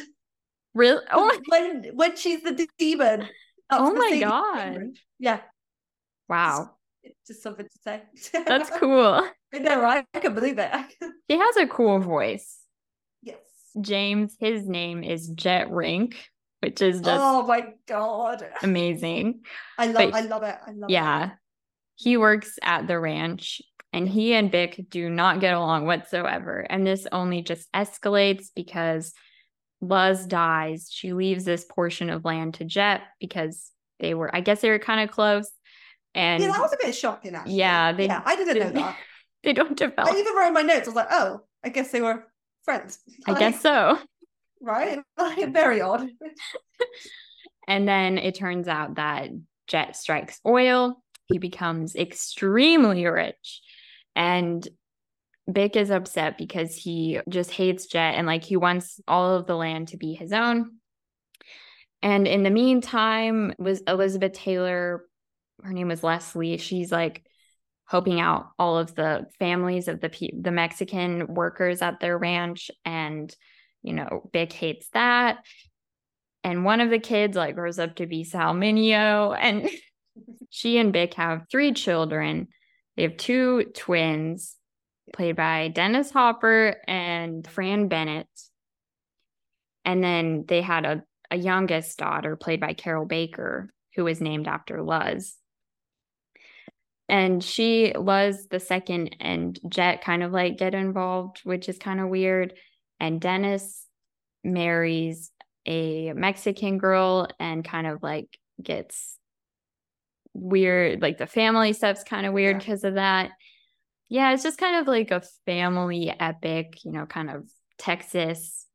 [0.75, 1.01] Really?
[1.09, 3.19] Oh my, when when she's the demon.
[3.21, 3.29] that's
[3.71, 4.81] Oh my God.
[5.17, 5.39] Yeah,
[6.27, 6.71] wow.
[7.03, 8.03] it's just something to say.
[8.45, 9.25] That's cool.
[9.53, 10.03] I know, right?
[10.13, 10.71] I can believe it.
[11.31, 12.59] She has a cool voice.
[13.21, 13.37] yes.
[13.79, 16.17] James, his name is Jet Rink,
[16.61, 18.45] which is just oh my god.
[18.61, 19.43] amazing.
[19.77, 20.55] I love but- I love it.
[20.67, 20.93] I love it.
[20.93, 21.31] Yeah.
[21.95, 23.61] He works at the ranch
[23.93, 26.65] and he and Bick do not get along whatsoever.
[26.67, 29.13] And this only just escalates because
[29.81, 30.89] Luz dies.
[30.91, 34.79] She leaves this portion of land to Jet because they were, I guess they were
[34.79, 35.49] kind of close.
[36.15, 37.55] And Yeah, that was a bit shocking actually.
[37.55, 38.97] Yeah, they yeah, I didn't know that.
[39.43, 40.11] they don't develop.
[40.11, 42.27] I even wrote in my notes, I was like, oh, I guess they were
[42.63, 42.99] friends.
[43.27, 43.99] I guess so.
[44.65, 44.97] Right?
[45.17, 46.07] Like, very odd.
[47.67, 49.29] And then it turns out that
[49.67, 51.01] Jet strikes oil.
[51.27, 53.61] He becomes extremely rich.
[54.15, 54.67] And
[55.51, 59.55] Bick is upset because he just hates Jet and like he wants all of the
[59.55, 60.77] land to be his own.
[62.01, 65.05] And in the meantime, was Elizabeth Taylor,
[65.61, 66.57] her name was Leslie.
[66.57, 67.25] She's like
[67.85, 73.35] helping out all of the families of the the Mexican workers at their ranch and
[73.81, 75.39] you know, Bick hates that
[76.43, 79.69] and one of the kids like grows up to be Sal Mineo and
[80.49, 82.49] she and Bick have three children.
[82.95, 84.55] They have two twins
[85.13, 88.27] played by Dennis Hopper and Fran Bennett.
[89.85, 94.47] And then they had a, a youngest daughter played by Carroll Baker, who was named
[94.47, 95.37] after Luz.
[97.09, 101.99] and she was the second and jet kind of like get involved which is kind
[101.99, 102.53] of weird
[102.99, 103.85] and dennis
[104.43, 105.31] marries
[105.65, 109.17] a mexican girl and kind of like gets
[110.33, 112.59] weird like the family stuff's kind of weird Yeah.
[112.59, 113.31] because of that
[114.09, 117.47] yeah it's just kind of like a family epic you know kind of
[117.77, 118.65] texas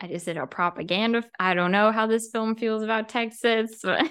[0.00, 4.10] I is it a propaganda i don't know how this film feels about texas but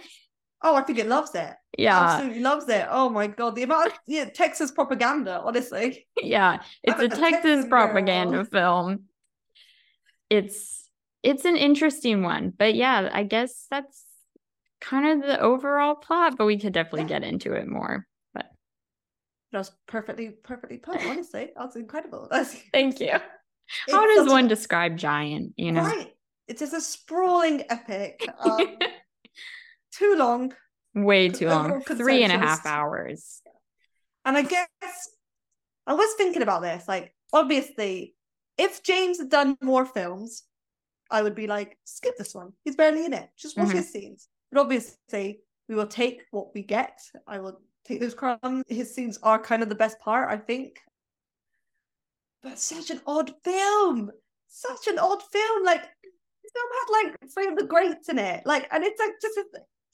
[0.65, 1.53] Oh, I think it loves it.
[1.77, 2.87] yeah Absolutely loves it.
[2.89, 6.07] Oh my god, the amount of yeah, Texas propaganda, honestly.
[6.23, 8.45] yeah it's I'm a a texas Texan propaganda girl.
[8.45, 9.03] film
[10.29, 10.89] it's
[11.21, 14.05] it's an interesting one but yeah i guess that's
[14.83, 17.19] kind of the overall plot but we could definitely Yeah.
[17.19, 18.45] get into it more but
[19.51, 21.51] That was perfectly, perfectly put, honestly.
[21.55, 22.27] That's incredible.
[22.31, 23.11] That's thank you
[23.91, 26.13] how does one a- describe giant you know Right.
[26.47, 28.27] It is a sprawling epic.
[28.39, 28.77] Um,
[29.93, 30.53] too long.
[30.93, 33.41] way too long three and a half hours
[34.25, 34.67] And I guess
[35.87, 36.87] I was thinking about this.
[36.87, 38.15] Like, obviously,
[38.57, 40.43] if James had done more films,
[41.11, 42.53] I would be like, skip this one.
[42.63, 43.29] He's barely in it.
[43.37, 43.73] Just watch Mhm.
[43.75, 44.29] his scenes.
[44.53, 47.01] But obviously, we will take what we get.
[47.25, 48.63] I will take those crumbs.
[48.67, 50.79] His scenes are kind of the best part, I think.
[52.43, 54.11] But such an odd film.
[54.47, 55.63] Such an odd film.
[55.63, 58.45] Like, this film had like three of the greats in it.
[58.45, 59.43] Like, and it's like just a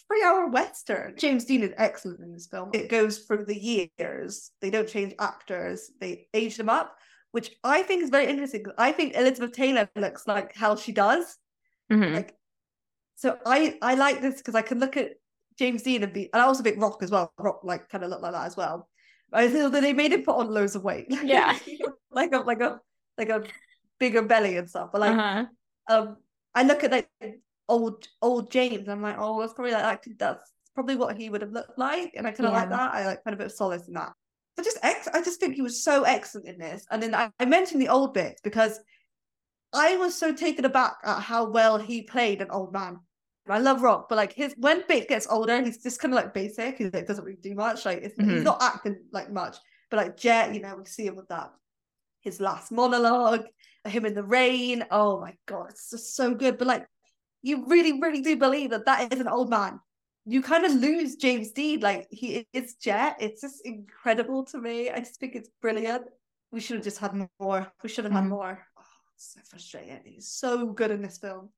[0.08, 1.16] three hour western.
[1.18, 2.72] James Dean is excellent in this film.
[2.74, 4.52] It goes through the years.
[4.60, 5.90] They don't change actors.
[6.02, 6.98] They age them up,
[7.32, 8.66] which I think is very interesting.
[8.78, 11.38] I think Elizabeth Taylor looks like how she does.
[11.90, 12.14] Mhm.
[12.14, 12.36] Like,
[13.20, 15.12] so I I like this because I can look at
[15.58, 17.34] James Dean and be, and I also think Rock as well.
[17.38, 18.88] Rock like kind of look like that as well.
[19.30, 21.08] But I feel that they made him put on loads of weight.
[21.24, 21.60] Yeah.
[22.12, 22.80] like a like a
[23.18, 23.44] like a
[24.00, 24.92] bigger belly and stuff.
[24.94, 25.46] But like uh-huh.
[25.90, 26.16] um
[26.56, 27.10] I look at like
[27.68, 31.52] old old James I'm like, oh, that's probably like that's probably what he would have
[31.52, 32.14] looked like.
[32.16, 32.78] And I kind of like Yeah.
[32.78, 32.94] that.
[32.94, 34.14] I like kind of a bit of solace in that.
[34.56, 36.86] But just ex I just think he was so excellent in this.
[36.90, 38.80] And then I, I mentioned the old bit because
[39.74, 43.00] I was so taken aback at how well he played an old man.
[43.56, 46.34] I love Rock, but like his when Bick gets older, he's just kind of like
[46.34, 46.78] basic.
[46.78, 47.86] He like, doesn't really do much.
[47.86, 48.32] Like it's, Mhm.
[48.34, 49.58] he's not acting like much.
[49.90, 51.52] But like Jet, you know, we see him with that
[52.22, 53.46] his last monologue,
[53.86, 54.86] him in the rain.
[54.92, 56.58] Oh my god, it's just so good.
[56.58, 56.86] But like,
[57.42, 59.80] you really, really do believe that that is an old man.
[60.26, 61.80] You kind of lose James Dean.
[61.80, 63.18] Like he is Jet.
[63.20, 64.90] It's just incredible to me.
[64.92, 66.04] I just think it's brilliant.
[66.52, 67.72] We should have just had more.
[67.82, 68.30] We should have had Mhm.
[68.30, 68.68] more.
[68.78, 68.84] Oh,
[69.16, 70.02] it's so frustrating.
[70.04, 71.50] He's so good in this film.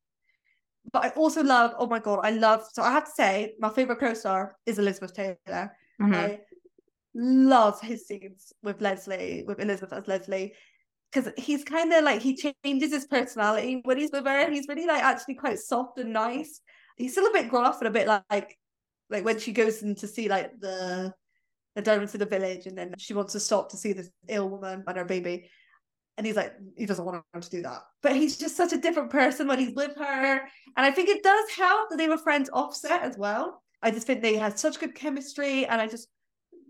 [0.92, 1.74] But I also love.
[1.78, 2.66] Oh my god, I love.
[2.74, 5.78] So I have to say, my favorite co-star is Elizabeth Taylor.
[6.02, 6.16] Mhm.
[6.16, 6.40] I
[7.14, 10.54] love his scenes with Leslie, with Elizabeth as Leslie,
[11.12, 14.50] because he's kind of like he changes his personality when he's with her.
[14.50, 16.62] He's really like actually quite soft and nice.
[16.98, 18.58] He's still a bit gruff and a bit like
[19.10, 21.14] like when she goes in to see like the
[21.76, 24.50] the diamonds to the village, and then she wants to stop to see this ill
[24.50, 25.50] woman and her baby.
[26.22, 27.82] And he's like, he doesn't want her to do that.
[28.04, 30.34] But he's just such a different person when he's with her.
[30.78, 33.64] And I think it does help that they were friends offset as well.
[33.82, 36.10] I just think they had such good chemistry and I just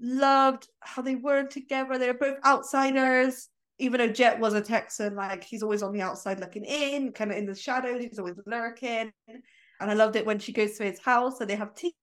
[0.01, 1.97] loved how they were together.
[1.97, 3.49] They were both outsiders.
[3.77, 7.29] Even though Jet was a Texan, like he's always on the outside looking in, kind
[7.29, 9.11] of in the shadows, he's always lurking.
[9.81, 11.95] And I loved it when she goes to his house and they have tea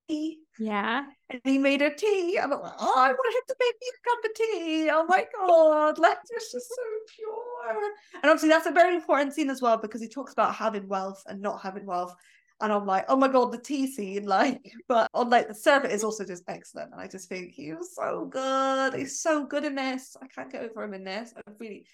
[0.58, 2.38] yeah and he made her tea.
[2.38, 4.90] I'm like, oh, I want him to make me a cup of tea.
[4.90, 6.82] Oh my God, like it's just so
[7.14, 7.92] pure.
[8.14, 11.22] And obviously, that's a very important scene as well because he talks about having wealth
[11.26, 12.14] and not having wealth.
[12.60, 15.92] And I'm like, oh my God, the tea scene, like, but on like the servant
[15.92, 16.92] is also just excellent.
[16.92, 18.94] And I just think he was so good.
[18.94, 20.16] He's so good in this.
[20.20, 21.34] I can't get over him in this.
[21.36, 21.86] I really,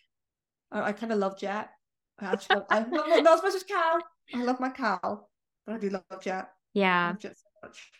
[0.71, 1.71] I, I kind of love Jet.
[2.21, 3.99] I actually love, I love not as much as Cal.
[4.33, 5.27] I love my cow,
[5.67, 6.49] but I do love Jet.
[6.73, 7.91] Yeah love Jet so much.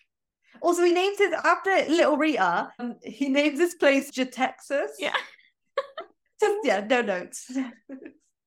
[0.63, 2.71] Also, he names his after Little Reata.
[2.79, 4.89] Um, he names this place Jetexas.
[4.99, 5.17] yeah
[6.41, 7.51] Just yeah, no notes.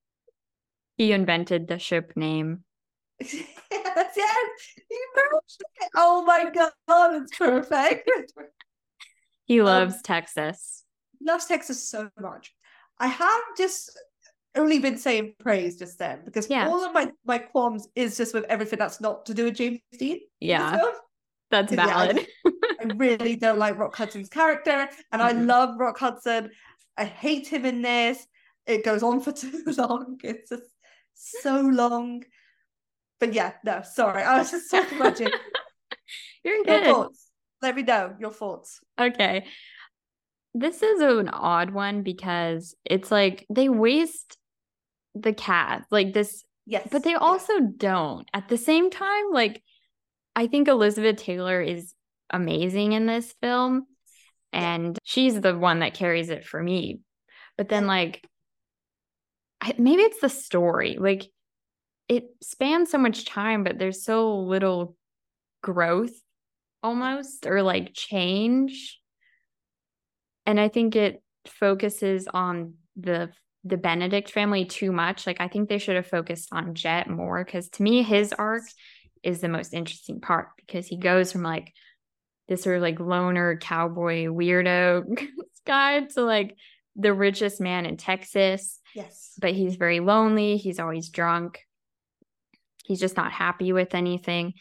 [0.96, 2.64] he invented the ship name
[3.20, 4.50] yes, yes.
[4.88, 5.90] He it.
[5.96, 6.72] Oh my god,
[7.22, 8.08] it's perfect.
[9.44, 10.84] he Um, loves texas
[11.20, 12.54] Loves Texas so much.
[12.98, 13.98] I have just
[14.56, 16.68] only been saying praise just then because Yeah.
[16.68, 19.80] all of my my qualms is just with everything that's not to do with James
[19.98, 20.20] Dean.
[20.40, 20.80] yeah
[21.50, 22.26] that's Yeah, I- valid
[22.80, 25.46] I really don't like Rock Hudson's character, and I Mhm.
[25.46, 26.50] love Rock Hudson.
[26.96, 28.24] I hate him in this.
[28.66, 30.20] It goes on for too long.
[30.22, 30.70] It's just
[31.14, 32.22] so long.
[33.18, 34.22] But yeah, no, sorry.
[34.22, 35.26] I was just talking about you.
[36.44, 37.30] you're Your thoughts.
[37.62, 38.78] Let me know your thoughts.
[39.00, 39.46] Okay.
[40.60, 44.36] This is an odd one because it's like they waste
[45.14, 45.84] the cat.
[45.90, 46.88] Like this, Yes.
[46.90, 48.28] but they also don't.
[48.34, 49.62] At the same time, like
[50.34, 51.94] I think Elizabeth Taylor is
[52.30, 53.86] amazing in this film.
[54.52, 57.00] and she's the one that carries it for me.
[57.58, 58.24] But then, like,
[59.60, 60.96] I, maybe it's the story.
[60.98, 61.26] Like,
[62.08, 64.96] it spans so much time, but there's so little
[65.62, 66.12] growth
[66.82, 68.97] almost or like change.
[70.48, 73.30] And I think it focuses on the
[73.64, 75.26] the Benedict family too much.
[75.26, 78.62] Like I think they should have focused on Jet more because to me his arc
[79.22, 81.74] is the most interesting part because he goes from like
[82.48, 85.04] this sort of like loner cowboy weirdo
[85.66, 86.56] guy to like
[86.96, 88.80] the richest man in Texas.
[88.94, 89.34] Yes.
[89.38, 90.56] But he's very lonely.
[90.56, 91.60] He's always drunk.
[92.86, 94.54] He's just not happy with anything.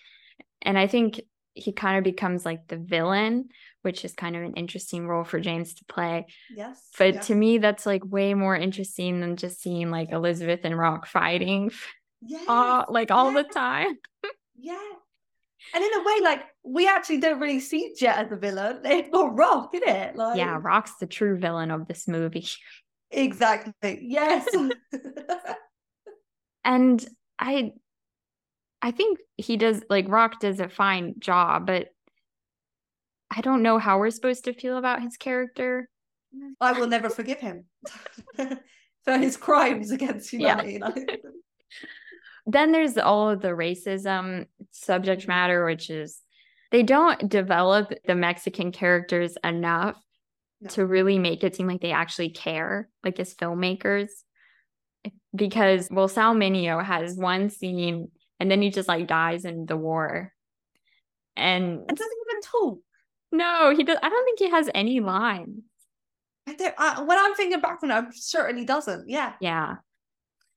[0.61, 1.21] And I think
[1.53, 3.49] he kind of becomes like the villain,
[3.87, 6.25] which is kind of an interesting role for James to play.
[6.53, 6.77] Yes.
[6.97, 7.21] But yeah.
[7.21, 11.71] to me, that's like way more interesting than just seeing like Elizabeth and Rock fighting
[12.21, 12.43] yes.
[12.49, 13.43] all, like all yeah.
[13.43, 13.97] the time.
[14.57, 14.77] Yeah.
[15.73, 18.81] And in a way, like we actually don't really see Jet as a villain.
[18.83, 20.17] It's more Rock, isn't it?
[20.17, 22.45] Like Yeah, Rock's the true villain of this movie.
[23.09, 23.99] Exactly.
[24.01, 24.45] Yes.
[26.65, 27.07] and
[27.39, 27.71] I
[28.81, 31.87] I think he does like Rock does a fine job, but
[33.35, 35.89] I don't know how we're supposed to feel about his character.
[36.61, 37.65] I will never forgive him
[39.03, 40.79] for his crimes against humanity.
[40.81, 40.91] Yeah.
[42.47, 46.21] then there's all of the racism subject matter, which is
[46.71, 50.01] they don't develop the Mexican characters enough
[50.61, 50.69] no.
[50.71, 54.09] to really make it seem like they actually care, like as filmmakers.
[55.35, 58.09] Because well, Sal Mineo has one scene
[58.39, 60.33] and then he just like dies in the war.
[61.35, 62.79] And it doesn't even talk.
[63.31, 63.97] No, he does.
[64.01, 65.63] I don't think he has any lines.
[66.47, 69.09] I don't, I, uh, when I'm thinking back on it, I'm certain he doesn't.
[69.09, 69.33] Yeah.
[69.41, 69.75] Yeah.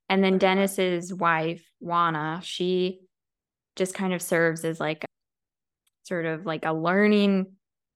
[0.08, 3.00] And then uh, Dennis's wife, Juana, she
[3.76, 5.04] just kind of serves as like
[6.04, 7.52] sort of like a learning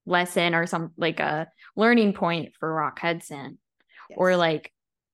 [0.06, 3.58] lesson or some like a learning point for Rock Hudson
[4.10, 4.16] yes.
[4.16, 4.72] or like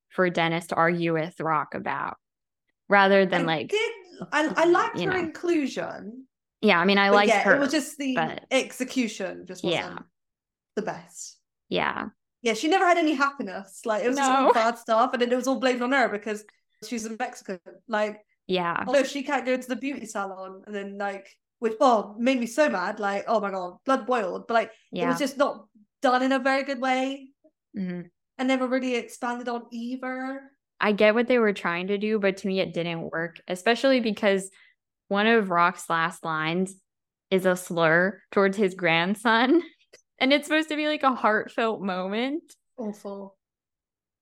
[0.09, 2.17] for Dennis to argue with Rock about
[2.89, 3.91] rather than I like did,
[4.31, 5.19] I, I liked her know.
[5.19, 6.25] inclusion.
[6.61, 7.55] Yeah, I mean I liked yeah, her.
[7.55, 9.97] It was just the but, execution just wasn't yeah.
[10.75, 11.37] the best.
[11.69, 12.09] Yeah.
[12.43, 13.81] Yeah, she never had any happiness.
[13.85, 14.23] Like it was no.
[14.23, 16.43] just all bad stuff, and then it was all blamed on her because
[16.87, 17.59] she's a Mexican.
[17.87, 21.27] Like, yeah, no, she can't go to the beauty salon, and then like,
[21.59, 22.99] which oh made me so mad.
[22.99, 24.47] Like, oh my god, blood boiled.
[24.47, 25.05] But like, yeah.
[25.05, 25.65] it was just not
[26.01, 27.29] done in a very good way,
[27.77, 28.01] mm-hmm.
[28.37, 30.41] and never really expanded on either.
[30.79, 33.99] I get what they were trying to do, but to me, it didn't work, especially
[33.99, 34.49] because
[35.11, 36.73] one of Rock's last lines
[37.29, 39.61] is a slur towards his grandson.
[40.19, 42.43] And it's supposed to be like a heartfelt moment.
[42.77, 43.35] Awful.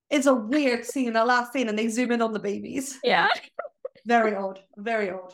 [0.10, 2.98] It's a weird scene, the last scene, and they zoom in on the babies.
[3.04, 3.28] Yeah.
[4.08, 4.62] very odd.
[4.78, 5.34] Very odd.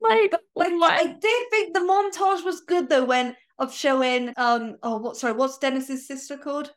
[0.00, 0.90] Like, like what?
[0.90, 5.34] I did think the montage was good though when of showing um oh what sorry,
[5.34, 6.72] what's Dennis's sister called?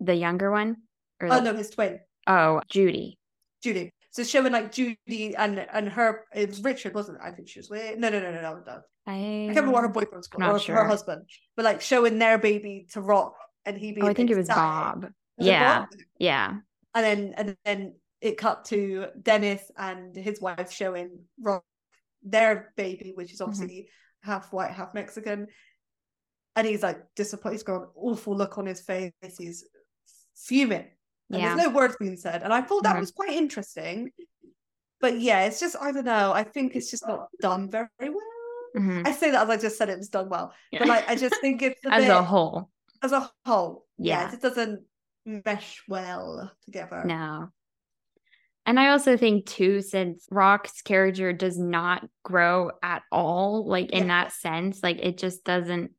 [0.00, 0.76] The younger one?
[1.22, 2.00] Or oh no, his twin.
[2.26, 3.18] Oh, Judy.
[3.62, 3.94] Judy.
[4.12, 7.22] So showing like Judy and and her it was Richard, wasn't it?
[7.24, 8.80] I think she was with no no no no no no.
[9.06, 10.76] I, I can't remember what her boyfriend's called or sure.
[10.76, 11.22] her husband.
[11.56, 13.34] But like showing their baby to Rock
[13.64, 14.48] and he being Oh, I think it was.
[14.48, 15.06] Bob.
[15.38, 15.80] Was Yeah.
[15.80, 15.88] Bob?
[16.18, 16.56] Yeah.
[16.94, 21.64] And then and then it cut to Dennis and his wife showing Rock
[22.22, 23.34] their baby, which Mm-hmm.
[23.34, 23.88] is obviously
[24.22, 25.46] half white, half Mexican.
[26.56, 27.54] And he's like disappointed.
[27.54, 29.12] He's got an awful look on his face.
[29.38, 29.64] He's
[30.36, 30.88] fuming.
[31.30, 31.54] And Yeah.
[31.54, 32.42] there's no words being said.
[32.42, 34.10] And I thought that was quite interesting.
[35.00, 36.32] But yeah, it's just I don't know.
[36.32, 38.14] I think it's just not done very well.
[38.76, 39.06] Mhm.
[39.06, 40.52] I say that as I just said it was done well.
[40.70, 40.80] Yeah.
[40.80, 42.70] But like I just think it's a As bit, a whole.
[43.02, 43.86] as a whole.
[43.98, 44.28] Yeah.
[44.28, 44.34] Yeah.
[44.34, 44.84] it doesn't
[45.24, 47.02] mesh well together.
[47.04, 47.48] No.
[48.66, 54.06] And I also think too, since Rock's character does not grow at all, like in
[54.06, 54.24] Yeah.
[54.24, 55.92] that sense, like it just doesn't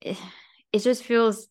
[0.00, 0.18] it
[0.72, 1.48] it just feels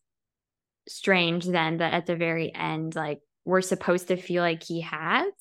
[0.87, 5.31] strange then that at the very end, like we're supposed to feel like he has.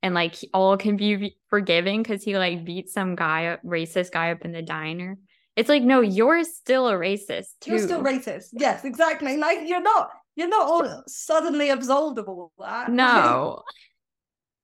[0.00, 4.44] And like all can be forgiving because he like beat some guy racist guy up
[4.44, 5.18] in the diner.
[5.56, 7.72] It's like, no, you're still a racist too.
[7.72, 8.50] You're still racist.
[8.52, 9.36] Yes, exactly.
[9.36, 12.92] Like you're not you're not all suddenly absolved of all that.
[12.92, 13.62] no.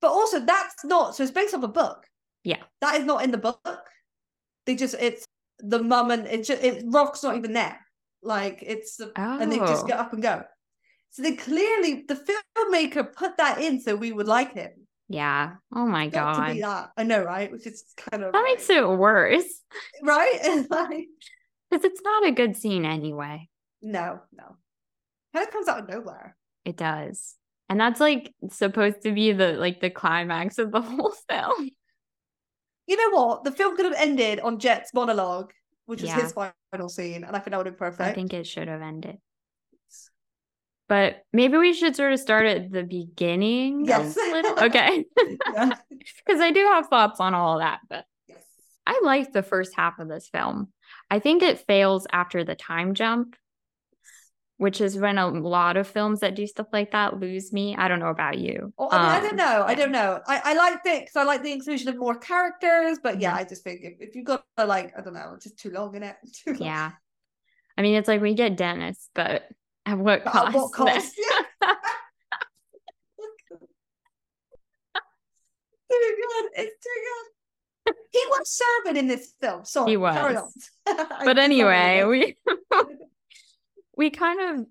[0.01, 2.07] But also that's not so it's based off a book.
[2.45, 2.63] Yeah.
[2.81, 3.81] That is not in the book.
[4.67, 5.27] They just it's
[5.59, 7.84] the mum and it just it rock's not even there.
[8.25, 9.87] Like it's the, and they just Oh.
[9.87, 10.43] get up and go.
[11.11, 14.71] So they clearly the filmmaker put that in so we would like him.
[15.09, 15.53] Yeah.
[15.73, 16.91] Oh my Got to be that.
[16.97, 17.53] I know, right?
[17.53, 19.45] Which is kind of That makes it worse
[20.03, 20.67] right.
[20.71, 21.07] like
[21.71, 23.49] because it's not a good scene anyway.
[23.83, 24.57] no, no.
[25.35, 26.37] Kind of comes out of nowhere.
[26.65, 27.35] It does.
[27.69, 31.69] And that's like supposed to be the like the climax of the whole film.
[32.87, 33.45] You know what?
[33.45, 35.53] The film could have ended on Jet's monologue
[35.87, 36.23] which was Yeah.
[36.23, 38.01] his final scene, and I think that would have been perfect.
[38.09, 39.19] I think it should have ended.
[40.87, 43.87] But maybe we should sort of start at the beginning.
[43.87, 44.17] Yes.
[44.63, 45.05] Okay.
[45.55, 45.75] Yeah.
[46.27, 48.43] Because I do have thoughts on all that, but Yes.
[48.87, 50.73] I liked the first half of this film.
[51.11, 53.37] I think it fails after the time jump,
[54.57, 57.75] which is when a lot of films that do stuff like that lose me.
[57.77, 58.73] I don't know about you.
[58.79, 59.65] Oh, I, mean, I Um, don't know.
[59.67, 60.21] I don't know.
[60.27, 63.35] I, I liked it because I like the inclusion of more characters, but yeah.
[63.35, 65.95] I just think if, if you've got like I don't know, it's just too long
[65.97, 66.17] in it.
[66.45, 66.63] Too long.
[66.63, 66.91] Yeah.
[67.77, 69.49] I mean, it's like we get Dennis, but
[69.87, 70.49] at what cost?
[70.49, 71.15] at what cost?
[71.19, 71.69] Yeah.
[75.91, 76.51] too good.
[76.57, 77.95] It's too good.
[78.13, 79.65] He was serving in this film.
[79.65, 80.71] Sorry, He was.
[80.87, 82.37] but anyway, we
[83.97, 84.67] we kind of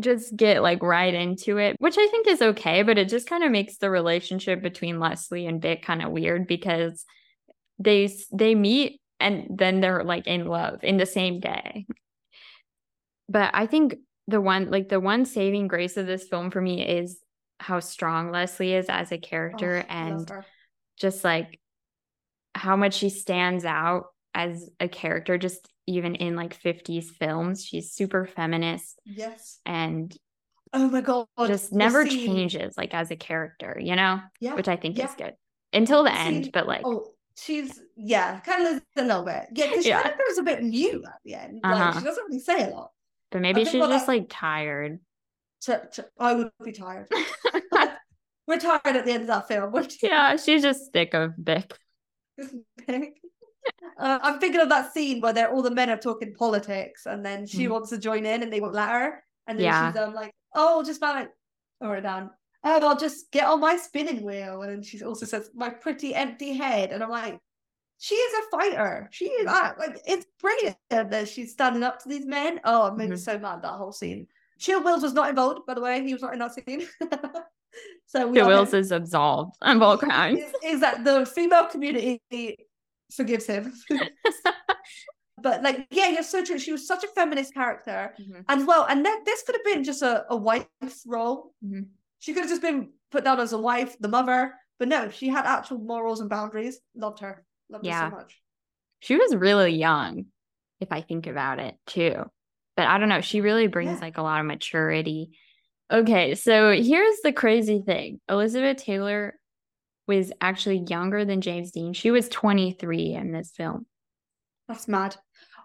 [0.00, 3.44] just get like right into it, which I think is okay, but it just kind
[3.44, 7.04] of makes the relationship between Leslie and Bick kind of weird because
[7.78, 11.86] they they meet and then they're like in love in the same day.
[13.28, 13.96] But I think
[14.26, 17.20] the one like the one saving grace of this film for me is
[17.60, 20.32] how strong Leslie is as a character Oh, and
[20.96, 21.58] just like
[22.54, 27.92] how much she stands out as a character just even in like 50s films she's
[27.92, 29.58] super feminist yes.
[29.66, 30.16] and
[30.72, 31.26] Oh my god.
[31.46, 34.54] just never scene- changes like as a character you know Yeah.
[34.54, 35.06] which i think yeah.
[35.08, 35.34] is good
[35.72, 39.46] until the The end scene- but like Oh, she's yeah, kind of a little bit.
[39.54, 40.02] Yeah, because she Yeah.
[40.02, 41.60] kind of a bit new at the end.
[41.62, 41.98] Like Uh-huh.
[42.00, 42.90] she doesn't really say a lot.
[43.30, 44.98] but maybe she's just I- like tired
[45.60, 47.08] So, so- I would be tired.
[48.46, 49.74] We're tired at the end of that film.
[50.02, 51.72] Yeah she's just sick of bick
[53.98, 57.24] uh, I'm thinking of that scene where they're all the men are talking politics, and
[57.24, 57.70] then she Mhm.
[57.70, 59.24] wants to join in, and they won't let her.
[59.46, 59.92] And then Yeah.
[59.92, 61.28] she's um, like, "Oh, just man,
[61.80, 62.30] or it down.
[62.64, 66.14] Oh, I'll just get on my spinning wheel." And then she also says, "My pretty
[66.14, 67.38] empty head," and I'm like,
[67.98, 69.08] "She is a fighter.
[69.10, 69.78] She is that.
[69.78, 73.20] Like, it's brilliant that she's standing up to these men." Oh, it made me Mhm.
[73.24, 74.26] so mad that whole scene.
[74.58, 76.02] Chill Wills was not involved, by the way.
[76.02, 76.86] He was not in that scene.
[78.06, 82.20] so are wills is absolved of all crimes is, is that the female community
[83.12, 83.72] forgives him.
[85.40, 86.58] but like, yeah, you're so true.
[86.58, 88.44] She was such a feminist character Mhm.
[88.48, 88.86] as well.
[88.88, 91.52] And then this could have been just a, a wife's role.
[91.64, 91.86] Mhm.
[92.18, 94.54] She could have just been put down as a wife, the mother.
[94.78, 96.80] But no, she had actual morals and boundaries.
[96.94, 97.44] Loved her.
[97.70, 98.40] Loved her so much.
[99.00, 100.26] she was really young
[100.80, 102.14] if i think about it too
[102.76, 104.06] but i don't know she really brings Yeah.
[104.06, 105.36] like a lot of maturity
[105.92, 109.34] okay so here's the crazy thing elizabeth taylor
[110.08, 113.86] was actually younger than james dean she was 23 in this film
[114.66, 115.16] That's mad.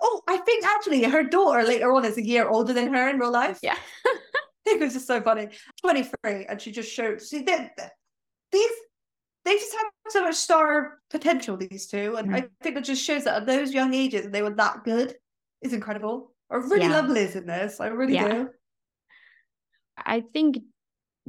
[0.02, 3.20] Oh, I think actually her daughter later on is a year older than her in
[3.20, 3.60] real life.
[3.64, 3.78] yeah
[4.65, 5.48] it was just so funny.
[5.82, 7.70] 23, and she just showed see they,
[8.52, 8.72] these
[9.45, 12.15] they just have so much star potential, these two.
[12.18, 12.48] And I mm-hmm.
[12.61, 15.15] think it just shows that at those young ages they were that good
[15.61, 16.34] is incredible.
[16.52, 17.02] I really Yeah.
[17.02, 17.80] love Liz in this.
[17.80, 18.28] I really Yeah.
[18.28, 18.49] do.
[19.98, 20.57] i think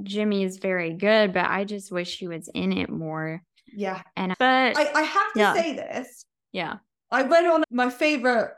[0.03, 3.43] jimmy is very good but i just wish he was in it more
[3.73, 4.03] Yeah.
[4.17, 5.55] and but I, I have to Yeah.
[5.55, 6.25] say this.
[6.53, 6.77] yeah
[7.11, 8.53] I went on my favorite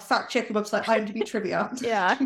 [0.00, 1.70] fact checking website, IMDb Trivia.
[1.80, 2.18] yeah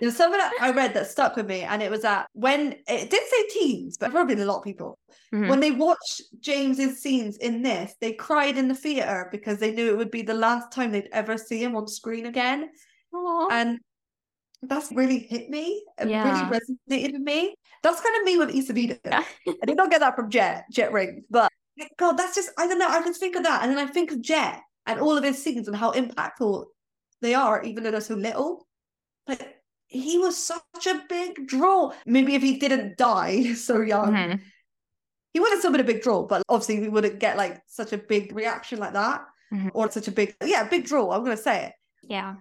[0.00, 3.10] There's something that I read that stuck with me, and it was that when it
[3.10, 4.96] did say teens, but probably a lot of people,
[5.34, 5.48] Mhm.
[5.48, 9.88] when they watched James's scenes in this, they cried in the theater because they knew
[9.88, 12.70] it would be the last time they'd ever see him on screen again.
[13.12, 13.48] Aw.
[13.50, 13.78] And
[14.62, 15.82] that's really hit me.
[15.98, 16.48] It Yeah.
[16.48, 17.56] really resonated with me.
[17.82, 18.72] That's kind of me with Issa.
[19.04, 19.24] Yeah.
[19.62, 21.50] I did not get that from Jet, Jet Rink, but
[21.98, 22.88] God, that's just, I don't know.
[22.88, 23.62] I just think of that.
[23.62, 26.64] And then I think of Jet and all of his scenes and how impactful
[27.22, 28.66] they are, even though they're so little.
[29.26, 29.54] But
[29.86, 31.92] he was such a big draw.
[32.04, 34.40] Maybe if he didn't die so young, Mhm.
[35.32, 37.92] he would have still been a big draw, but obviously we wouldn't get like such
[37.92, 39.70] a big reaction like that Mhm.
[39.74, 41.10] or such a big, yeah, big draw.
[41.12, 41.72] I'm going to say it.
[42.02, 42.34] yeah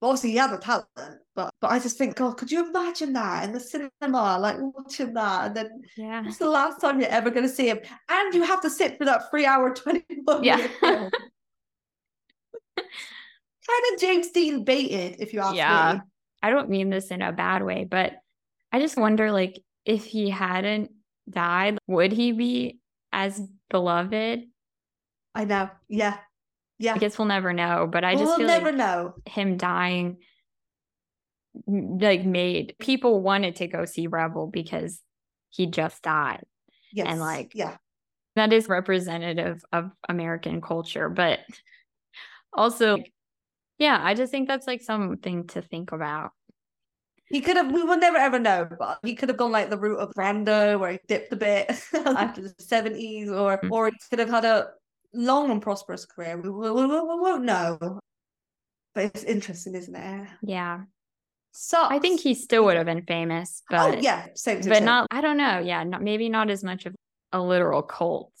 [0.00, 0.88] But obviously he had the talent,
[1.34, 5.14] but but I just think, God, could you imagine that in the cinema, like watching
[5.14, 8.34] that, and then yeah it's the last time you're ever going to see him, and
[8.34, 10.68] you have to sit for that three hour, twenty one Yeah.
[13.66, 15.94] kind of James Dean baited, if you ask Yeah.
[15.94, 16.00] me.
[16.42, 18.16] I don't mean this in a bad way, but
[18.70, 20.90] I just wonder like if he hadn't
[21.30, 22.78] died, would he be
[23.12, 23.40] as
[23.70, 24.44] beloved?
[25.34, 26.18] I know, yeah,
[26.78, 26.94] yeah.
[26.94, 29.14] I guess we'll never know, but I just we'll feel never like know.
[29.26, 30.18] him dying
[31.66, 35.00] like made people wanted to go see Rebel because
[35.50, 36.42] he just died.
[36.92, 37.76] Yes, And like, yeah,
[38.36, 41.40] That is representative of American culture, but
[42.52, 42.98] also
[43.78, 46.30] yeah, I just think that's like something to think about.
[47.28, 47.72] he could have.
[47.72, 50.78] We will never ever know, but he could have gone like the route of Brando,
[50.78, 53.70] where he dipped a bit after the seventies, or Mm.
[53.72, 54.68] or he could have had a
[55.14, 56.36] long and prosperous career.
[56.40, 58.00] We, we, we, we won't know.
[58.94, 60.28] But it's interesting, isn't it?
[60.42, 60.82] Yeah.
[61.52, 64.76] So I think he still would have been famous, but oh yeah, same, same but
[64.78, 64.84] same.
[64.84, 65.60] not I don't know.
[65.60, 66.94] Yeah, not maybe not as much of
[67.32, 68.32] a literal cult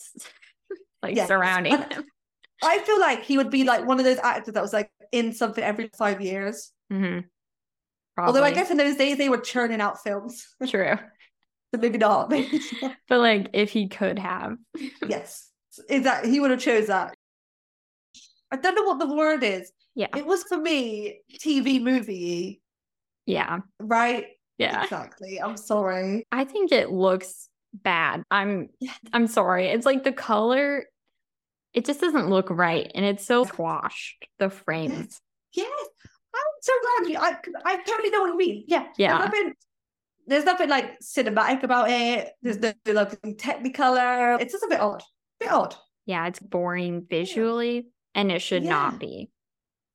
[1.02, 1.28] like Yes.
[1.28, 2.04] surrounding him.
[2.62, 5.32] I feel like he would be like one of those actors that was like in
[5.32, 6.72] something every five years.
[6.90, 7.20] hmm
[8.16, 10.46] Although I guess in those days they were churning out films.
[10.68, 10.94] true.
[11.74, 11.80] so.
[11.80, 12.32] Maybe not.
[13.08, 14.56] But like if he could have.
[15.08, 15.50] yes.
[15.88, 17.14] Is that he would have chose that.
[18.50, 19.72] I don't know what the word is.
[19.94, 20.08] Yeah.
[20.16, 22.60] It was for me TV movie,
[23.26, 23.60] Yeah.
[23.80, 24.26] right?
[24.58, 24.82] Yeah.
[24.84, 25.40] Exactly.
[25.40, 26.26] I'm sorry.
[26.30, 28.22] I think it looks bad.
[28.30, 28.68] I'm
[29.12, 29.66] I'm sorry.
[29.68, 30.84] It's like the color
[31.72, 35.20] it just doesn't look right and it's so squashed the frames.
[35.52, 35.66] Yes.
[35.68, 35.88] Yes.
[36.36, 38.64] I'm so glad you I I totally know what you mean.
[38.68, 38.86] Yeah.
[38.96, 39.18] Yeah.
[39.18, 39.54] There's nothing,
[40.26, 42.30] there's nothing like cinematic about it.
[42.42, 44.40] There's no like technicolor.
[44.40, 45.02] It's just a bit odd.
[45.48, 45.76] Bit.
[46.06, 48.70] Yeah, it's boring visually and it should Yeah.
[48.70, 49.30] not be.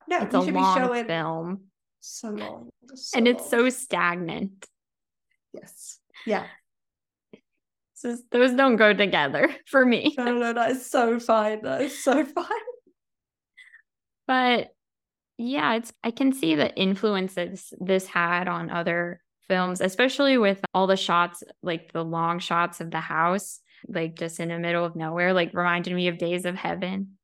[0.08, 1.60] No, It's a should long be showing film
[2.00, 2.70] so long.
[3.14, 3.50] and it's long.
[3.50, 4.66] so stagnant.
[5.52, 5.98] yes.
[6.26, 6.46] Yeah.
[7.94, 10.14] So those don't go together for me.
[10.16, 11.62] No, no, that is so fine.
[11.62, 12.46] That is so fine.
[14.26, 14.68] But
[15.38, 20.86] yeah, it's I can see the influences this had on other films, especially with all
[20.86, 24.96] the shots, like the long shots of the house, like just in the middle of
[24.96, 27.16] nowhere, like reminded me of Days of Heaven.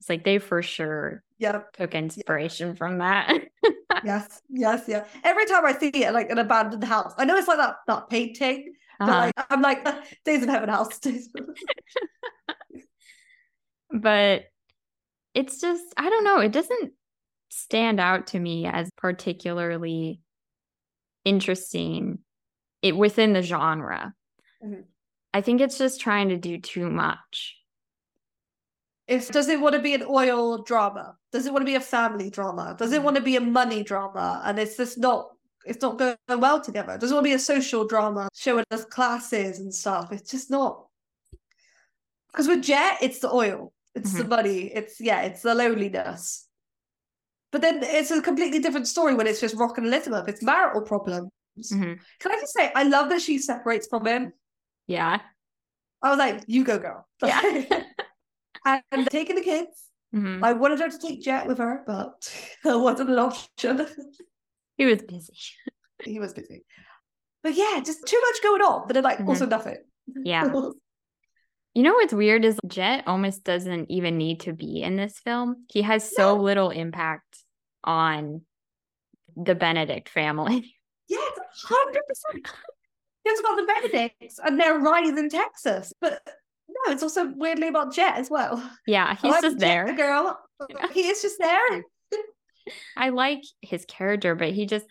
[0.00, 1.60] It's like they for sure Yeah.
[1.74, 3.32] took inspiration from that.
[4.04, 4.40] Yes.
[4.48, 4.84] Yes.
[4.88, 5.04] Yeah.
[5.22, 8.08] Every time I see it, like an abandoned house, I know it's like that that
[8.08, 9.10] painting, Uh-huh.
[9.12, 9.86] like I'm like
[10.24, 10.98] Days of Heaven house.
[10.98, 11.46] Days of
[14.00, 14.44] but
[15.34, 16.92] it's just I don't know, it doesn't
[17.50, 20.20] stand out to me as particularly
[21.24, 22.18] interesting
[22.80, 24.14] it within the genre.
[24.64, 24.84] Mhm.
[25.34, 27.56] I think it's just trying to do too much.
[29.08, 31.16] It's does it want to be an oil drama?
[31.32, 32.76] Does it want to be a family drama?
[32.78, 34.42] Does it want to be a money drama?
[34.44, 35.28] And it's just not
[35.64, 36.98] it's not going well together.
[36.98, 40.12] Does it want to be a social drama showing us classes and stuff?
[40.12, 40.86] It's just not
[42.30, 46.48] because with Jet, it's the oil, it's the money, it's yeah, it's the loneliness.
[47.50, 50.28] But then it's a completely different story when it's just Rock and Elizabeth.
[50.28, 51.30] It's marital problems.
[51.58, 51.98] Mhm.
[52.18, 54.32] Can I just say, I love that she separates from him.
[54.86, 55.20] Yeah.
[56.02, 57.06] I was like, you go, girl.
[57.24, 58.80] Yeah.
[58.92, 59.84] and taking the kids.
[60.14, 60.42] Mhm.
[60.42, 62.32] I wanted her to take Jet with her, but
[62.64, 63.86] that wasn't an option.
[64.76, 65.32] He was busy.
[66.04, 66.64] he was busy.
[67.42, 69.28] But yeah, just too much going on, but then like Mhm.
[69.28, 69.78] also nothing.
[70.24, 70.52] Yeah.
[71.74, 75.64] You know what's weird is Jet almost doesn't even need to be in this film.
[75.72, 76.42] He has so No.
[76.42, 77.42] little impact
[77.82, 78.42] on
[79.36, 80.76] the Benedict family.
[81.08, 82.48] yes, hundred percent.
[83.24, 85.92] It's got the Benedicts and they're riding in Texas.
[86.00, 86.20] But
[86.68, 88.62] no, it's also weirdly about Jet as well.
[88.86, 89.92] Yeah, he's I'm just there.
[89.94, 90.38] girl.
[90.92, 91.84] He is just there.
[92.96, 94.86] I like his character, but he just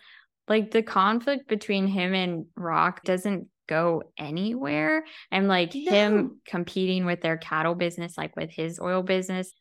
[0.47, 5.05] like the conflict between him and Rock doesn't go anywhere.
[5.31, 5.91] And like No.
[5.91, 9.51] him competing with their cattle business, like with his oil business,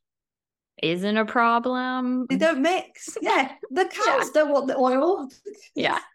[0.82, 2.26] isn't a problem.
[2.28, 3.16] They don't mix.
[3.20, 5.28] Yeah, the cows don't want the oil.
[5.74, 5.98] Yeah.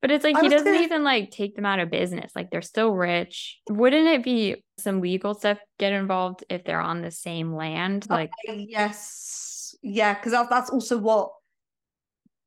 [0.00, 2.30] But it's like I he doesn't gonna- even like take them out of business.
[2.36, 3.58] Like they're still rich.
[3.68, 8.06] Wouldn't it be some legal stuff get involved if they're on the same land?
[8.08, 11.30] Like, yes, yeah, because that's also what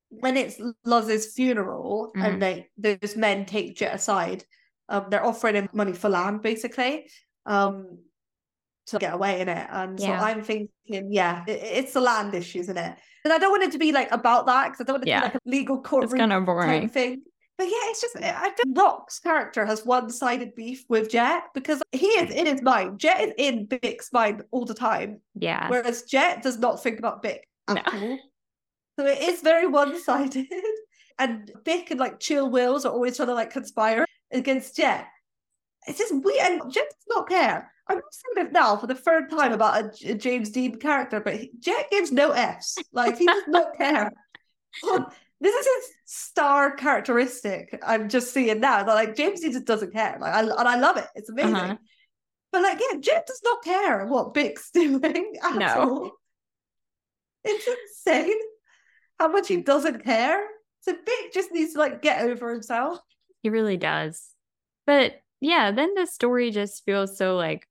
[0.09, 2.25] when it's Luz's funeral Mhm.
[2.25, 4.43] and they those men take Jet aside,
[4.89, 7.09] um, they're offering him money for land basically,
[7.45, 7.99] um,
[8.87, 9.67] to get away in it.
[9.69, 10.69] And so I'm thinking,
[11.11, 12.97] yeah, it, it's the land issues, isn't it?
[13.23, 15.09] And I don't want it to be like about that because I don't want it
[15.09, 15.19] Yeah.
[15.21, 16.89] to be like a legal it's courtroom kind of boring.
[16.89, 17.21] thing.
[17.61, 22.07] But yeah, it's just I feel Rock's character has one-sided beef with Jet because he
[22.07, 22.99] is in his mind.
[22.99, 25.69] Jet is in Bick's mind all the time, Yeah.
[25.69, 27.81] whereas Jet does not think about Bick at No.
[27.93, 28.19] all.
[28.97, 30.47] So it is very one-sided.
[31.19, 35.05] And Bick and like Chill Wills are always trying to like conspire against Jet.
[35.85, 36.39] It's just weird.
[36.39, 37.71] And Jet does not care.
[37.87, 41.51] I'm saying this now for the third time about a James Dean character, but he-
[41.59, 42.79] Jet gives no Fs.
[42.91, 44.11] Like he does not care.
[45.41, 47.77] This is his star characteristic.
[47.85, 50.17] I'm just seeing now that like James Dean just doesn't care.
[50.21, 51.07] Like I and I love it.
[51.15, 51.55] It's amazing.
[51.55, 51.75] Uh-huh.
[52.51, 55.67] But like, yeah, Jet does not care what Bick's doing at No.
[55.79, 56.11] all.
[57.43, 58.37] It's insane
[59.19, 60.45] how much he doesn't care.
[60.81, 62.99] So Bick just needs to like get over himself.
[63.41, 64.23] He really does.
[64.85, 67.67] But yeah, then the story just feels so like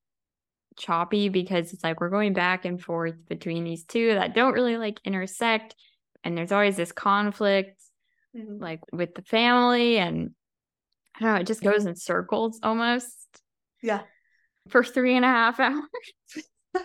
[0.76, 4.76] choppy because it's like we're going back and forth between these two that don't really
[4.76, 5.76] like intersect.
[6.24, 7.80] And there's always this conflict
[8.36, 8.62] mm-hmm.
[8.62, 10.30] like with the family and
[11.16, 13.14] I don't know, it just goes in circles almost
[13.82, 14.02] Yeah.
[14.68, 15.82] for three and a half hours.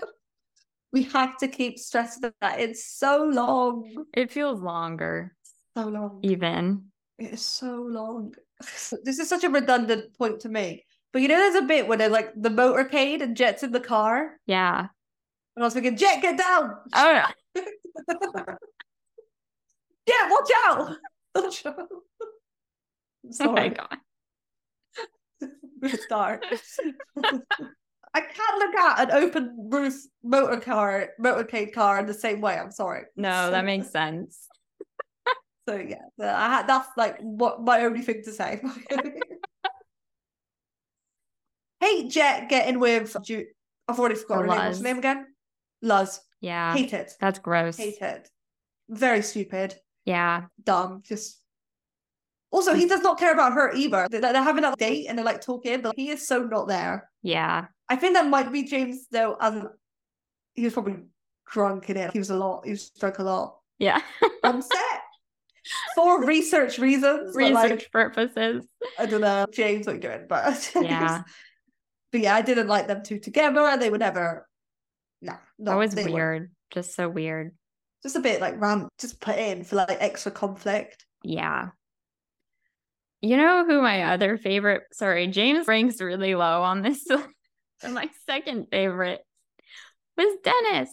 [0.92, 4.06] We have to keep stressing that it's so long.
[4.14, 5.36] It feels longer,
[5.78, 6.22] So long.
[6.24, 6.86] even.
[7.20, 8.34] It is so long.
[9.04, 10.86] this is such a redundant point to make.
[11.12, 13.82] But you know, there's a bit where they're like the motorcade and Jet's in the
[13.82, 14.38] car.
[14.46, 14.88] Yeah.
[15.56, 16.76] And I was thinking, Jet, get down.
[16.94, 17.24] Oh,
[17.58, 18.56] no.
[20.08, 20.98] Jet, watch out.
[21.36, 21.76] Watch out.
[21.80, 22.02] oh
[23.24, 23.98] my Sorry, God.
[25.82, 26.44] it's dark.
[28.14, 32.58] I can't look at an open roof motor car, motorcade car in the same way.
[32.58, 33.04] I'm sorry.
[33.18, 34.48] No, that makes sense.
[35.68, 38.62] So yeah, I had that's like what my only thing to say.
[41.80, 43.48] Hate Jet getting with Ju-
[43.88, 44.66] I've already forgotten her name.
[44.66, 45.26] What's her name again?
[45.82, 46.22] Luz.
[46.40, 46.72] Yeah.
[46.76, 47.14] Hate it.
[47.20, 47.78] That's gross.
[47.78, 48.30] Hate it.
[48.90, 49.76] Very stupid.
[50.06, 50.46] Yeah.
[50.64, 51.02] Dumb.
[51.04, 51.42] Just.
[52.52, 54.08] Also, he does not care about her either.
[54.10, 57.10] They're, they're having a date and they're like talking, but he is so not there.
[57.22, 57.66] Yeah.
[57.90, 59.36] I think that might be James though.
[59.40, 59.70] Um,
[60.54, 60.98] he was probably
[61.52, 62.12] drunk in it.
[62.14, 62.64] He was a lot.
[62.66, 64.00] He was drunk a lot Yeah.
[64.44, 65.02] on set
[65.96, 67.36] for research reasons.
[67.36, 68.66] but, like, Research purposes.
[68.98, 70.28] I don't know, James, what you're doing?
[70.30, 71.24] But Yeah.
[72.12, 74.48] but yeah, I didn't like them two together, and they would never.
[75.22, 76.52] Nah, no, That was weird.
[76.72, 77.54] Just so weird.
[78.04, 81.06] Just a bit like ram, just put in for like extra conflict.
[81.24, 81.70] Yeah.
[83.22, 87.06] You know who my other favorite, sorry, James ranks really low on this.
[87.90, 89.22] my second favorite
[90.18, 90.90] was Dennis.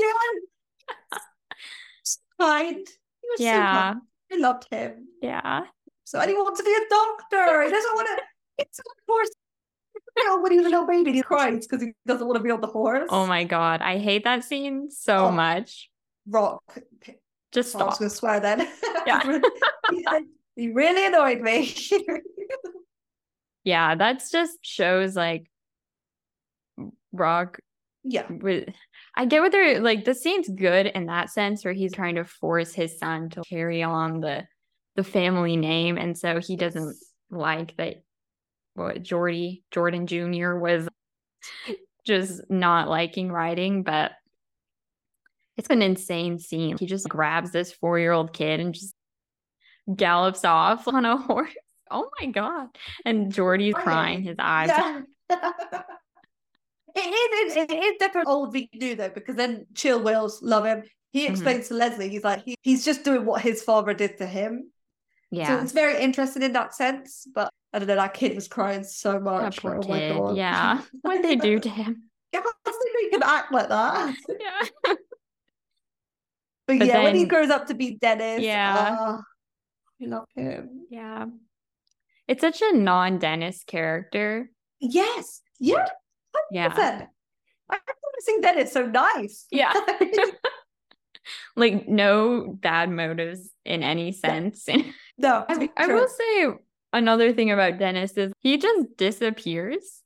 [0.00, 1.18] Yeah,
[2.40, 2.76] kind.
[2.76, 3.92] He was Yeah.
[3.92, 4.02] so kind.
[4.32, 5.08] I loved him.
[5.22, 5.62] Yeah.
[6.04, 7.62] So he wants to be a doctor.
[7.62, 8.22] He doesn't want to.
[8.58, 9.30] It's of course.
[10.26, 12.50] Know, when he's was a little baby, he cries because he doesn't want to be
[12.50, 13.08] on the horse.
[13.10, 13.80] Oh my God.
[13.82, 15.30] I hate that scene so Oh.
[15.30, 15.90] much.
[16.28, 16.62] Rock.
[17.52, 17.98] Just I was stop.
[17.98, 18.68] to swear then.
[19.06, 19.22] Yeah.
[20.56, 21.74] he really annoyed me.
[23.64, 23.94] Yeah.
[23.96, 25.50] That's just shows like
[27.12, 27.58] Rock
[28.04, 28.26] yeah.
[29.16, 32.24] I get what they're like the scene's good in that sense where he's trying to
[32.24, 34.46] force his son to carry on the
[34.96, 36.96] the family name and so he doesn't
[37.30, 38.02] like that
[38.78, 40.54] what Jordy Jordan Jr.
[40.54, 40.88] was
[42.06, 44.12] just not liking riding, but
[45.56, 46.78] it's an insane scene.
[46.78, 48.94] He just grabs this four year old kid and just
[49.94, 51.52] gallops off on a horse.
[51.90, 52.68] Oh my god.
[53.04, 54.68] And Jordy's crying his eyes.
[54.68, 55.00] Yeah.
[56.94, 57.00] It
[57.48, 60.82] is, it, it is different old v new though, because then Chill Wills love him.
[61.12, 61.30] He Mhm.
[61.30, 64.72] explains to Leslie, he's like, he, he's just doing what his father did to him.
[65.32, 65.62] So Yeah.
[65.62, 67.26] it's very interesting in that sense.
[67.34, 69.64] But I don't know, that kid was crying so That much.
[69.64, 70.08] oh my.
[70.12, 70.36] God.
[70.36, 70.82] Yeah.
[71.02, 72.04] What'd they do to him?
[72.32, 74.14] Yeah, I think he can act like that.
[74.40, 74.94] Yeah.
[76.66, 78.76] But, But yeah, when he grows up to be Dennis, Yeah.
[78.98, 79.22] ah,
[80.02, 80.86] I love him.
[80.90, 81.26] Yeah.
[82.26, 84.50] It's such a non Dennis character.
[84.80, 85.86] Yes, yeah,
[86.50, 86.68] Yeah.
[86.68, 87.08] Listen,
[87.70, 89.46] I've never seen Dennis so nice.
[89.50, 89.72] Yeah.
[91.56, 94.66] Like no bad motives in any sense.
[95.18, 96.48] No, I, I will say
[96.92, 100.02] another thing about Dennis is he just disappears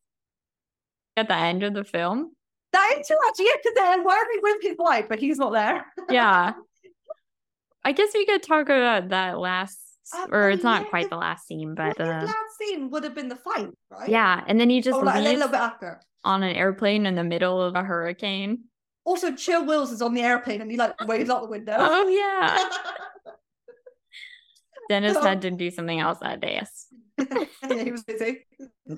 [1.17, 2.35] at the end of the film.
[2.73, 3.47] That is true, actually.
[3.47, 5.85] Yeah, because then why are we with his wife, but he's not there?
[6.11, 6.55] Yeah.
[7.85, 9.79] I guess we could talk about that last,
[10.15, 13.03] Uh, or it's not yeah, quite the last scene, but the uh, last scene would
[13.05, 14.09] have been the fight, right?
[14.09, 14.43] yeah.
[14.47, 16.01] And then he just Oh, like, and a leaves little bit after.
[16.25, 18.65] on an airplane in the middle of a hurricane.
[19.05, 21.75] Also, Chill Wills is on the airplane and he like waves out the window.
[21.77, 22.69] Oh, yeah.
[24.89, 26.61] Dennis had to do something else that day.
[27.19, 27.45] Yeah,
[27.85, 28.47] he was busy.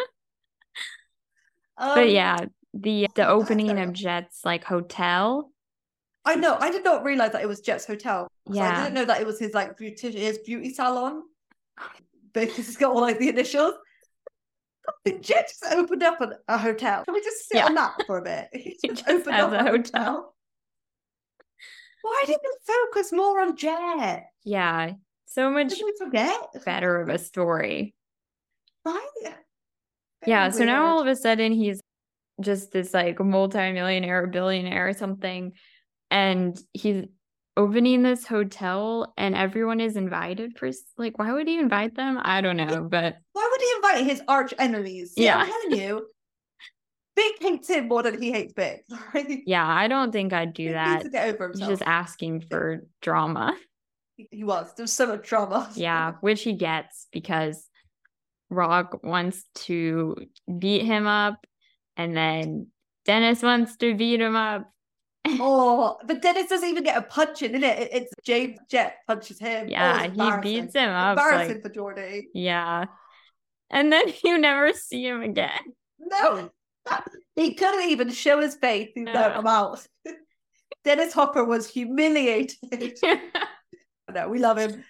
[1.77, 2.36] But Um, yeah,
[2.73, 3.93] the the opening of.
[3.93, 5.51] Jet's like hotel.
[6.24, 6.56] I know.
[6.59, 8.28] I did not realize that it was Jet's hotel.
[8.48, 11.23] Yeah, I didn't know that it was his like beauty his beauty salon
[12.32, 13.74] because he's got all like the initials.
[15.20, 17.05] Jet just opened up a, a hotel.
[17.05, 17.66] Can we just sit Yeah.
[17.66, 18.48] on that for a bit?
[18.52, 19.73] He just just opened up a hotel.
[19.73, 20.35] hotel.
[22.02, 22.51] Why didn't we
[22.93, 24.27] focus more on Jet?
[24.44, 24.93] Yeah,
[25.35, 25.74] so much
[26.65, 27.94] better of a story.
[28.85, 29.35] Right?
[30.27, 31.81] Yeah, so now all of a sudden he's
[32.40, 35.52] just this like multimillionaire, billionaire or something,
[36.11, 37.05] and he's
[37.56, 42.19] opening this hotel, and everyone is invited for like, why would he invite them?
[42.20, 45.15] I don't know, but Why would he invite his arch enemies?
[45.16, 45.39] Yeah.
[45.39, 46.06] I'm telling you.
[47.16, 48.85] Bick hates him more than he hates Bick.
[49.47, 50.93] Yeah, I don't think I'd do Bick that.
[50.94, 53.56] needs to get over He's just asking for drama.
[54.16, 54.73] He- was.
[54.77, 55.70] There's so much drama.
[55.77, 57.66] Yeah, which he gets because
[58.51, 60.16] Rock wants to
[60.59, 61.45] beat him up,
[61.97, 62.69] and then
[63.05, 64.70] Dennis wants to beat him up.
[65.27, 67.81] Oh, but Dennis doesn't even get a punch in, innit?
[67.81, 69.66] It- It's James Jet punches him.
[69.66, 70.31] Oh, Yeah, it's he
[70.61, 71.16] beats him up.
[71.19, 72.28] Embarrassing Like, for Jordy.
[72.35, 72.85] yeah.
[73.70, 75.59] And then you never see him again.
[75.99, 76.51] No.
[77.35, 78.91] he couldn't even show his face.
[78.95, 79.41] He's Yeah.
[79.47, 79.86] Out.
[80.85, 82.99] Dennis Hopper was humiliated.
[84.15, 84.85] No, we love him.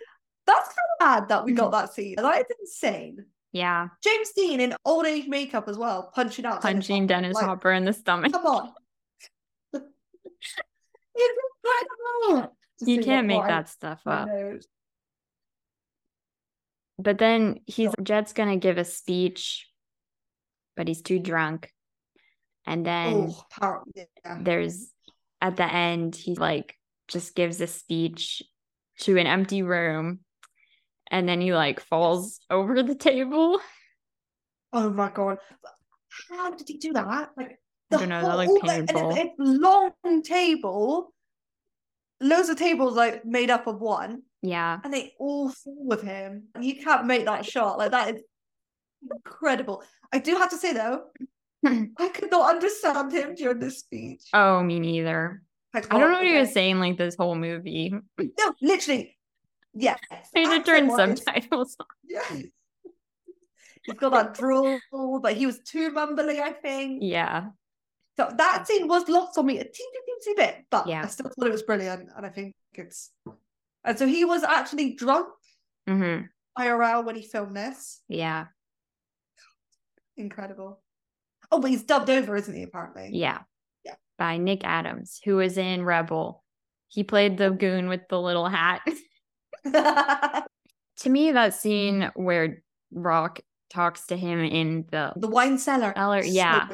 [0.46, 1.72] That's kind of bad that we got mm.
[1.72, 2.14] that scene.
[2.16, 3.24] That is insane.
[3.52, 3.88] yeah.
[4.02, 6.60] James Dean in old age makeup as well, punching out.
[6.60, 8.32] Punching Dennis Like, Hopper in the stomach.
[8.32, 8.72] Come on.
[9.72, 9.84] it's
[12.26, 12.56] incredible.
[12.80, 14.28] You can't make that stuff up.
[16.98, 19.66] But then he's Jet's gonna give a speech,
[20.76, 21.70] but he's too drunk.
[22.66, 24.38] And then Oh, yeah.
[24.40, 24.90] there's
[25.40, 26.76] at the end, he like
[27.08, 28.42] just gives a speech
[29.00, 30.20] to an empty room.
[31.10, 33.60] And then he like falls over the table.
[34.72, 35.38] Oh my god.
[36.30, 37.30] How did he do that?
[37.36, 37.58] Like
[37.92, 39.32] I don't know, that looked painful.
[39.38, 41.12] long table,
[42.20, 44.80] loads of tables like made up of one, Yeah.
[44.82, 46.44] and they all fall with him.
[46.60, 47.78] You can't make that shot.
[47.78, 48.22] Like that is
[49.14, 49.82] incredible.
[50.12, 51.02] I do have to say though,
[51.66, 54.22] I could not understand him during this speech.
[54.32, 55.42] Oh, me neither.
[55.74, 57.92] I don't know what he was saying like this whole movie.
[58.18, 59.16] No, literally.
[59.82, 59.96] I
[60.34, 61.86] had to turn subtitles on.
[62.08, 62.42] Yeah.
[63.82, 64.78] He's got that drool,
[65.20, 67.02] but he was too mumbly, I think.
[67.02, 67.48] Yeah.
[68.16, 71.02] So that scene was lost on me a teeny, teeny bit, but Yeah.
[71.02, 73.10] I still thought it was brilliant, and I think it's.
[73.82, 75.28] And so he was actually drunk
[75.86, 76.20] hmm
[76.56, 78.00] IRL when he filmed this.
[78.08, 78.46] Yeah.
[80.16, 80.80] Incredible.
[81.50, 82.62] Oh, but he's dubbed over, isn't he?
[82.62, 83.10] Apparently.
[83.12, 83.40] Yeah.
[84.18, 86.44] By Nick Adams, who was in Rebel.
[86.88, 88.82] He played the goon with the little hat.
[89.64, 92.62] to me, that scene where
[92.92, 95.92] Rock talks to him in the the wine cellar.
[95.96, 96.68] Cellar, yeah.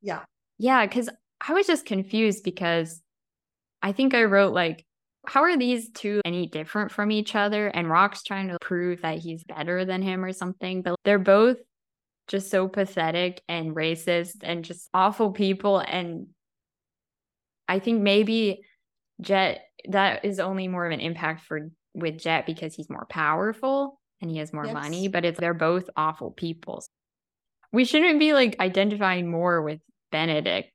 [0.00, 0.20] Yeah.
[0.58, 1.08] Yeah, because
[1.46, 3.02] I was just confused because
[3.82, 4.84] I think I wrote like,
[5.26, 7.68] how are these two any different from each other?
[7.68, 11.58] And Rock's trying to prove that he's better than him or something, but they're both
[12.28, 15.78] just so pathetic and racist and just awful people.
[15.78, 16.28] And
[17.68, 18.62] I think maybe
[19.20, 24.00] Jet that is only more of an impact for with Jet because he's more powerful
[24.20, 24.74] and he has more Yes.
[24.74, 26.84] money, but it's they're both awful people.
[27.72, 29.80] We shouldn't be like identifying more with
[30.10, 30.70] Benedict.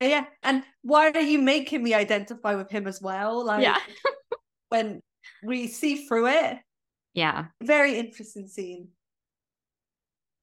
[0.00, 0.26] Yeah.
[0.44, 3.44] And why are you making me identify with him as well?
[3.44, 3.78] Like Yeah.
[4.68, 5.00] when
[5.42, 6.58] we see through it.
[7.14, 7.46] Yeah.
[7.62, 8.88] Very interesting scene.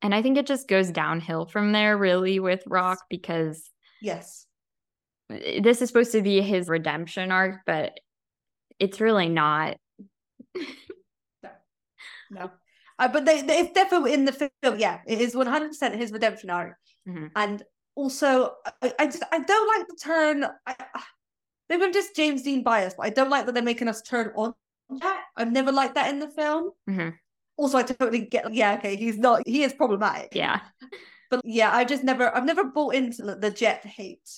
[0.01, 3.69] And I think it just goes downhill from there, really, with Rock, because
[4.01, 4.45] Yes.
[5.29, 7.99] This is supposed to be his redemption arc, but
[8.79, 9.77] it's really not.
[11.43, 11.49] No.
[12.31, 12.51] no.
[12.97, 14.79] Uh, but they, they, it's definitely in the film.
[14.79, 16.75] Yeah, it is 100% his redemption arc.
[17.07, 17.31] Mhm.
[17.35, 17.63] And
[17.95, 20.45] also, I, I just I don't like the turn.
[20.65, 20.75] I,
[21.69, 24.31] maybe I'm just James Dean biased, but I don't like that they're making us turn
[24.35, 24.53] on
[24.89, 25.23] that.
[25.35, 26.71] I've never liked that in the film.
[26.89, 27.13] Mhm.
[27.57, 28.53] Also, I totally get.
[28.53, 29.43] Yeah, okay, he's not.
[29.45, 30.29] He is problematic.
[30.33, 30.59] Yeah.
[31.31, 32.35] But yeah, I just never.
[32.35, 34.29] I've never bought into the, the Jet hate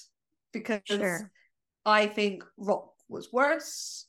[0.59, 1.31] because Sure.
[1.85, 4.05] I think Rock was worse.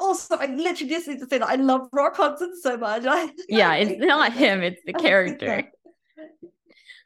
[0.00, 3.04] Also, I literally just need to say that I love Rock Hudson so much.
[3.08, 3.74] I, Yeah.
[3.74, 5.64] It's not him, it's the character.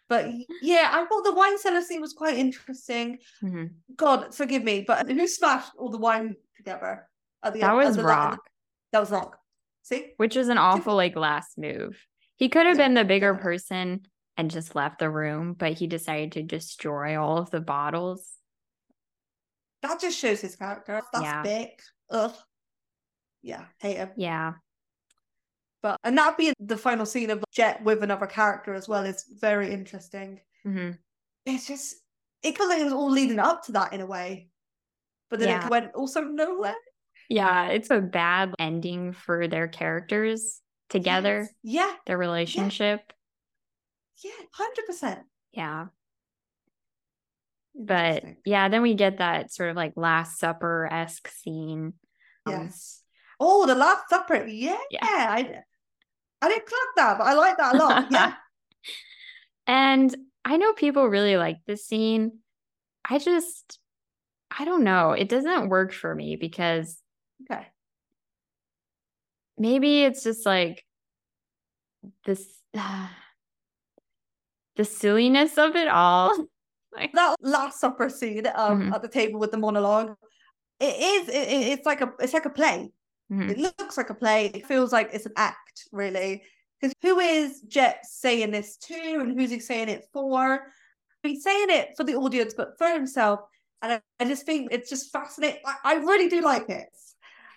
[0.08, 0.30] But
[0.62, 3.18] yeah, I thought the wine cellar scene was quite interesting.
[3.42, 3.72] Mhm.
[3.94, 7.06] God, forgive me, but who smashed all the wine together?
[7.42, 8.40] At the That end- was the- Rock,
[8.92, 9.38] That was Rock.
[9.82, 10.14] See?
[10.16, 12.06] which is an awful, like, last move.
[12.36, 14.06] He could have been the bigger person
[14.38, 18.37] and just left the room, but he decided to destroy all of the bottles.
[19.82, 21.00] That just shows his character.
[21.12, 21.42] That's Yeah.
[21.42, 21.68] big.
[22.10, 22.34] Ugh.
[23.42, 24.10] Yeah, hate him.
[24.16, 24.54] Yeah.
[25.82, 29.24] But and that being the final scene of Jet with another character as well is
[29.40, 30.40] very interesting.
[30.64, 30.90] hmm
[31.46, 31.96] It's just
[32.42, 34.50] it felt like it was all leading up to that in a way.
[35.30, 35.64] But then Yeah.
[35.66, 36.74] it went also nowhere.
[37.28, 37.68] Yeah.
[37.68, 43.12] It's a bad ending for their characters together, Yeah, their relationship.
[44.24, 45.26] yeah, hundred percent.
[45.52, 45.86] Yeah.
[47.78, 51.92] But yeah, then we get that sort of like Last Supper esque scene.
[52.44, 53.02] Um, Yes.
[53.38, 54.44] Oh, the Last Supper.
[54.46, 54.76] Yeah.
[54.90, 55.00] Yeah.
[55.02, 55.62] I,
[56.42, 58.06] I didn't clock that, but I like that a lot.
[58.10, 58.34] Yeah.
[59.66, 60.14] and
[60.44, 62.38] I know people really like this scene.
[63.08, 63.78] I just,
[64.56, 65.12] I don't know.
[65.12, 67.00] It doesn't work for me because
[67.50, 67.66] okay.
[69.56, 70.84] maybe it's just like
[72.24, 72.44] this,
[74.74, 76.34] the silliness of it all.
[77.14, 78.94] That Last Supper scene um, Mhm.
[78.94, 80.14] at the table with the monologue.
[80.80, 81.28] It is.
[81.28, 82.12] It, it- it's like a.
[82.20, 82.90] It's like a play.
[83.30, 83.50] mhm.
[83.50, 84.46] It looks like a play.
[84.46, 86.42] It feels like it's an act, really.
[86.80, 90.60] Because who is Jet saying this to, and who's he saying it for?
[91.24, 93.40] He's saying it for the audience, but for himself.
[93.82, 95.60] And I, I just think it's just fascinating.
[95.66, 96.88] I, I really do like it.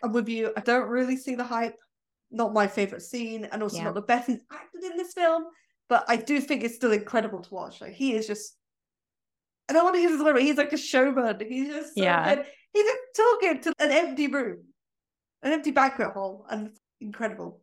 [0.04, 0.52] I'm with you.
[0.58, 1.76] I don't really see the hype.
[2.32, 3.84] Not my favorite scene, and also Yeah.
[3.86, 5.46] not the best he's acted in this film.
[5.90, 7.82] But I do think it's still incredible to watch.
[7.82, 8.56] Like he is just
[9.70, 11.40] I don't want to use this word, but he's like a showman.
[11.48, 12.36] He's just so Yeah.
[12.36, 12.46] good.
[12.74, 12.86] He's
[13.16, 14.66] talking to an empty room,
[15.44, 17.62] an empty banquet hall, and it's incredible.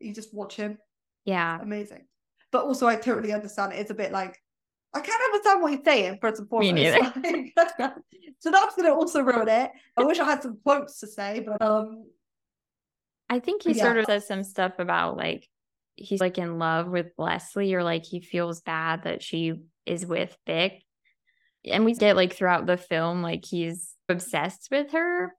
[0.00, 0.78] You just watch him.
[1.24, 1.58] Yeah.
[1.60, 2.06] Amazing.
[2.52, 3.72] But also, I totally understand.
[3.72, 4.40] It's a bit like
[4.94, 7.52] I can't understand what he's saying first and Me foremost.
[8.38, 9.70] so that's gonna also ruin it.
[9.96, 12.06] I wish I had some quotes to say, but um,
[13.28, 13.82] I think he Yeah.
[13.82, 15.46] sort of says some stuff about like
[15.96, 19.54] he's like in love with Leslie or like he feels bad that she
[19.84, 20.82] is with Bick.
[21.66, 25.34] And we get like throughout the film, like he's obsessed with her.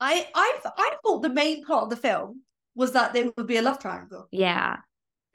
[0.00, 2.42] I I I thought the main part of the film
[2.74, 4.26] was that there would be a love triangle.
[4.30, 4.76] Yeah.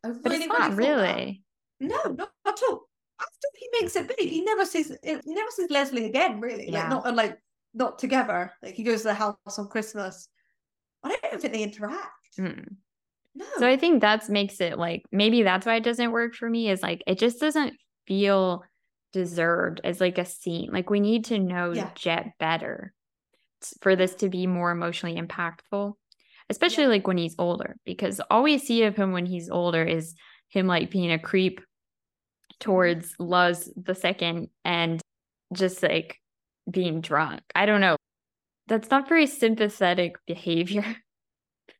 [0.04, 1.44] I But it's not really really.
[1.80, 2.90] No, not at all.
[3.22, 6.40] After he makes it big, he never sees he never sees Leslie again.
[6.42, 6.82] Really, Yeah.
[6.82, 7.40] like not like
[7.74, 8.52] not together.
[8.62, 10.28] Like he goes to the house on Christmas.
[11.04, 12.38] I don't think they interact.
[12.38, 12.76] Mm.
[13.36, 13.46] No.
[13.58, 16.70] So I think that's makes it like maybe that's why it doesn't work for me
[16.70, 17.74] is like it just doesn't
[18.08, 18.64] feel
[19.12, 20.70] deserved as like a scene.
[20.72, 21.92] Like we need to know Yeah.
[21.96, 22.94] Jet better
[23.82, 25.94] for this to be more emotionally impactful,
[26.50, 30.16] especially like when he's older, because all we see of him when he's older is
[30.50, 32.56] him like being a creep mm-hmm.
[32.60, 35.02] towards Luz the second and
[35.54, 36.20] just like
[36.70, 37.42] being drunk.
[37.56, 37.98] I don't know.
[38.68, 40.96] That's not very sympathetic behavior.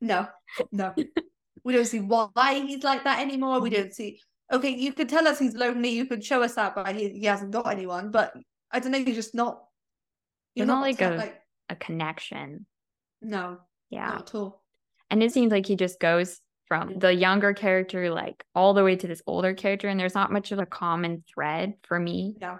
[0.00, 0.28] No,
[0.72, 0.94] no.
[1.64, 3.60] we don't see why he's like that anymore.
[3.60, 4.20] We don't see.
[4.52, 5.90] Okay, you could tell us he's lonely.
[5.90, 8.10] You could show us that, but he, he hasn't got anyone.
[8.10, 8.34] But
[8.70, 8.98] I don't know.
[8.98, 9.62] You're just not.
[10.54, 12.66] You're not not like a- like a connection.
[13.22, 13.58] no,
[13.90, 14.06] Yeah.
[14.08, 14.62] not at all.
[15.10, 18.96] And it seems like he just goes from the younger character like all the way
[18.96, 22.34] to this older character and there's not much of a common thread for me.
[22.40, 22.58] Yeah.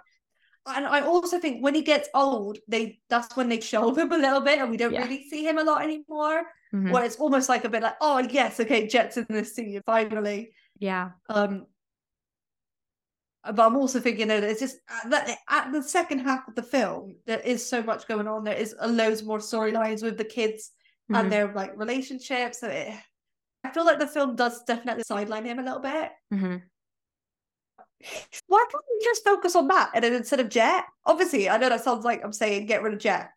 [0.65, 4.17] And I also think when he gets old, they that's when they show him a
[4.17, 5.01] little bit, and we don't Yeah.
[5.03, 6.43] really see him a lot anymore.
[6.73, 6.91] Mhm.
[6.91, 10.53] Where it's almost like a bit like, oh yes, okay, Jet's in this scene finally.
[10.77, 11.11] Yeah.
[11.29, 11.65] Um,
[13.43, 14.77] but I'm also thinking that it's just
[15.09, 18.43] that at the second half of the film, there is so much going on.
[18.43, 20.71] There is loads more storylines with the kids
[21.09, 21.19] Mhm.
[21.19, 22.59] and their like relationships.
[22.59, 22.93] So it,
[23.63, 26.11] I feel like the film does definitely sideline him a little bit.
[26.33, 26.61] Mhm.
[28.47, 30.85] Why can't we just focus on that and then instead of Jet?
[31.05, 33.31] Obviously, I know that sounds like I'm saying get rid of Jet.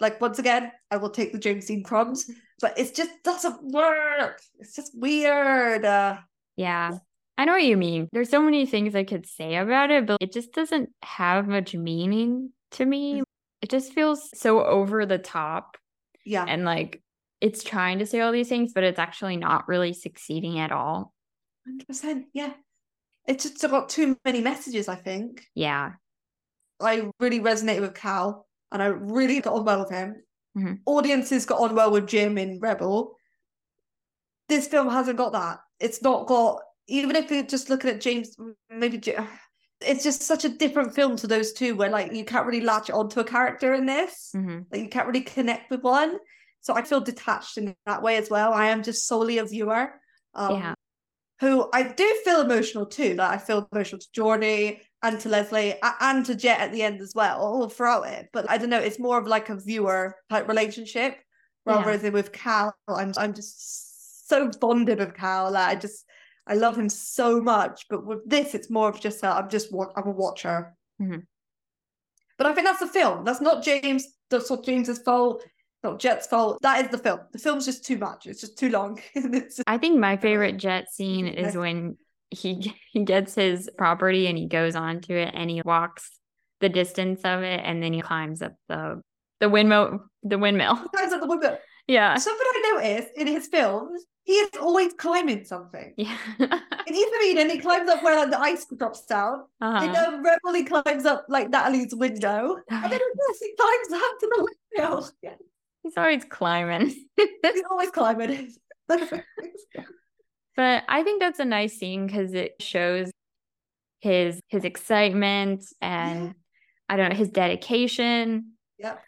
[0.00, 2.30] Like once again, I will take the James Dean crumbs,
[2.60, 4.40] but it's just doesn't work.
[4.58, 5.84] It's just weird.
[5.84, 6.18] Uh,
[6.56, 6.98] Yeah.
[7.42, 8.08] I know what you mean.
[8.12, 11.74] There's so many things I could say about it, but it just doesn't have much
[11.74, 13.24] meaning to me.
[13.60, 15.76] It just feels so over the top
[16.24, 17.02] yeah, and like
[17.40, 21.12] it's trying to say all these things, but it's actually not really succeeding at all.
[21.66, 22.26] hundred percent.
[22.32, 22.52] Yeah,
[23.26, 24.86] it's just got too many messages.
[24.86, 25.94] I think Yeah.
[26.80, 30.22] I really resonated with Cal, and I really got on well with him.
[30.56, 30.78] Mhm.
[30.86, 33.16] Audiences got on well with Jim in Rebel.
[34.48, 35.58] This film hasn't got that.
[35.80, 36.60] It's not got.
[36.88, 38.36] Even if you're just looking at James,
[38.70, 39.00] maybe
[39.80, 42.90] it's just such a different film to those two, where like you can't really latch
[42.90, 44.30] onto a character in this.
[44.32, 46.18] hmm Like you can't really connect with one.
[46.60, 48.52] So I feel detached in that way as well.
[48.52, 49.94] I am just solely a viewer.
[50.34, 50.74] Um, Yeah.
[51.40, 53.14] Who I do feel emotional too.
[53.14, 57.00] Like I feel emotional to Jordy and to Leslie and to Jet at the end
[57.00, 58.28] as well, all throughout it.
[58.32, 61.18] But I don't know, it's more of like a viewer type relationship
[61.66, 61.96] rather Yeah.
[61.96, 62.72] than with Cal.
[62.86, 65.50] I'm I'm just so bonded with Cal.
[65.50, 66.04] Like I just
[66.46, 67.86] I love him so much.
[67.88, 70.74] But with this, it's more of just a, I'm just I'm a watcher.
[71.00, 71.22] Mhm.
[72.38, 73.24] But I think that's the film.
[73.24, 74.06] That's not James.
[74.30, 75.44] That's not James's fault.
[75.84, 76.58] Not Jet's fault.
[76.62, 77.20] That is the film.
[77.32, 78.26] The film's just too much.
[78.26, 79.00] It's just too long.
[79.14, 81.96] Just- I think my favorite jet scene is when
[82.30, 86.10] he he gets his property and he goes onto it and he walks
[86.60, 89.02] the distance of it and then he climbs up the
[89.40, 90.76] the windmill the windmill.
[90.76, 91.58] Sometimes at the window.
[91.88, 92.14] Yeah.
[92.16, 95.94] Something I noticed in his films, he is always climbing something.
[95.96, 96.16] Yeah.
[96.38, 99.44] In East of Eden, he climbs up where like, the ice drops down.
[99.60, 100.06] Uh-huh.
[100.06, 102.56] um, Rebel, he climbs up like Natalie's window.
[102.70, 105.06] And then this, he climbs up to the window.
[105.22, 105.34] Yeah,
[105.82, 106.94] He's always climbing.
[107.16, 108.52] he's always climbing.
[110.54, 113.10] But I think that's a nice scene because it shows
[114.00, 116.32] his his excitement and Yeah.
[116.88, 118.52] I don't know his dedication.
[118.78, 119.00] Yep.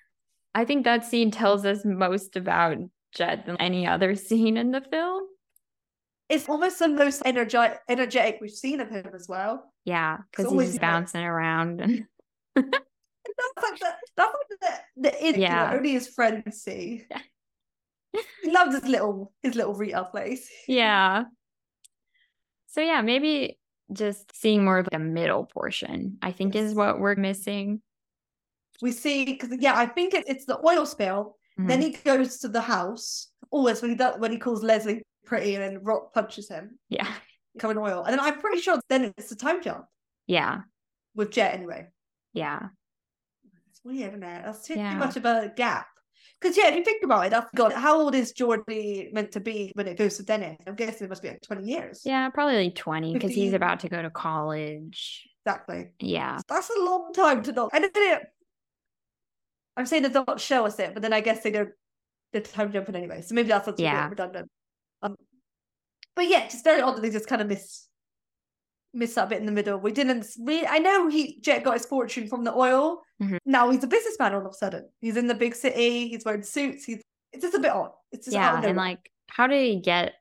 [0.55, 2.79] I think that scene tells us most about
[3.15, 5.25] Jet than any other scene in the film.
[6.29, 9.73] It's almost the most energetic, energetic we've seen of him as well.
[9.85, 12.07] Yeah, because always he's like- bouncing around and
[12.57, 15.73] That's like the that's like the, the idiot Yeah.
[15.75, 17.05] only his friends see.
[18.43, 20.49] he loves his little his little retail place.
[20.69, 21.25] yeah.
[22.69, 23.59] So yeah, maybe
[23.93, 27.81] just seeing more of the middle portion, I think is what we're missing.
[28.83, 31.37] We see because yeah, I think it, it's the oil spill.
[31.57, 31.83] Then Mhm.
[31.83, 33.29] he goes to the house.
[33.51, 37.13] Always when he does when he calls Leslie pretty and then Rock punches him, yeah.
[37.63, 38.03] in oil.
[38.05, 39.87] And then I'm pretty sure then it's the time jump
[40.27, 40.63] Yeah.
[41.15, 41.87] with Jet anyway.
[42.33, 42.69] Yeah.
[43.71, 44.43] It's weird, isn't it?
[44.45, 44.93] That's too, Yeah.
[44.93, 45.87] too much of a gap.
[46.41, 49.41] Because yeah, if you think about it, that's God, how old is Jordy meant to
[49.41, 50.59] be when it goes to Dennis?
[50.67, 52.03] I'm guessing it must be like 20 years.
[52.05, 55.27] Yeah, probably like 20 because he's about to go to college.
[55.47, 55.91] Exactly.
[56.01, 56.39] Yeah.
[56.49, 57.71] That's a long time to not.
[57.73, 58.23] And then it,
[59.77, 61.71] I'm saying they don't show us it, but then I guess they don't.
[62.33, 64.09] They're time jumping anyway, so maybe that's what's Yeah.
[64.09, 64.49] redundant.
[65.03, 65.17] Um,
[66.17, 67.87] but yeah, just very odd that they just kind of miss
[68.93, 69.79] miss that bit in the middle.
[69.79, 70.67] We didn't really.
[70.67, 73.03] I know he Jet got his fortune from the oil.
[73.21, 73.39] Mhm.
[73.45, 74.89] Now he's a businessman all of a sudden.
[75.01, 76.09] He's in the big city.
[76.09, 76.85] He's wearing suits.
[76.85, 77.03] He's
[77.33, 77.91] it's just a bit odd.
[78.13, 78.63] It's just Yeah.
[78.63, 80.15] And like, how did he get?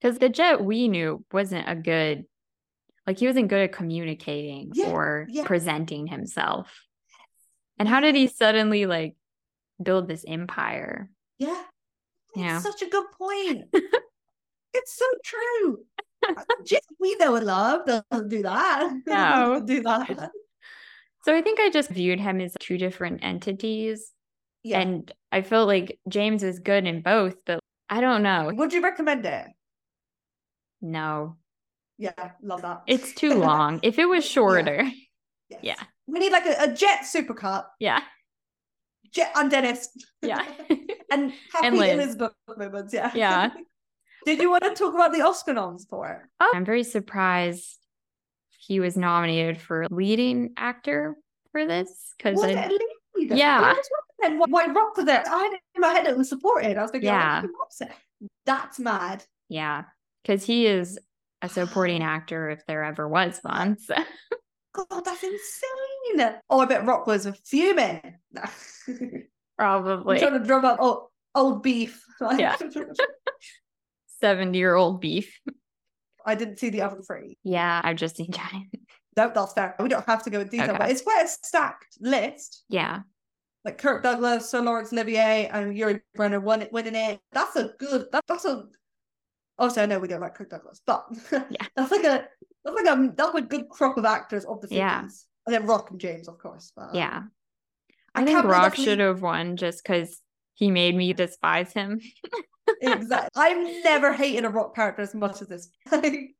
[0.00, 2.26] Because the jet we knew wasn't a good,
[3.06, 5.44] like, he wasn't good at communicating Yeah, or yeah.
[5.46, 6.70] presenting himself.
[7.82, 9.16] And how did he suddenly like
[9.82, 11.10] build this empire?
[11.40, 11.62] Yeah.
[12.36, 12.60] Yeah.
[12.60, 13.64] Such a good point.
[14.72, 15.80] it's so true.
[16.28, 18.92] Uh, just we know and love doesn't do that.
[19.08, 19.60] No.
[19.66, 20.30] Do that.
[21.24, 24.12] So I think I just viewed him as two different entities.
[24.62, 24.78] Yeah.
[24.78, 27.58] And I feel like James is good in both, but
[27.90, 28.52] I don't know.
[28.54, 29.48] Would you recommend it?
[30.80, 31.36] No,
[31.98, 32.12] Yeah,
[32.44, 32.82] love that.
[32.86, 33.80] it's too long.
[33.82, 34.88] If it was shorter,
[35.48, 35.60] Yes.
[35.64, 35.82] yeah.
[36.06, 37.64] We need like a, a jet supercut.
[37.80, 38.00] yeah,
[39.12, 39.88] Jet and Dennis.
[40.22, 40.44] yeah.
[41.10, 41.92] and happy And Liz.
[41.92, 42.94] Elizabeth moments.
[42.94, 43.10] Yeah.
[43.14, 43.50] Yeah.
[44.26, 46.18] Did you want to talk about the Oscar noms for it?
[46.40, 46.52] Oh.
[46.54, 47.78] I'm very surprised
[48.58, 51.16] he was nominated for leading actor
[51.50, 53.36] for this because Was I it a lead?
[53.36, 53.60] Yeah.
[53.60, 55.24] I was wondering why White Rock was there.
[55.26, 56.76] I had it in my head it was supported.
[56.78, 57.42] I was thinking, Yeah.
[57.44, 57.88] Oh, yeah.
[58.46, 59.24] That's mad.
[59.48, 59.84] yeah
[60.22, 60.98] because he is
[61.42, 63.76] a supporting actor if there ever was one.
[63.78, 63.96] So
[64.74, 66.34] God, that's insane.
[66.48, 68.00] Oh, I bet Rock was fuming.
[69.58, 72.02] probably trying to drum up old, old beef.
[72.38, 72.56] Yeah.
[74.20, 75.38] seventy year old beef.
[76.24, 77.36] I didn't see the other three.
[77.42, 78.74] Yeah, I've just seen Giant.
[79.16, 79.74] No, that's fair.
[79.78, 80.78] We don't have to go in detail, Okay.
[80.78, 82.64] but it's quite a stacked list.
[82.70, 83.00] Yeah,
[83.64, 87.20] Like Kirk Douglas, Sir Laurence Olivier, and Yul Brynner won it, winning it.
[87.32, 88.06] That's a good.
[88.12, 88.64] That, that's a.
[89.58, 91.66] also, I know we don't like Kirk Douglas, but Yeah.
[91.76, 92.26] that's like a
[92.64, 94.78] that's like a that's a good crop of actors of the fifties.
[94.78, 95.08] Yeah.
[95.46, 96.72] And then Rock and James, of course.
[96.76, 97.22] But, um, yeah.
[98.14, 100.20] I I think Rock should have won just because
[100.54, 102.00] he made me despise him.
[102.80, 103.28] exactly.
[103.36, 105.68] I've never hated a Rock character as much as this.
[105.90, 106.34] I didn't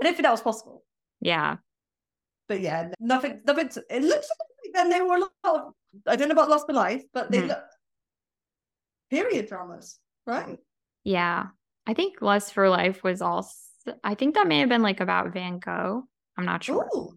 [0.00, 0.84] think that was possible.
[1.20, 1.56] Yeah,
[2.48, 3.42] But yeah, nothing.
[3.46, 3.68] Nothing.
[3.70, 5.30] To, it looks like then they were a lot.
[5.44, 5.74] Of,
[6.06, 7.48] I don't know about Lost My Life, but they Mhm.
[7.48, 7.64] look
[9.10, 10.58] period dramas, right?
[11.04, 11.48] yeah.
[11.86, 13.50] I think Lust for Life was also.
[14.04, 16.04] I think that may have been like about Van Gogh.
[16.36, 16.88] I'm not sure.
[16.94, 17.12] Ooh.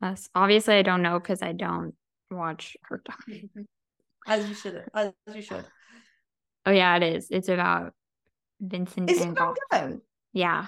[0.00, 1.94] That's obviously I don't know because I don't
[2.30, 3.02] watch her.
[3.04, 3.24] doc-
[4.26, 4.84] As you should.
[4.94, 5.64] As you should.
[6.66, 7.28] Oh yeah, it is.
[7.30, 7.92] It's about
[8.60, 9.54] Vincent Is Van Gogh.
[10.32, 10.66] Yeah.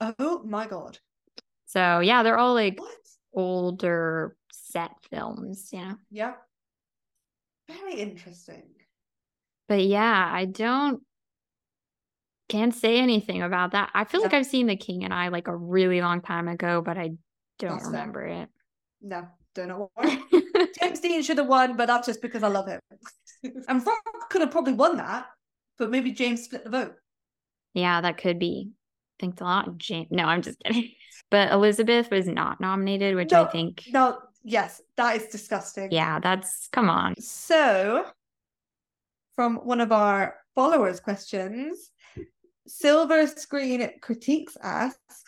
[0.00, 0.98] Oh my god!
[1.66, 2.90] So yeah, they're all like What?
[3.32, 5.94] older set films, you know.
[6.10, 6.34] Yeah.
[7.68, 8.64] Very interesting.
[9.68, 11.02] But yeah, I don't
[12.48, 13.90] can't say anything about that.
[13.94, 16.82] I feel like I've seen The King and I like a really long time ago,
[16.84, 17.12] but I
[17.58, 17.90] don't That's fair.
[17.92, 18.48] remember it.
[19.02, 20.20] No, don't know why.
[20.80, 22.80] James Dean should have won, but that's just because I love him.
[23.68, 25.26] and Rock could have probably won that,
[25.78, 26.94] but maybe James split the vote.
[27.74, 28.70] yeah, that could be.
[29.20, 30.08] Thanks a lot, James.
[30.10, 30.90] No, I'm just kidding.
[31.30, 35.88] But Elizabeth was not nominated, which I think, No, yes, that is disgusting.
[35.90, 37.14] yeah, that's come on.
[37.18, 38.04] So,
[39.34, 41.90] from one of our followers' questions,
[42.66, 45.22] Silver Screen Critiques asks,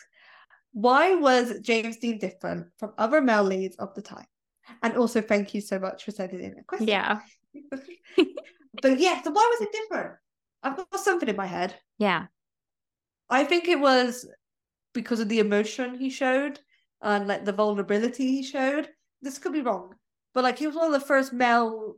[0.73, 4.25] why was James Dean different from other male leads of the time?
[4.83, 6.87] And also, thank you so much for sending in a question.
[6.87, 7.19] Yeah,
[8.81, 10.15] but yeah, so why was it different?
[10.61, 11.75] I've got something in my head.
[11.97, 12.27] yeah,
[13.29, 14.27] I think it was
[14.93, 16.59] because of the emotion he showed
[17.01, 18.89] and like the vulnerability he showed.
[19.21, 19.95] This could be wrong,
[20.33, 21.95] but like he was one of the first male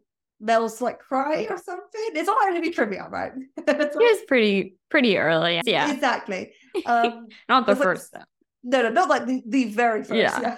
[0.48, 2.10] to, like cry or something.
[2.16, 3.34] It's all going to be trivia, right?
[3.68, 5.62] It's he was pretty pretty early.
[5.66, 6.54] Yeah, exactly.
[6.86, 8.24] Um, not the like- first though.
[8.64, 10.14] no, no, not like the, the very first.
[10.14, 10.40] Yeah.
[10.42, 10.58] Yeah.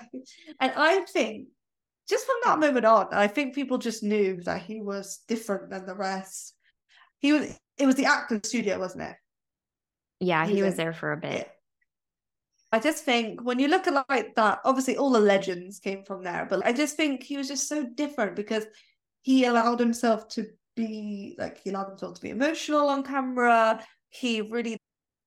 [0.59, 1.47] And I think
[2.09, 5.85] just from that moment on, I think people just knew that he was different than
[5.85, 6.53] the rest.
[7.19, 7.57] He was.
[7.77, 9.15] It was the acting studio, wasn't it?
[10.19, 11.49] Yeah, he He's was a- there for a bit.
[12.73, 16.23] I just think when you look at like that, obviously all the legends came from
[16.23, 18.65] there, but I just think he was just so different because
[19.22, 23.84] he allowed himself to be like he allowed himself to be emotional on camera.
[24.10, 24.77] He really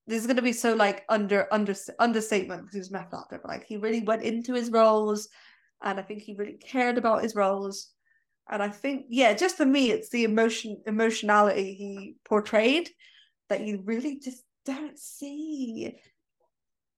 [0.07, 3.49] this is gonna be so like under under understatement because he was method actor, but
[3.49, 5.29] like he really went into his roles,
[5.83, 7.89] and I think he really cared about his roles.
[8.51, 12.91] And I think yeah, just for me, it's the emotion emotionality he portrayed
[13.49, 15.97] that you really just don't see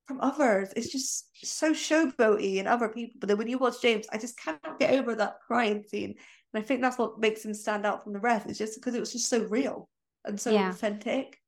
[0.06, 0.73] from others.
[0.77, 3.18] It's just so showboaty and other people.
[3.20, 6.14] But then when you watch James, I just cannot get over that crying scene.
[6.56, 8.46] And I think that's what makes him stand out from the rest.
[8.48, 9.90] It's just because it was just so real
[10.24, 10.70] and so Yeah.
[10.70, 11.38] authentic.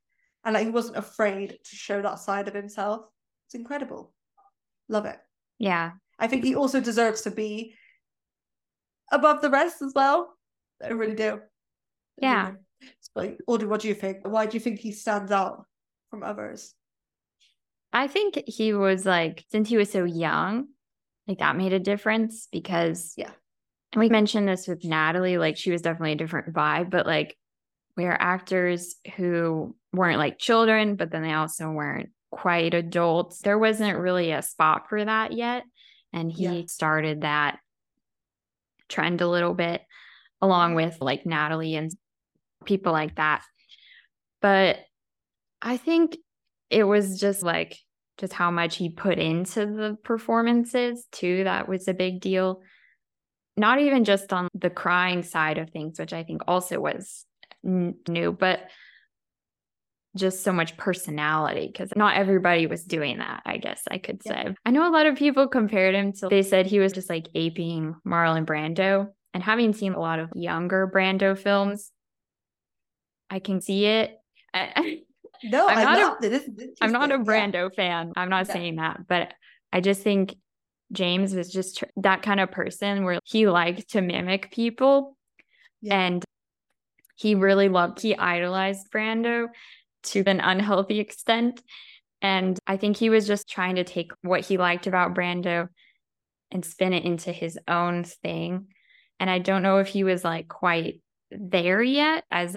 [0.45, 3.07] And like he wasn't afraid to show that side of himself.
[3.47, 4.13] It's incredible.
[4.87, 5.19] Love it.
[5.57, 5.93] Yeah.
[6.19, 7.75] I think he also deserves to be
[9.11, 10.37] above the rest as well.
[10.85, 11.41] I really do.
[12.19, 12.51] Yeah.
[12.51, 12.89] do.
[13.01, 14.29] So, Audrey, what do you think?
[14.29, 15.65] Why do you think he stands out
[16.11, 16.75] from others?
[17.95, 20.69] I think he was like, since he was so young,
[21.27, 23.33] like that made a difference because, Yeah.
[23.93, 27.37] And we mentioned this with Natalie, like she was definitely a different vibe, but like
[27.97, 33.41] we're actors who weren't like children, but then they also weren't quite adults.
[33.41, 35.65] There wasn't really a spot for that yet.
[36.13, 36.63] And he Yeah.
[36.67, 37.59] started that
[38.89, 39.83] trend a little bit
[40.41, 41.91] along with like Natalie and
[42.65, 43.43] people like that.
[44.41, 44.79] But
[45.61, 46.17] I think
[46.71, 47.79] it was just like
[48.19, 52.63] just how much he put into the performances too that was a big deal
[53.59, 57.25] not even just on the crying side of things which i think also was
[57.65, 58.61] n- new but
[60.17, 64.33] just so much personality because not everybody was doing that i guess i could Yeah.
[64.49, 67.11] say i know a lot of people compared him to they said he was just
[67.11, 71.91] like aping marlon brando and having seen a lot of younger brando films
[73.31, 74.19] i can see it
[74.55, 75.01] I-
[75.45, 76.21] No, I'm I'm, not a- not.
[76.21, 77.53] this I'm not a interesting.
[77.55, 77.61] Yeah.
[77.63, 78.13] Brando fan.
[78.17, 78.55] I'm not No.
[78.55, 79.33] saying that, but
[79.73, 80.35] I just think
[80.93, 85.17] James was just tr- that kind of person where he liked to mimic people.
[85.81, 85.99] Yeah.
[86.01, 86.25] And
[87.17, 89.49] he really loved, he idolized Brando
[90.05, 91.63] to an unhealthy extent.
[92.23, 95.69] And I think he was just trying to take what he liked about Brando
[96.51, 98.69] and spin it into his own thing.
[99.21, 102.57] And I don't know if he was like quite there yet as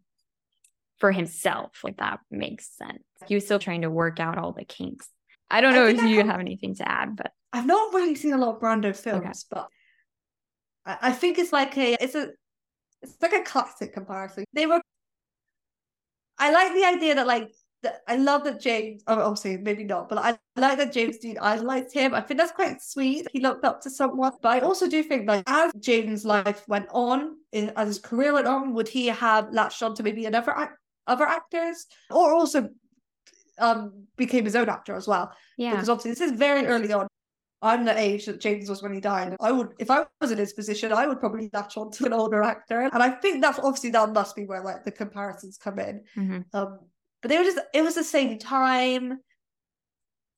[1.00, 3.04] for himself, like that makes sense.
[3.28, 5.10] He was still trying to work out all the kinks.
[5.50, 7.94] I don't know think if I you have- have anything to add, but I've not
[7.94, 9.68] really seen a lot of Brando films, but
[10.86, 12.30] I, I think it's like a it's a
[13.02, 14.46] it's like a classic comparison.
[14.54, 14.82] They were
[16.38, 17.52] I like the idea that like
[17.84, 21.38] that I love that James oh, obviously maybe not, but I like that James Dean
[21.40, 22.14] idolized him.
[22.14, 23.28] I think that's quite sweet.
[23.34, 24.32] He looked up to someone.
[24.42, 28.34] But I also do think like as James' life went on, in, as his career
[28.34, 31.86] went on, would he have latched on to maybe another other actors?
[32.10, 32.70] Or also
[33.60, 35.72] um became his own actor as well yeah.
[35.72, 37.08] because obviously this is very early on.
[37.62, 39.36] I'm the age that James was when he died.
[39.40, 42.14] I would, if I was in his position, I would probably latch on to an
[42.14, 45.78] older actor, and I think that's obviously that must be where like the comparisons come
[45.80, 46.04] in.
[46.18, 46.46] Mhm.
[46.54, 46.80] Um,
[47.22, 49.20] but they were just, it was the same time,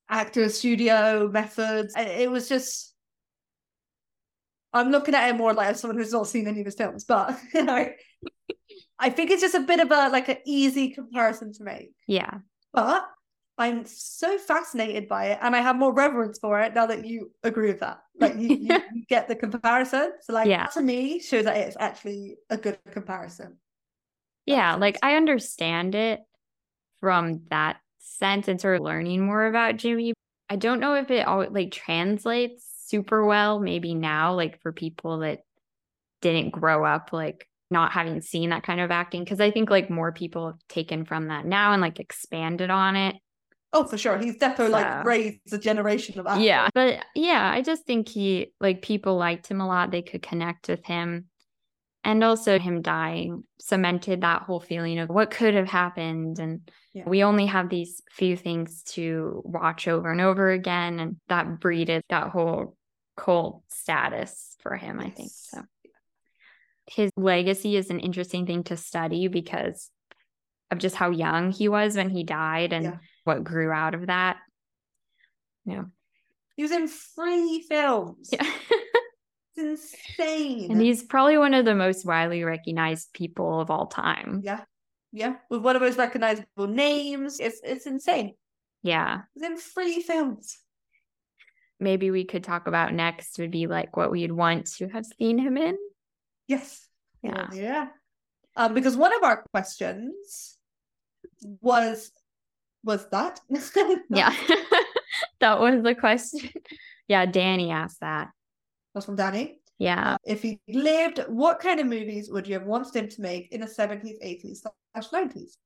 [0.08, 1.94] actor studio methods.
[1.96, 2.92] It was just.
[4.74, 7.04] I'm looking at it more like as someone who's not seen any of his films,
[7.04, 7.88] but you know,
[8.98, 11.92] I think it's just a bit of a like an easy comparison to make.
[12.06, 12.38] Yeah.
[12.72, 13.06] But
[13.56, 17.30] I'm so fascinated by it, and I have more reverence for it now that you
[17.44, 18.00] agree with that.
[18.18, 20.12] Like you, you, you get the comparison.
[20.22, 20.66] So, like Yeah.
[20.66, 23.58] to me, shows that it's actually a good comparison.
[24.46, 24.74] Yeah.
[24.74, 26.20] Like I understand it
[27.00, 30.14] from that sense and sort of learning more about Jimmy.
[30.50, 35.18] I don't know if it all like translates super well, maybe now, like for people
[35.18, 35.40] that
[36.20, 39.24] didn't grow up like not having seen that kind of acting.
[39.24, 42.96] Cause I think like more people have taken from that now and like expanded on
[42.96, 43.16] it.
[43.74, 46.44] Oh, for sure, he's definitely like raised a generation of actors.
[46.44, 46.68] Yeah.
[46.72, 49.90] But yeah, I just think he like people liked him a lot.
[49.90, 51.26] They could connect with him.
[52.06, 56.38] And also him dying cemented that whole feeling of what could have happened.
[56.38, 57.04] And Yeah.
[57.06, 61.00] we only have these few things to watch over and over again.
[61.00, 62.76] And that breeded that whole
[63.16, 65.30] cult status for him, I think.
[65.32, 65.62] So
[66.86, 69.90] his legacy is an interesting thing to study because
[70.74, 72.96] of just how young he was when he died and Yeah.
[73.24, 74.36] what grew out of that.
[75.64, 75.84] Yeah.
[76.56, 78.28] He was in three films.
[78.32, 78.50] Yeah.
[79.56, 80.72] It's insane.
[80.72, 84.40] and he's probably one of the most widely recognized people of all time.
[84.44, 84.64] yeah,
[85.12, 87.38] yeah, with one of those recognizable names.
[87.38, 88.34] It's it's insane.
[88.82, 89.20] Yeah.
[89.32, 90.58] He's in three films.
[91.78, 95.38] Maybe we could talk about next would be like what we'd want to have seen
[95.38, 95.76] him in.
[96.48, 96.88] Yes.
[97.22, 97.46] Yeah.
[97.52, 97.86] Yeah.
[98.56, 100.53] Um, because one of our questions
[101.60, 102.10] was
[102.82, 103.40] was that
[104.10, 104.34] Yeah.
[105.40, 106.50] that was the question.
[107.08, 108.28] Yeah, Danny asked that.
[108.94, 109.60] was from Danny.
[109.78, 110.14] Yeah.
[110.14, 113.52] Uh, if he lived, what kind of movies would you have wanted him to make
[113.52, 114.64] in the seventies, eighties,
[114.94, 115.58] slash nineties?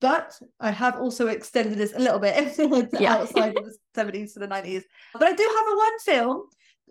[0.00, 2.34] But I have also extended this a little bit
[3.00, 3.14] Yeah.
[3.14, 4.84] outside of the seventies to the nineties.
[5.12, 6.42] But I do have a one film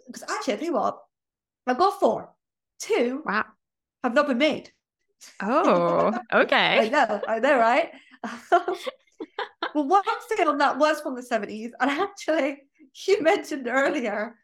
[0.08, 0.98] because actually, I tell you what,
[1.68, 2.30] I've got four.
[2.80, 3.46] Two Wow.
[4.04, 4.72] have not been made.
[5.42, 6.80] Oh, okay.
[6.80, 7.92] I know, I know, right?
[8.52, 10.04] well, one
[10.48, 12.64] on that was from the 70s, and actually,
[13.08, 14.36] you mentioned earlier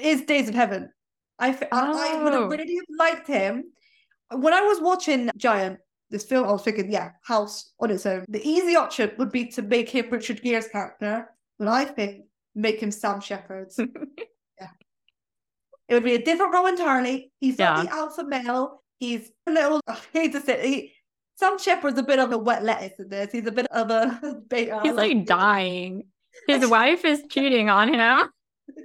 [0.00, 0.90] is Days of Heaven.
[1.38, 1.68] I would
[2.34, 2.42] Oh.
[2.42, 3.64] have really liked him.
[4.30, 5.78] When I was watching Giant,
[6.10, 8.24] this film, I was thinking, yeah, House on its own.
[8.28, 11.28] The easy option would be to make him Richard Gere's character,
[11.58, 13.78] but I think make him Sam Shepard's.
[14.60, 14.68] yeah.
[15.88, 17.32] It would be a different role entirely.
[17.40, 18.82] He's not the alpha male.
[18.98, 20.92] He's a little, I hate to say he,
[21.36, 23.32] Sam Shepard's a bit of a wet lettuce in this.
[23.32, 24.80] He's a bit of a beta.
[24.82, 26.06] He's like dying.
[26.46, 28.28] His wife is cheating on him.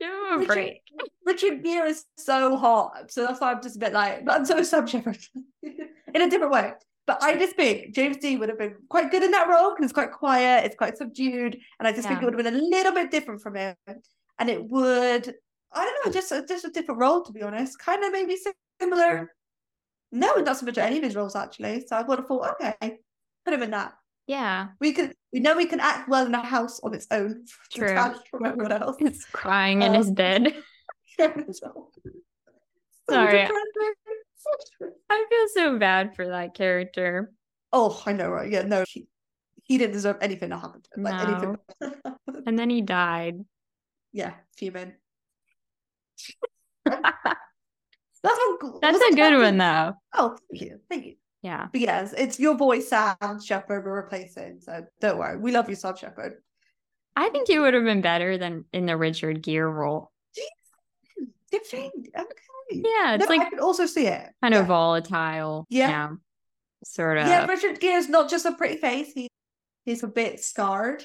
[0.00, 0.82] Give him a Richard, break.
[1.24, 3.10] Richard Gere is so hot.
[3.10, 5.18] So that's why I'm just a bit like, but I'm so Sam Shepard
[5.62, 6.72] in a different way.
[7.06, 9.84] But I just think James Dean would have been quite good in that role because
[9.84, 12.58] it's quite quiet, it's quite subdued, and I just think it would have been a
[12.58, 13.74] little bit different from him.
[14.38, 15.34] And it would,
[15.72, 17.78] I don't know, just just a different role to be honest.
[17.78, 18.36] Kind of maybe
[18.80, 19.32] similar.
[20.12, 21.84] No, not so much any of his roles actually.
[21.86, 22.98] So I would have thought, okay,
[23.44, 23.92] put him in that.
[24.26, 24.68] Yeah.
[24.80, 27.44] We could, we know we can act well in a house on its own.
[27.72, 27.88] True.
[28.30, 28.96] from everyone else.
[29.00, 30.54] He's crying in Um, his bed.
[33.08, 33.48] So Sorry.
[35.10, 37.32] I feel so bad for that character.
[37.72, 38.50] Oh, I know, right?
[38.50, 39.06] Yeah, no, he,
[39.64, 41.02] he didn't deserve anything to happen to him.
[41.02, 41.56] Like anything.
[42.46, 43.44] And then he died.
[44.12, 44.94] yeah, fuming.
[48.22, 48.78] That's one.
[48.82, 49.94] That's a good one though.
[50.14, 51.14] Oh, thank you, thank you.
[51.42, 51.68] Yeah.
[51.72, 54.60] But yes, it's your boy Sam Shepard we're replacing.
[54.60, 56.34] So don't worry, we love you, Sam Shepard.
[57.16, 60.10] I think he would have been better than in the Richard Gere role.
[61.52, 61.90] Okay.
[62.70, 64.28] Yeah, it's No, like I can also see it.
[64.40, 64.60] kind yeah.
[64.60, 65.66] of volatile.
[65.68, 66.10] Yeah.
[66.84, 67.26] Sort of.
[67.26, 69.12] Yeah, Richard Gere's not just a pretty face.
[69.12, 69.28] He
[69.84, 71.04] he's a bit scarred.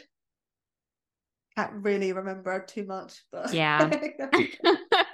[1.57, 3.89] Can't really remember too much, but Yeah.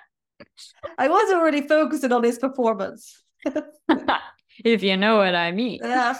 [0.97, 3.23] I was already focusing on his performance.
[4.63, 5.79] if you know what I mean.
[5.83, 6.19] Yeah.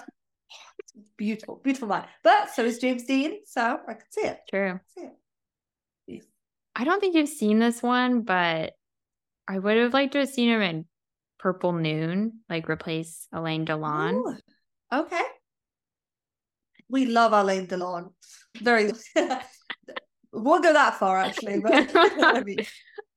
[1.18, 2.06] Beautiful, beautiful man.
[2.24, 4.40] But so is James Dean, so I can see it.
[4.50, 4.80] True.
[4.98, 5.02] See
[6.08, 6.24] it.
[6.76, 8.74] I don't think you've seen this one, but
[9.48, 10.86] I would have liked to have seen him in
[11.40, 14.14] Purple Noon, like replace Alain Delon.
[14.14, 14.38] Ooh,
[14.92, 15.24] okay.
[16.90, 18.14] We love Alain Delon.
[18.62, 18.92] Very.
[20.32, 21.94] we'll go that far actually, but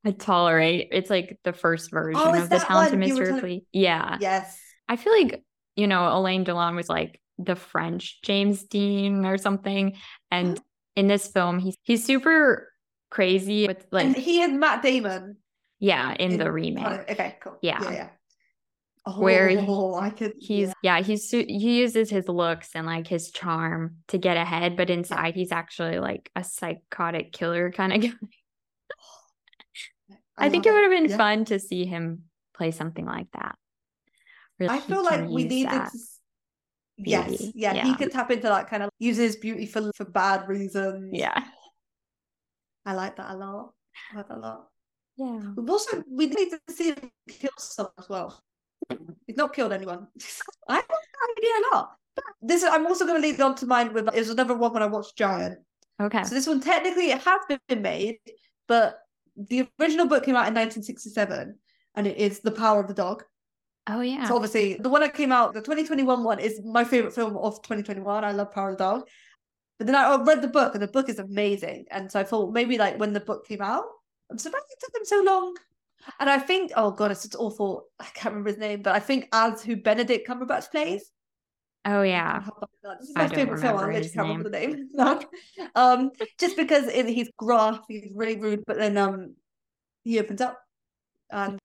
[0.05, 0.89] I tolerate.
[0.93, 3.35] It's like the first version Oh, of the Talented one you were Mr.
[3.35, 3.67] Ripley.
[3.73, 4.19] Yeah.
[4.21, 4.59] yes.
[4.89, 5.43] I feel like,
[5.77, 9.97] you know, Alain Delon was like the French James Dean or something.
[10.31, 10.61] And
[10.97, 12.71] in this film, he's he's super
[13.11, 15.37] crazy with like and he and Matt Damon
[15.81, 16.85] yeah, in, in- the remake.
[16.87, 17.59] Oh, okay, cool.
[17.63, 17.83] Yeah.
[17.83, 18.09] yeah, yeah.
[19.07, 20.33] Oh, Where he- oh, I could.
[20.39, 24.89] He's yeah, he's he uses his looks and like his charm to get ahead, but
[24.91, 28.11] inside he's actually like a psychotic killer kind of guy.
[30.37, 31.17] I, think it would have been Yeah.
[31.17, 32.25] fun to see him
[32.57, 33.57] play something like that.
[34.59, 35.91] Really, I feel like we use needed that.
[35.93, 35.99] to.
[35.99, 36.21] s-
[36.97, 37.53] Yes, beauty.
[37.57, 37.97] yeah, he Yeah.
[37.97, 41.11] could tap into that kind of uses beauty for for bad reasons.
[41.13, 41.43] Yeah.
[42.87, 43.73] I like that a lot.
[44.13, 44.69] I like that a lot.
[45.17, 45.41] Yeah.
[45.57, 48.41] We've also we need to see him kill someone as well.
[49.27, 50.07] He's not killed anyone.
[50.69, 51.97] I like that idea a lot.
[52.15, 54.73] But this is, I'm also going to lead on to mine with is another one
[54.73, 55.59] when I watched Giant.
[56.01, 56.23] Okay.
[56.23, 58.19] So this one technically it has been made,
[58.69, 58.99] but
[59.37, 61.59] the original book came out in 1967,
[61.95, 63.25] and it is The Power of the Dog.
[63.87, 64.27] Oh yeah.
[64.27, 67.61] So obviously the one that came out, the 2021 one, is my favorite film of
[67.63, 68.25] 2021.
[68.25, 69.09] I love Power of the Dog.
[69.79, 71.87] But then I read the book, and the book is amazing.
[71.91, 73.85] And so I thought maybe like when the book came out,
[74.31, 75.57] I'm surprised it took them so long.
[76.21, 77.87] And I think, oh god, it's just awful.
[77.99, 81.11] I can't remember his name, but I think as who Benedict Cumberbatch plays.
[81.85, 82.45] Oh yeah.
[83.01, 83.77] This is my favorite film.
[83.79, 84.89] I remember literally his can't remember the name.
[84.95, 85.21] No.
[85.75, 89.35] um, just because it, he's gruff, he's really rude, but then um,
[90.03, 90.61] he opens up,
[91.31, 91.59] and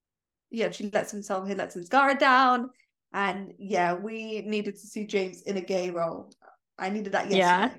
[0.50, 1.48] yeah, she lets himself.
[1.48, 2.70] He lets his guard down,
[3.14, 6.32] and yeah, we needed to see James in a gay role.
[6.78, 7.72] I needed that Yeah.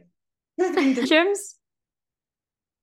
[0.57, 1.07] yesterday.
[1.07, 1.57] Jim's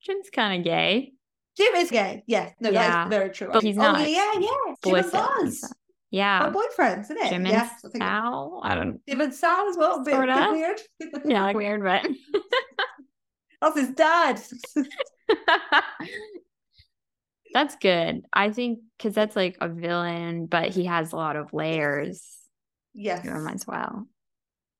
[0.02, 1.14] Jim's kind of gay.
[1.58, 2.24] Jim is gay.
[2.28, 3.50] Yes, no, Yeah, that is very true.
[3.52, 4.74] but he's oh, not Yeah, yeah, yeah.
[4.84, 5.54] Jim and
[6.12, 6.54] explicit.
[6.54, 6.68] Buzz.
[6.70, 6.96] He's- My Yeah.
[6.96, 7.30] boyfriends, isn't it?
[7.30, 8.62] Jim and yes, I think Sal.
[8.64, 9.00] I don't know.
[9.08, 9.98] Jim and Sal as well.
[10.04, 10.50] Bit, bit Sorta.
[10.52, 10.82] weird.
[11.26, 12.06] yeah, like weird, but
[13.62, 14.40] That's his dad.
[17.54, 18.24] that's good.
[18.32, 22.24] I think because that's like a villain, but he has a lot of layers
[22.94, 23.22] yes.
[23.24, 24.08] to him as well.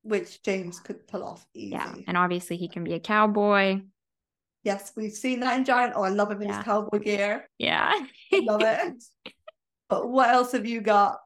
[0.04, 1.72] which James could pull off easy.
[1.72, 1.94] Yeah.
[2.08, 3.82] And obviously he can be a cowboy.
[4.64, 5.94] yes, we've seen that in Giant.
[5.96, 6.58] Oh, I love him in Yeah.
[6.58, 7.50] his cowboy gear.
[7.58, 7.94] Yeah.
[8.32, 9.04] Love it.
[9.90, 11.18] but what else have you got?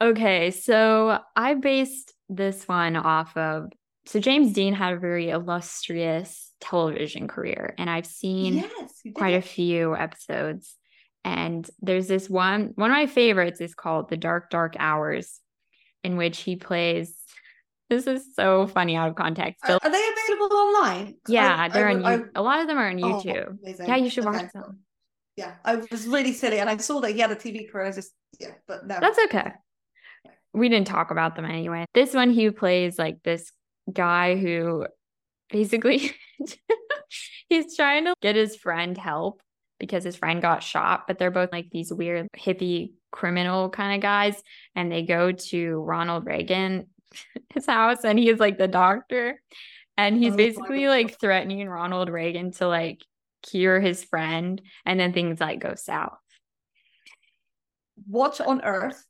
[0.00, 3.70] Okay, so I based this one off of
[4.06, 9.42] so James Dean had a very illustrious television career, and I've seen yes, quite a
[9.42, 10.76] few episodes.
[11.24, 15.40] And there's this one, one of my favorites is called The Dark, Dark Hours,
[16.04, 17.16] in which he plays
[17.90, 19.64] This is so funny out of context.
[19.68, 21.16] Are, are they available online?
[21.26, 22.20] yeah, I- they're I- on I-.
[22.36, 23.58] A lot of them are on Oh, YouTube.
[23.60, 23.88] amazing.
[23.88, 24.38] yeah, you should Okay.
[24.44, 24.80] watch them.
[25.36, 27.86] Yeah, I was really silly, and I saw that he had a TV career.
[27.86, 29.52] I just yeah, but no, That's okay.
[30.52, 31.84] We didn't talk about them anyway.
[31.92, 33.52] This one, he plays like this
[33.92, 34.86] guy who
[35.50, 36.12] basically
[37.48, 39.42] he's trying to get his friend help
[39.78, 44.02] because his friend got shot, but they're both like these weird hippie criminal kind of
[44.02, 44.42] guys.
[44.74, 46.86] And they go to Ronald Reagan,
[47.54, 49.40] his house, and he's like the doctor.
[49.98, 53.02] And he's Oh basically like threatening Ronald Reagan to like
[53.50, 54.60] cure his friend.
[54.84, 56.18] And then things like go south.
[58.06, 59.04] what on earth?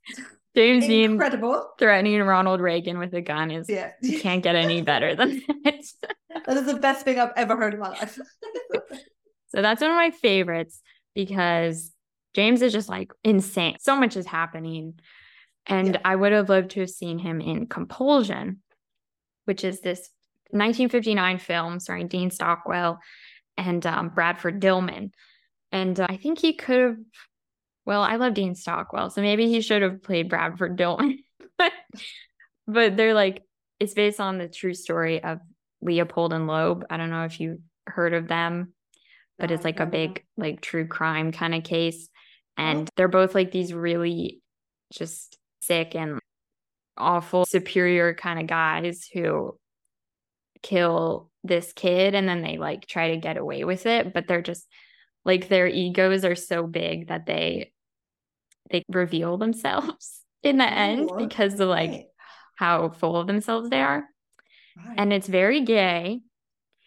[0.55, 1.69] James Dean Incredible.
[1.79, 5.85] threatening Ronald Reagan with a gun is Yeah, you can't get any better than that.
[6.47, 8.19] that is the best thing I've ever heard in my life.
[9.49, 10.81] so that's one of my favorites
[11.15, 11.93] because
[12.35, 13.77] James is just like insane.
[13.81, 14.99] So much is happening.
[15.67, 16.01] And Yeah.
[16.07, 18.63] I would have loved to have seen him in Compulsion,
[19.45, 20.09] which is this
[20.53, 22.99] 1959 film starring Dean Stockwell
[23.57, 25.11] and um, Bradford Dillman.
[25.73, 26.97] And uh, I think he could have,
[27.85, 31.19] well, I love Dean Stockwell, so maybe he should have played Bradford Dillman.
[32.67, 33.43] but they're like,
[33.79, 35.41] it's based on the true story of
[35.83, 36.87] Leopold and Loeb.
[36.89, 38.73] I don't know if you heard of them,
[39.39, 42.09] but it's like a big, like true crime kind of case.
[42.59, 42.63] Oh.
[42.63, 44.41] And they're both like these really
[44.93, 46.19] just sick and
[46.97, 49.59] awful, superior kind of guys who
[50.63, 54.43] kill this kid and then they like try to get away with it, but they're
[54.43, 54.67] just
[55.25, 57.73] like their egos are so big that they
[58.71, 62.07] they reveal themselves in the end Oh, because of like Right,
[62.57, 64.05] how full of themselves they are.
[64.77, 64.95] right.
[64.99, 66.21] And it's very gay.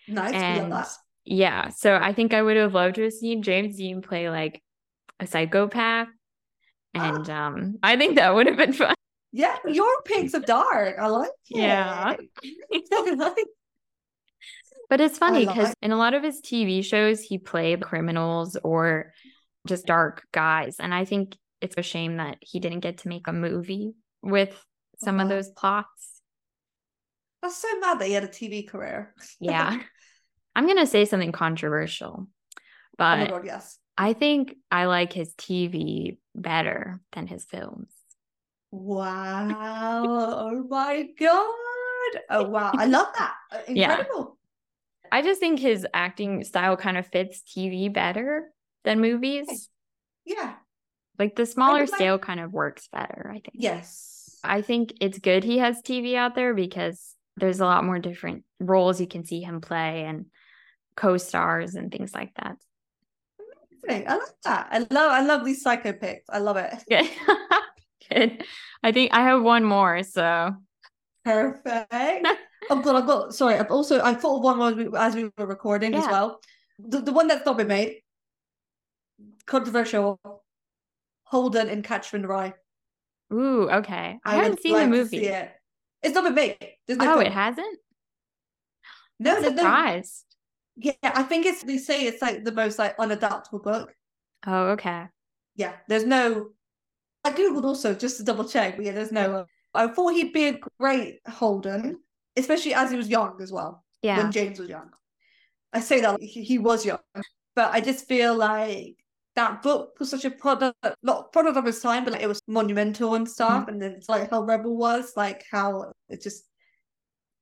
[0.07, 0.33] nice.
[0.33, 0.73] And
[1.25, 4.61] yeah, so I think I would have loved to have seen James Dean play like
[5.19, 6.07] a psychopath.
[6.95, 7.15] Ah.
[7.15, 8.95] And um I think that would have been fun.
[9.31, 10.97] Yeah, your picks of dark.
[10.99, 11.57] I like it.
[11.57, 12.15] Yeah.
[14.90, 19.14] But it's funny because in a lot of his TV shows, he played criminals or
[19.68, 20.78] just dark guys.
[20.80, 24.66] And I think it's a shame that he didn't get to make a movie with
[25.03, 25.36] some of Uh-huh.
[25.36, 26.22] those plots.
[27.41, 29.14] That's so mad that he had a TV career.
[29.40, 29.80] Yeah.
[30.56, 32.28] I'm going to say something controversial, oh
[32.98, 33.78] but god, yes.
[33.98, 37.94] I think I like his TV better than his films.
[38.72, 40.03] Wow.
[40.06, 42.22] Oh my god.
[42.30, 42.72] Oh wow.
[42.74, 43.36] I love that.
[43.68, 44.38] Incredible.
[44.38, 44.39] Yeah.
[45.11, 48.52] I just think his acting style kind of fits TV better
[48.84, 49.69] than movies.
[50.26, 50.53] Yeah.
[51.18, 53.52] Like the smaller like- scale kind of works better, I think.
[53.53, 54.40] Yes.
[54.44, 58.44] I think it's good he has TV out there because there's a lot more different
[58.60, 60.27] roles you can see him play and
[60.95, 62.56] co-stars and things like that.
[63.84, 64.07] Amazing.
[64.07, 64.68] I love that.
[64.72, 66.30] I love I love these psycho picks.
[66.30, 66.73] I love it.
[66.90, 67.10] Good.
[68.10, 68.44] good.
[68.84, 70.56] I think I have one more, so
[71.26, 71.91] Perfect.
[72.69, 73.56] oh god, I've got sorry.
[73.56, 76.40] I've also I thought of one as we, as we were recording as well.
[76.80, 78.02] The, the one that's not been made.
[79.45, 80.19] Controversial.
[81.23, 82.53] Holden in the Rye.
[83.31, 84.18] ooh, okay.
[84.26, 85.18] I, would haven't seen like the movie.
[85.27, 85.52] it.
[86.02, 86.57] It's not been made.
[86.88, 87.22] No oh, film.
[87.22, 87.80] it hasn't?
[89.19, 90.02] No, I'm there's no.
[90.77, 93.94] Yeah, I think it's they say it's like the most like unadaptable book.
[94.48, 95.06] Oh, okay.
[95.56, 96.49] Yeah, there's no.
[97.23, 99.36] I googled also just to double check, but yeah, there's no.
[99.36, 101.99] Uh, I thought he'd be a great Holden,
[102.35, 103.84] especially as he was young as well.
[104.01, 104.18] Yeah.
[104.18, 104.89] When James was young,
[105.73, 106.99] I say that he, he was young,
[107.56, 108.95] but I just feel like
[109.35, 112.41] that book was such a product, not product of his time, but like, it was
[112.47, 113.61] monumental and stuff.
[113.61, 113.69] Mm-hmm.
[113.69, 116.43] And then it's like how Rebel was, like how it just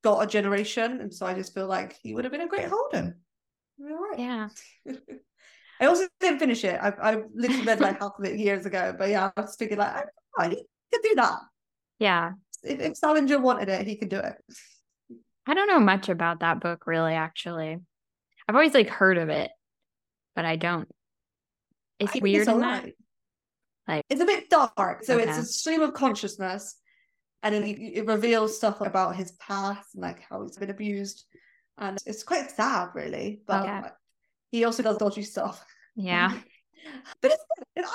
[0.03, 2.67] got a generation, and so I just feel like he would have been a great
[2.67, 3.15] Holden.
[3.79, 4.19] Right.
[4.19, 4.49] Yeah.
[5.79, 6.79] I also didn't finish it.
[6.81, 9.77] I I literally read like half of it years ago, but yeah, I was thinking
[9.77, 10.03] like, I,
[10.45, 11.39] I could do that.
[11.99, 12.31] Yeah.
[12.63, 14.35] If, if Salinger wanted it, he could do it.
[15.47, 17.77] I don't know much about that book really actually.
[18.47, 19.49] I've always like heard of it,
[20.35, 20.87] but I don't.
[21.99, 22.83] It's I weird in that.
[23.87, 26.75] Like- it's a bit dark, so it's a stream of consciousness,
[27.41, 31.23] and then it, it reveals stuff about his past and like how he's been abused,
[31.77, 33.41] and it's quite sad, really.
[33.47, 33.81] But Okay.
[34.51, 35.65] he also does dodgy stuff.
[35.95, 36.37] Yeah.
[37.21, 37.43] but it's
[37.77, 37.85] it,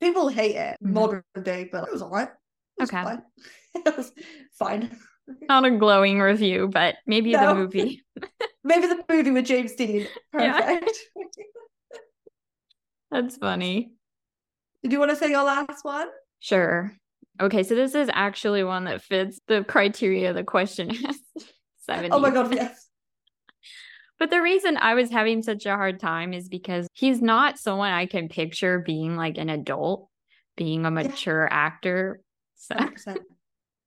[0.00, 0.92] people hate it Mhm.
[0.92, 2.28] modern day, but it was alright.
[2.80, 3.02] Okay.
[3.02, 3.22] fine.
[3.74, 4.12] it was
[4.58, 4.98] fine.
[5.48, 7.48] Not a glowing review, but maybe No.
[7.48, 8.02] the movie.
[8.64, 10.06] Maybe the movie with James Dean.
[10.34, 10.60] Yeah.
[10.60, 10.98] Perfect.
[13.10, 13.92] That's funny.
[14.82, 16.08] Did you want to say your last one?
[16.40, 16.92] Sure.
[17.40, 21.18] Okay, so this is actually one that fits the criteria the question has.
[21.86, 22.10] 70.
[22.10, 22.88] Oh my god, yes.
[24.18, 27.92] But the reason I was having such a hard time is because he's not someone
[27.92, 30.08] I can picture being like an adult,
[30.56, 32.20] being a mature actor.
[32.56, 33.18] So 100%.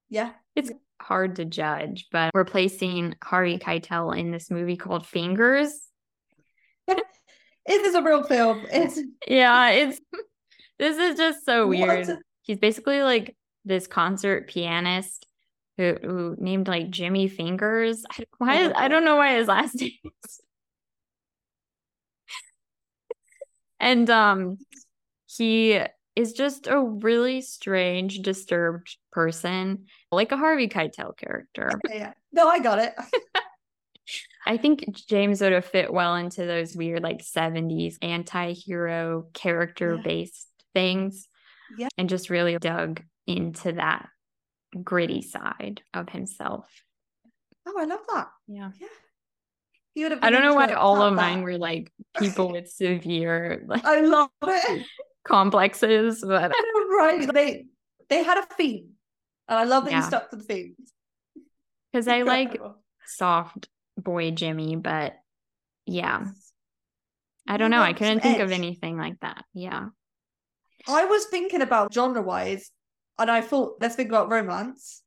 [0.09, 0.31] Yeah.
[1.01, 5.73] Hard to judge, but replacing Harvey Keitel in this movie called Fingers.
[6.87, 7.03] it
[7.67, 8.65] is a real film.
[8.71, 9.99] It's yeah, it's
[10.79, 12.07] this is just so weird.
[12.07, 12.19] What?
[12.43, 15.25] He's basically like this concert pianist
[15.77, 18.03] who, who named like Jimmy Fingers.
[18.11, 20.41] I, why is, I don't know why his last name is.
[23.79, 24.57] and um
[25.27, 25.81] he
[26.15, 31.71] is just a really strange, disturbed person, like a Harvey Keitel character.
[31.89, 32.13] yeah.
[32.31, 32.93] No, I got it.
[34.45, 39.97] I think James would have fit well into those weird, like 70s anti hero character
[40.03, 40.81] based yeah.
[40.81, 41.27] things.
[41.77, 41.87] Yeah.
[41.97, 44.07] And just really dug into that
[44.83, 46.65] gritty side of himself.
[47.65, 48.27] Oh, I love that.
[48.47, 48.71] Yeah.
[48.79, 48.87] Yeah.
[49.93, 53.63] You would have I don't know why all of mine were like people with severe
[53.67, 54.85] like I love it.
[55.23, 56.51] complexes, but
[56.97, 57.29] right.
[57.33, 57.65] They
[58.09, 58.91] they had a theme.
[59.47, 59.99] And I love that Yeah.
[60.01, 60.75] you stuck to the theme.
[61.91, 62.59] because I like
[63.05, 63.67] soft
[63.97, 65.15] boy Jimmy, but
[65.85, 66.27] yeah,
[67.47, 67.81] I don't know.
[67.81, 69.43] I couldn't think of anything like that.
[69.53, 69.87] Yeah.
[70.87, 72.71] I was thinking about genre wise,
[73.19, 75.03] and I thought, let's think about romance.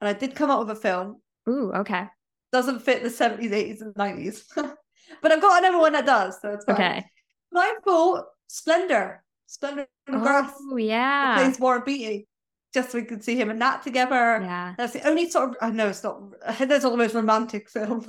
[0.00, 1.20] And I did come up with a film.
[1.48, 2.06] Ooh, okay.
[2.52, 4.44] Doesn't fit the 70s, 80s, and 90s.
[5.22, 6.76] but I've got another one that does, so it's fine.
[6.76, 7.04] Okay.
[7.52, 9.22] My thought Splendor.
[9.46, 11.36] Splendor in the Grass Oh, yeah.
[11.36, 12.26] plays Warren Beatty.
[12.72, 14.40] Just so we could see him and Nat together.
[14.42, 14.74] Yeah.
[14.76, 16.20] That's the only sort of I know it's not
[16.68, 18.04] there's almost romantic film.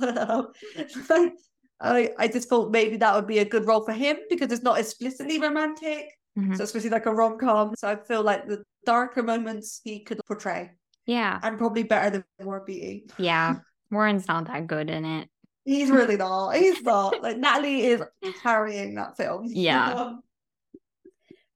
[1.80, 4.62] I I just thought maybe that would be a good role for him because it's
[4.62, 6.10] not explicitly romantic.
[6.38, 6.56] Mhm.
[6.56, 7.74] So it's supposed to be like a rom com.
[7.76, 10.72] So I feel like the darker moments he could portray
[11.06, 11.38] Yeah.
[11.42, 13.06] and probably better than Warren Beatty.
[13.18, 13.56] Yeah.
[13.90, 15.28] Warren's not that good in it.
[15.64, 16.52] He's really not.
[16.56, 17.22] He's not.
[17.22, 18.02] Like Natalie is
[18.42, 19.44] carrying that film.
[19.46, 19.92] Yeah.
[19.92, 20.20] Um,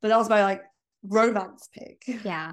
[0.03, 0.63] but that was my like
[1.03, 2.03] romance pick.
[2.25, 2.53] Yeah.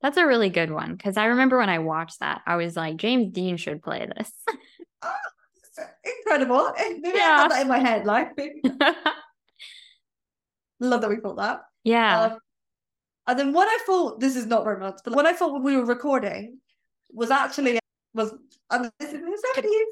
[0.00, 2.96] That's a really good one because I remember when I watched that, I was like,
[2.98, 4.30] James Dean should play this.
[6.04, 6.72] Incredible.
[6.78, 7.42] Maybe I Yeah.
[7.42, 8.04] had that in my head.
[8.06, 8.30] Like,
[10.80, 11.60] love that we thought that.
[11.84, 12.22] yeah.
[12.24, 12.38] Um,
[13.26, 15.76] and then what I thought, this is not romance, but what I thought when we
[15.76, 16.58] were recording
[17.12, 17.78] was actually
[18.14, 18.32] was
[18.70, 19.86] um, this is in the seventies.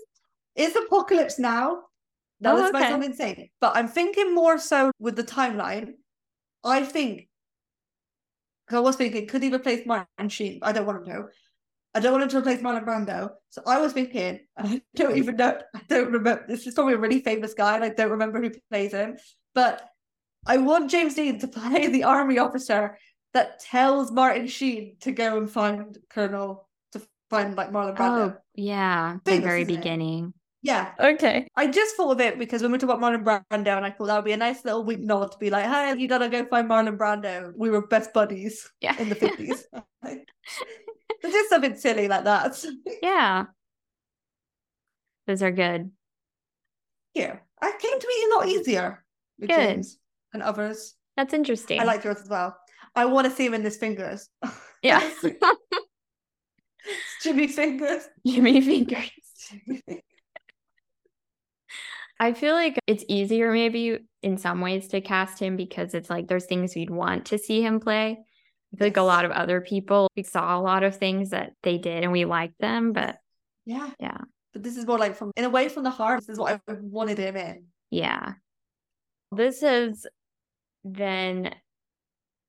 [0.54, 1.82] Is Apocalypse Now?
[2.40, 2.90] Now Oh, this might okay.
[2.92, 5.94] sound insane, but I'm thinking more so with the timeline.
[6.66, 7.28] I think
[8.66, 10.58] because I was thinking, could he replace Martin Sheen?
[10.62, 11.28] I don't want him to.
[11.94, 13.30] I don't want him to replace Marlon Brando.
[13.48, 16.44] So I was thinking, and I don't even know, I don't remember.
[16.48, 19.16] This is probably a really famous guy, and I don't remember who plays him.
[19.54, 19.88] But
[20.46, 22.98] I want James Dean to play the army officer
[23.34, 28.34] that tells Martin Sheen to go and find Colonel to find like Marlon Brando.
[28.34, 29.18] oh, yeah.
[29.24, 30.34] The very beginning.
[30.66, 31.46] Yeah, Okay.
[31.56, 34.06] I just thought of it because when we talk about Marlon Brando, and I thought
[34.06, 36.44] that would be a nice little wink nod to be like, "Hey, you gotta go
[36.46, 37.52] find Marlon Brando.
[37.56, 38.98] We were best buddies Yeah.
[39.00, 39.66] in the fifties.
[41.22, 42.64] Just something silly like that.
[43.02, 43.44] yeah.
[45.26, 45.90] Those are good.
[47.14, 49.04] Yeah, I came to me a lot easier
[49.38, 49.56] with Good.
[49.56, 49.98] James
[50.32, 50.94] and others.
[51.16, 51.80] That's interesting.
[51.80, 52.56] I like yours as well.
[52.94, 54.28] I want to see him in his fingers.
[54.82, 55.08] Yeah.
[57.22, 58.08] Jimmy fingers.
[58.26, 59.10] Jimmy Fingers.
[62.18, 66.28] I feel like it's easier maybe in some ways to cast him because it's like
[66.28, 68.18] there's things we'd want to see him play.
[68.72, 71.52] I feel like a lot of other people, we saw a lot of things that
[71.62, 73.18] they did and we liked them, but
[73.64, 74.18] Yeah, Yeah.
[74.52, 76.20] But this is more like from in a way from the heart.
[76.20, 77.64] This is what I wanted him in.
[77.90, 78.34] yeah.
[79.32, 80.06] This has
[80.90, 81.52] been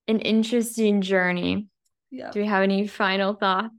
[0.08, 1.68] an interesting journey.
[2.12, 2.32] Yeah.
[2.32, 3.74] Do we have any final thoughts?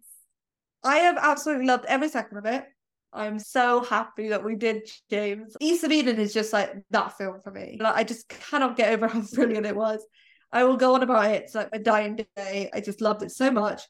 [0.85, 2.67] I have absolutely loved every second of it.
[3.13, 5.57] I'm so happy that we did James.
[5.61, 7.79] East of Eden is just like that film for me.
[7.81, 10.05] Like, I just cannot get over how brilliant it was.
[10.53, 11.43] I will go on about it.
[11.45, 12.71] It's like a dying day.
[12.73, 13.83] I just loved it so much.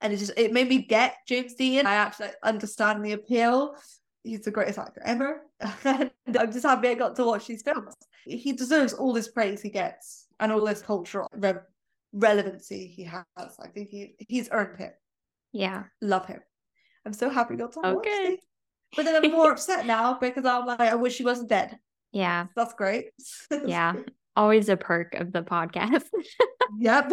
[0.00, 1.86] And it just it made me get James Dean.
[1.86, 3.74] I actually understand the appeal.
[4.24, 5.42] He's the greatest actor ever.
[5.84, 7.94] and I'm just happy I got to watch these films.
[8.24, 11.54] He deserves all this praise he gets and all this cultural re-
[12.12, 13.24] relevancy he has.
[13.36, 14.94] I think he he's earned it
[15.52, 15.84] Yeah.
[16.00, 16.40] love him.
[17.06, 18.10] I'm so happy not to watch Okay.
[18.10, 18.40] it.
[18.96, 21.78] But then I'm more upset now because I'm like, I wish he wasn't dead.
[22.12, 22.46] Yeah.
[22.56, 23.10] That's great.
[23.66, 23.94] Yeah.
[24.34, 26.02] Always a perk of the podcast.
[26.78, 27.08] yep.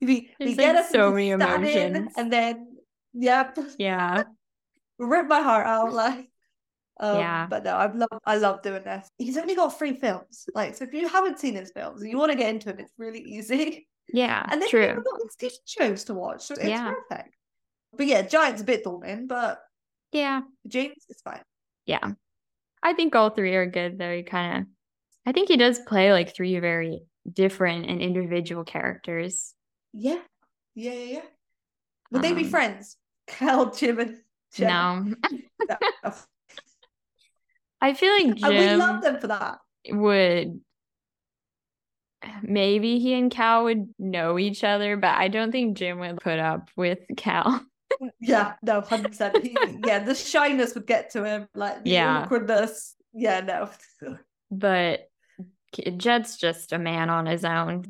[0.00, 2.12] we, we get like, us so many emotions.
[2.16, 2.68] and then
[3.14, 4.22] yep, yeah.
[5.00, 5.92] rip my heart out.
[5.92, 6.28] Like,
[7.00, 7.46] um, Yeah.
[7.50, 9.08] But no, I love I love doing this.
[9.18, 10.46] He's only got three films.
[10.54, 12.78] Like, so if you haven't seen his films and you want to get into him,
[12.78, 13.88] it's really easy.
[14.12, 14.44] Yeah.
[14.50, 14.86] And then true.
[14.86, 16.42] you've got these TV shows to watch.
[16.42, 16.92] So it's Yeah.
[17.08, 17.34] perfect.
[17.96, 19.60] But yeah, Giant's a bit daunting, but
[20.12, 20.42] Yeah.
[20.66, 21.42] James is fine.
[21.86, 22.12] Yeah.
[22.82, 24.14] I think all three are good though.
[24.16, 24.66] He kind of
[25.26, 29.54] I think he does play like three very different and individual characters.
[29.92, 30.20] Yeah.
[30.74, 31.22] Yeah, yeah, yeah.
[32.10, 32.96] Would they be Um, friends?
[33.26, 34.18] Cal, Jim, and
[34.54, 34.68] Jen.
[34.68, 35.14] No.
[35.68, 35.76] No.
[37.80, 39.58] I feel like And we Jim love them for that.
[39.90, 40.60] would
[42.42, 46.38] maybe he and Cal would know each other, but I don't think Jim would put
[46.38, 47.60] up with Cal.
[48.20, 49.36] Yeah, no, hundred percent.
[49.86, 52.18] Yeah, the shyness would get to him, like the Yeah.
[52.22, 52.94] awkwardness.
[53.12, 53.70] Yeah, no.
[54.50, 55.08] But
[55.96, 57.84] Jett's just a man on his own.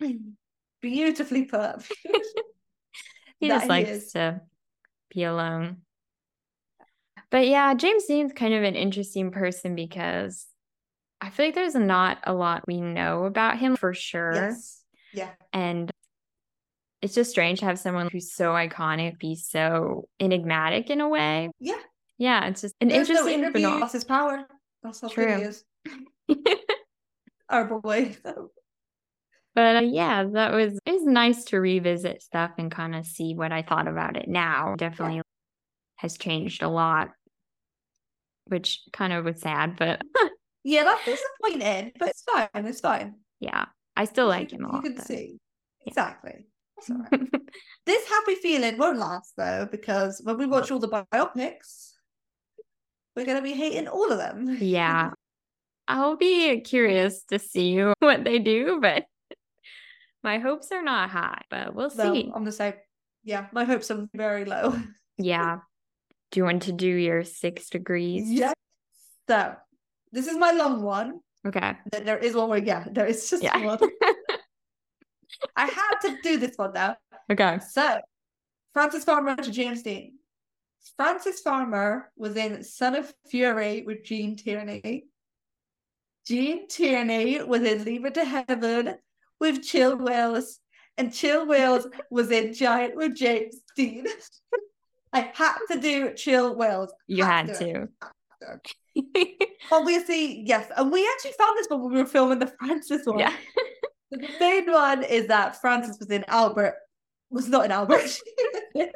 [0.80, 1.82] Beautifully put.
[3.40, 4.12] He just he likes is.
[4.14, 4.40] to
[5.14, 5.82] be alone.
[7.30, 10.46] But yeah, James Dean's kind of an interesting person because
[11.20, 14.34] I feel like there's not a lot we know about him for sure.
[14.34, 14.82] Yes.
[15.12, 15.30] Yeah.
[15.52, 15.88] And
[17.02, 21.50] it's just strange to have someone who's so iconic be so enigmatic in a way.
[21.60, 21.78] Yeah.
[22.18, 23.52] Yeah, it's just an There's no interesting interview.
[23.60, 23.80] phenomenon.
[23.80, 24.46] That's his power.
[24.82, 25.36] That's how True.
[25.36, 25.64] he is.
[27.48, 28.16] Our boy.
[29.54, 33.34] But uh, yeah, that was it was nice to revisit stuff and kind of see
[33.34, 34.74] what I thought about it now.
[34.76, 35.22] Definitely
[35.96, 37.10] has changed a lot,
[38.46, 40.02] which kind of was sad, but
[40.64, 42.48] Yeah, that's disappointing, but it's fine.
[42.66, 43.14] It's fine.
[43.40, 43.66] yeah,
[43.96, 44.84] I still like him a lot.
[44.84, 45.04] You can though.
[45.04, 45.38] see.
[45.86, 46.46] Exactly.
[47.86, 51.92] This happy feeling won't last though, because when we watch all the biopics,
[53.16, 54.58] we're gonna be hating all of them.
[54.60, 55.10] yeah,
[55.88, 59.04] I'll be curious to see what they do, but
[60.22, 62.30] my hopes are not high, but we'll see.
[62.34, 62.74] I'm the same.
[63.24, 64.76] Yeah, my hopes are very low.
[65.16, 65.58] Yeah.
[66.30, 68.30] Do you want to do your six degrees?
[68.30, 68.52] Yeah.
[69.28, 69.54] So
[70.12, 71.20] this is my long one.
[71.46, 71.72] Okay.
[71.90, 73.64] There is one where yeah, there is just Yeah.
[73.64, 73.78] one.
[75.56, 76.96] I had to do this one now.
[77.30, 77.58] Okay.
[77.70, 78.00] So,
[78.72, 80.18] Frances Farmer to James Dean.
[80.96, 85.04] Frances Farmer was in Son of Fury with Gene Tierney.
[86.26, 88.96] Gene Tierney was in Leave Her to Heaven
[89.40, 90.60] with Chill Wills.
[90.96, 94.06] And Chill Wills was in Giant with James Dean.
[95.12, 96.92] I had to do Chill Wills.
[97.06, 97.88] You had to.
[98.42, 98.58] to.
[99.72, 100.70] Obviously, yes.
[100.76, 103.20] And we actually found this one when we were filming the Frances one.
[103.20, 103.32] yeah.
[104.10, 106.74] The main one is that Frances was in Albert,
[107.30, 108.18] was not in Albert.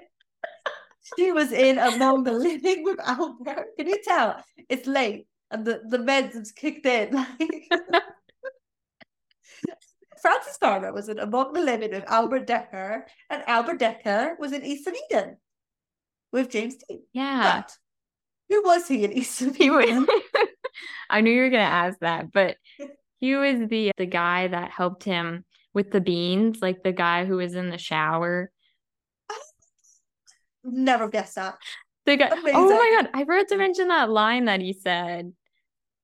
[1.17, 3.67] she was in Among the Living with Albert.
[3.79, 4.43] Can you tell?
[4.69, 7.15] It's late and the, the meds have kicked in.
[7.15, 7.29] Like
[10.21, 14.65] Frances Farmer was in Among the Living with Albert Dekker, and Albert Dekker was in
[14.65, 15.37] East of Eden
[16.33, 17.03] with James Dean.
[17.13, 17.61] Yeah.
[17.61, 17.77] But
[18.49, 20.07] who was he in East of Eden?
[21.11, 22.57] I knew you were gonna ask that, but
[23.23, 27.37] he was the the guy that helped him with the beans, like the guy who
[27.37, 28.51] was in the shower.
[30.65, 31.57] Never guessed that.
[32.05, 32.31] The guy.
[32.33, 33.11] Oh my god!
[33.15, 35.33] I forgot to mention that line that he said,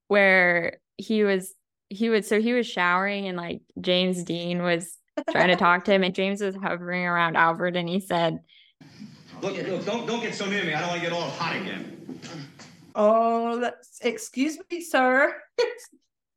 [0.07, 1.53] where he was
[1.89, 4.97] he was so he was showering and like James Dean was
[5.29, 8.39] trying to talk to him, and James was hovering around Albert, and he said,
[9.41, 10.73] Look, look, don't don't get so near me.
[10.73, 12.21] I don't want to get all hot again.
[12.95, 15.35] Oh, that's excuse me, sir.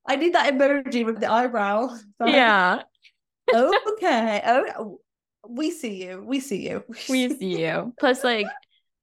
[0.06, 1.88] I need that emoji with the eyebrow.
[2.18, 2.32] Sorry.
[2.32, 2.82] "Yeah,
[3.54, 4.42] okay.
[4.44, 5.00] Oh,
[5.48, 6.22] we see you.
[6.26, 6.84] We see you.
[7.08, 8.46] we see you." Plus, like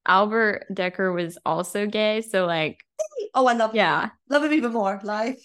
[0.06, 2.80] Albert Dekker was also gay, so like
[3.34, 3.74] Oh, I love.
[3.74, 4.10] yeah.
[4.28, 5.00] love him even more.
[5.02, 5.40] Life.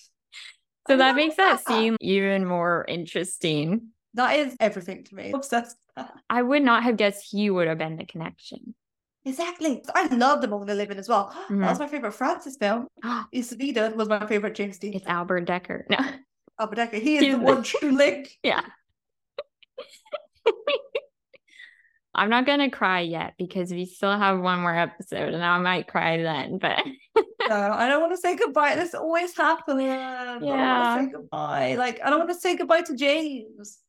[0.88, 1.68] So I that makes that that.
[1.68, 3.90] scene even more interesting.
[4.14, 5.32] that is everything to me.
[5.34, 5.78] Obsessed.
[6.30, 8.76] I would not have guessed he would have been the connection.
[9.26, 9.84] Exactly.
[9.96, 11.32] I Among the Living as well.
[11.50, 11.60] Mhm.
[11.62, 12.88] That was my favorite Frances film.
[13.32, 14.94] Eden was my favorite James Dean.
[14.94, 15.84] It's Albert Dekker.
[15.90, 15.98] No.
[16.60, 17.02] Albert Dekker.
[17.02, 18.30] He is He's the one true link.
[18.44, 18.62] Yeah.
[22.18, 25.88] I'm not gonna cry yet because we still have one more episode and I might
[25.88, 26.80] cry then, but
[27.50, 28.76] No, I don't want to say goodbye.
[28.76, 29.82] This always happens.
[29.82, 30.96] I don't Yeah.
[30.96, 31.76] want to say goodbye.
[31.76, 33.80] Like, I don't want to say goodbye to James.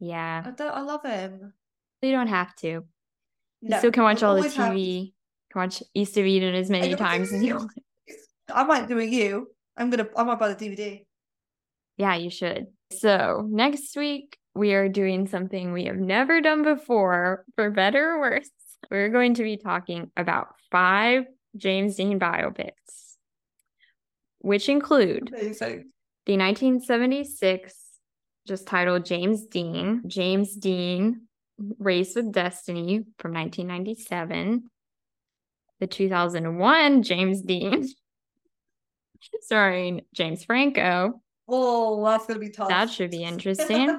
[0.00, 0.70] yeah, I don't.
[0.74, 1.54] I love him.
[2.02, 2.84] you don't have to.
[3.62, 5.12] You still can watch all the always have- TV,
[5.52, 7.72] can watch East of Eden as many times as you want.
[8.52, 9.10] I might do it.
[9.10, 9.48] You.
[9.76, 10.08] I'm gonna.
[10.16, 11.04] I might buy the DVD.
[11.96, 12.66] Yeah, you should.
[12.92, 18.20] So next week we are doing something we have never done before, for better or
[18.20, 18.50] worse.
[18.90, 21.24] We're going to be talking about five
[21.56, 23.14] James Dean biopics,
[24.38, 25.90] which include Amazing.
[26.26, 27.74] the 1976,
[28.48, 31.28] just titled James Dean, James Dean,
[31.78, 34.70] Race with Destiny from 1997,
[35.80, 37.86] the 2001 James Dean,
[39.42, 41.20] starring James Franco,
[41.52, 42.68] Oh, that's gonna be tough.
[42.68, 43.98] That should be interesting.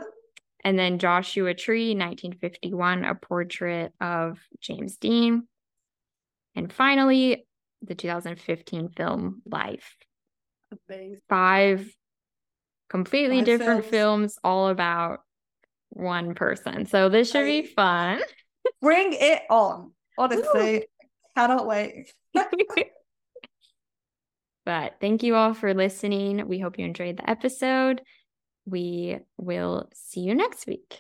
[0.63, 5.47] and then Joshua Tree, 1951, a portrait of James Dean.
[6.55, 7.45] And finally,
[7.81, 9.95] the 2015 film Life.
[10.89, 11.19] Amazing.
[11.27, 11.93] Five
[12.89, 14.35] completely Five different films.
[14.35, 15.19] films, all about
[15.91, 16.85] one person.
[16.85, 18.21] So this should be fun.
[18.81, 19.91] Bring it on.
[20.17, 20.85] Honestly,
[21.35, 22.13] cannot wait.
[24.65, 26.47] but thank you all for listening.
[26.47, 28.01] We hope you enjoyed the episode.
[28.65, 30.99] We will see you next week.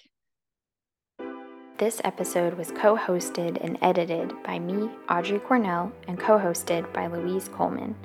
[1.77, 7.07] This episode was co hosted and edited by me, Audrey Cornell, and co hosted by
[7.07, 7.95] Louise Coleman.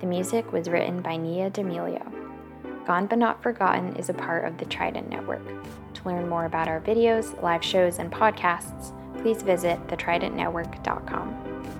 [0.00, 2.10] The music was written by Nia D'Amelio.
[2.86, 5.42] Gone But Not Forgotten is a part of the Trident Network.
[5.98, 11.77] To learn more about our videos, live shows, and podcasts, please visit thetridentnetwork.com.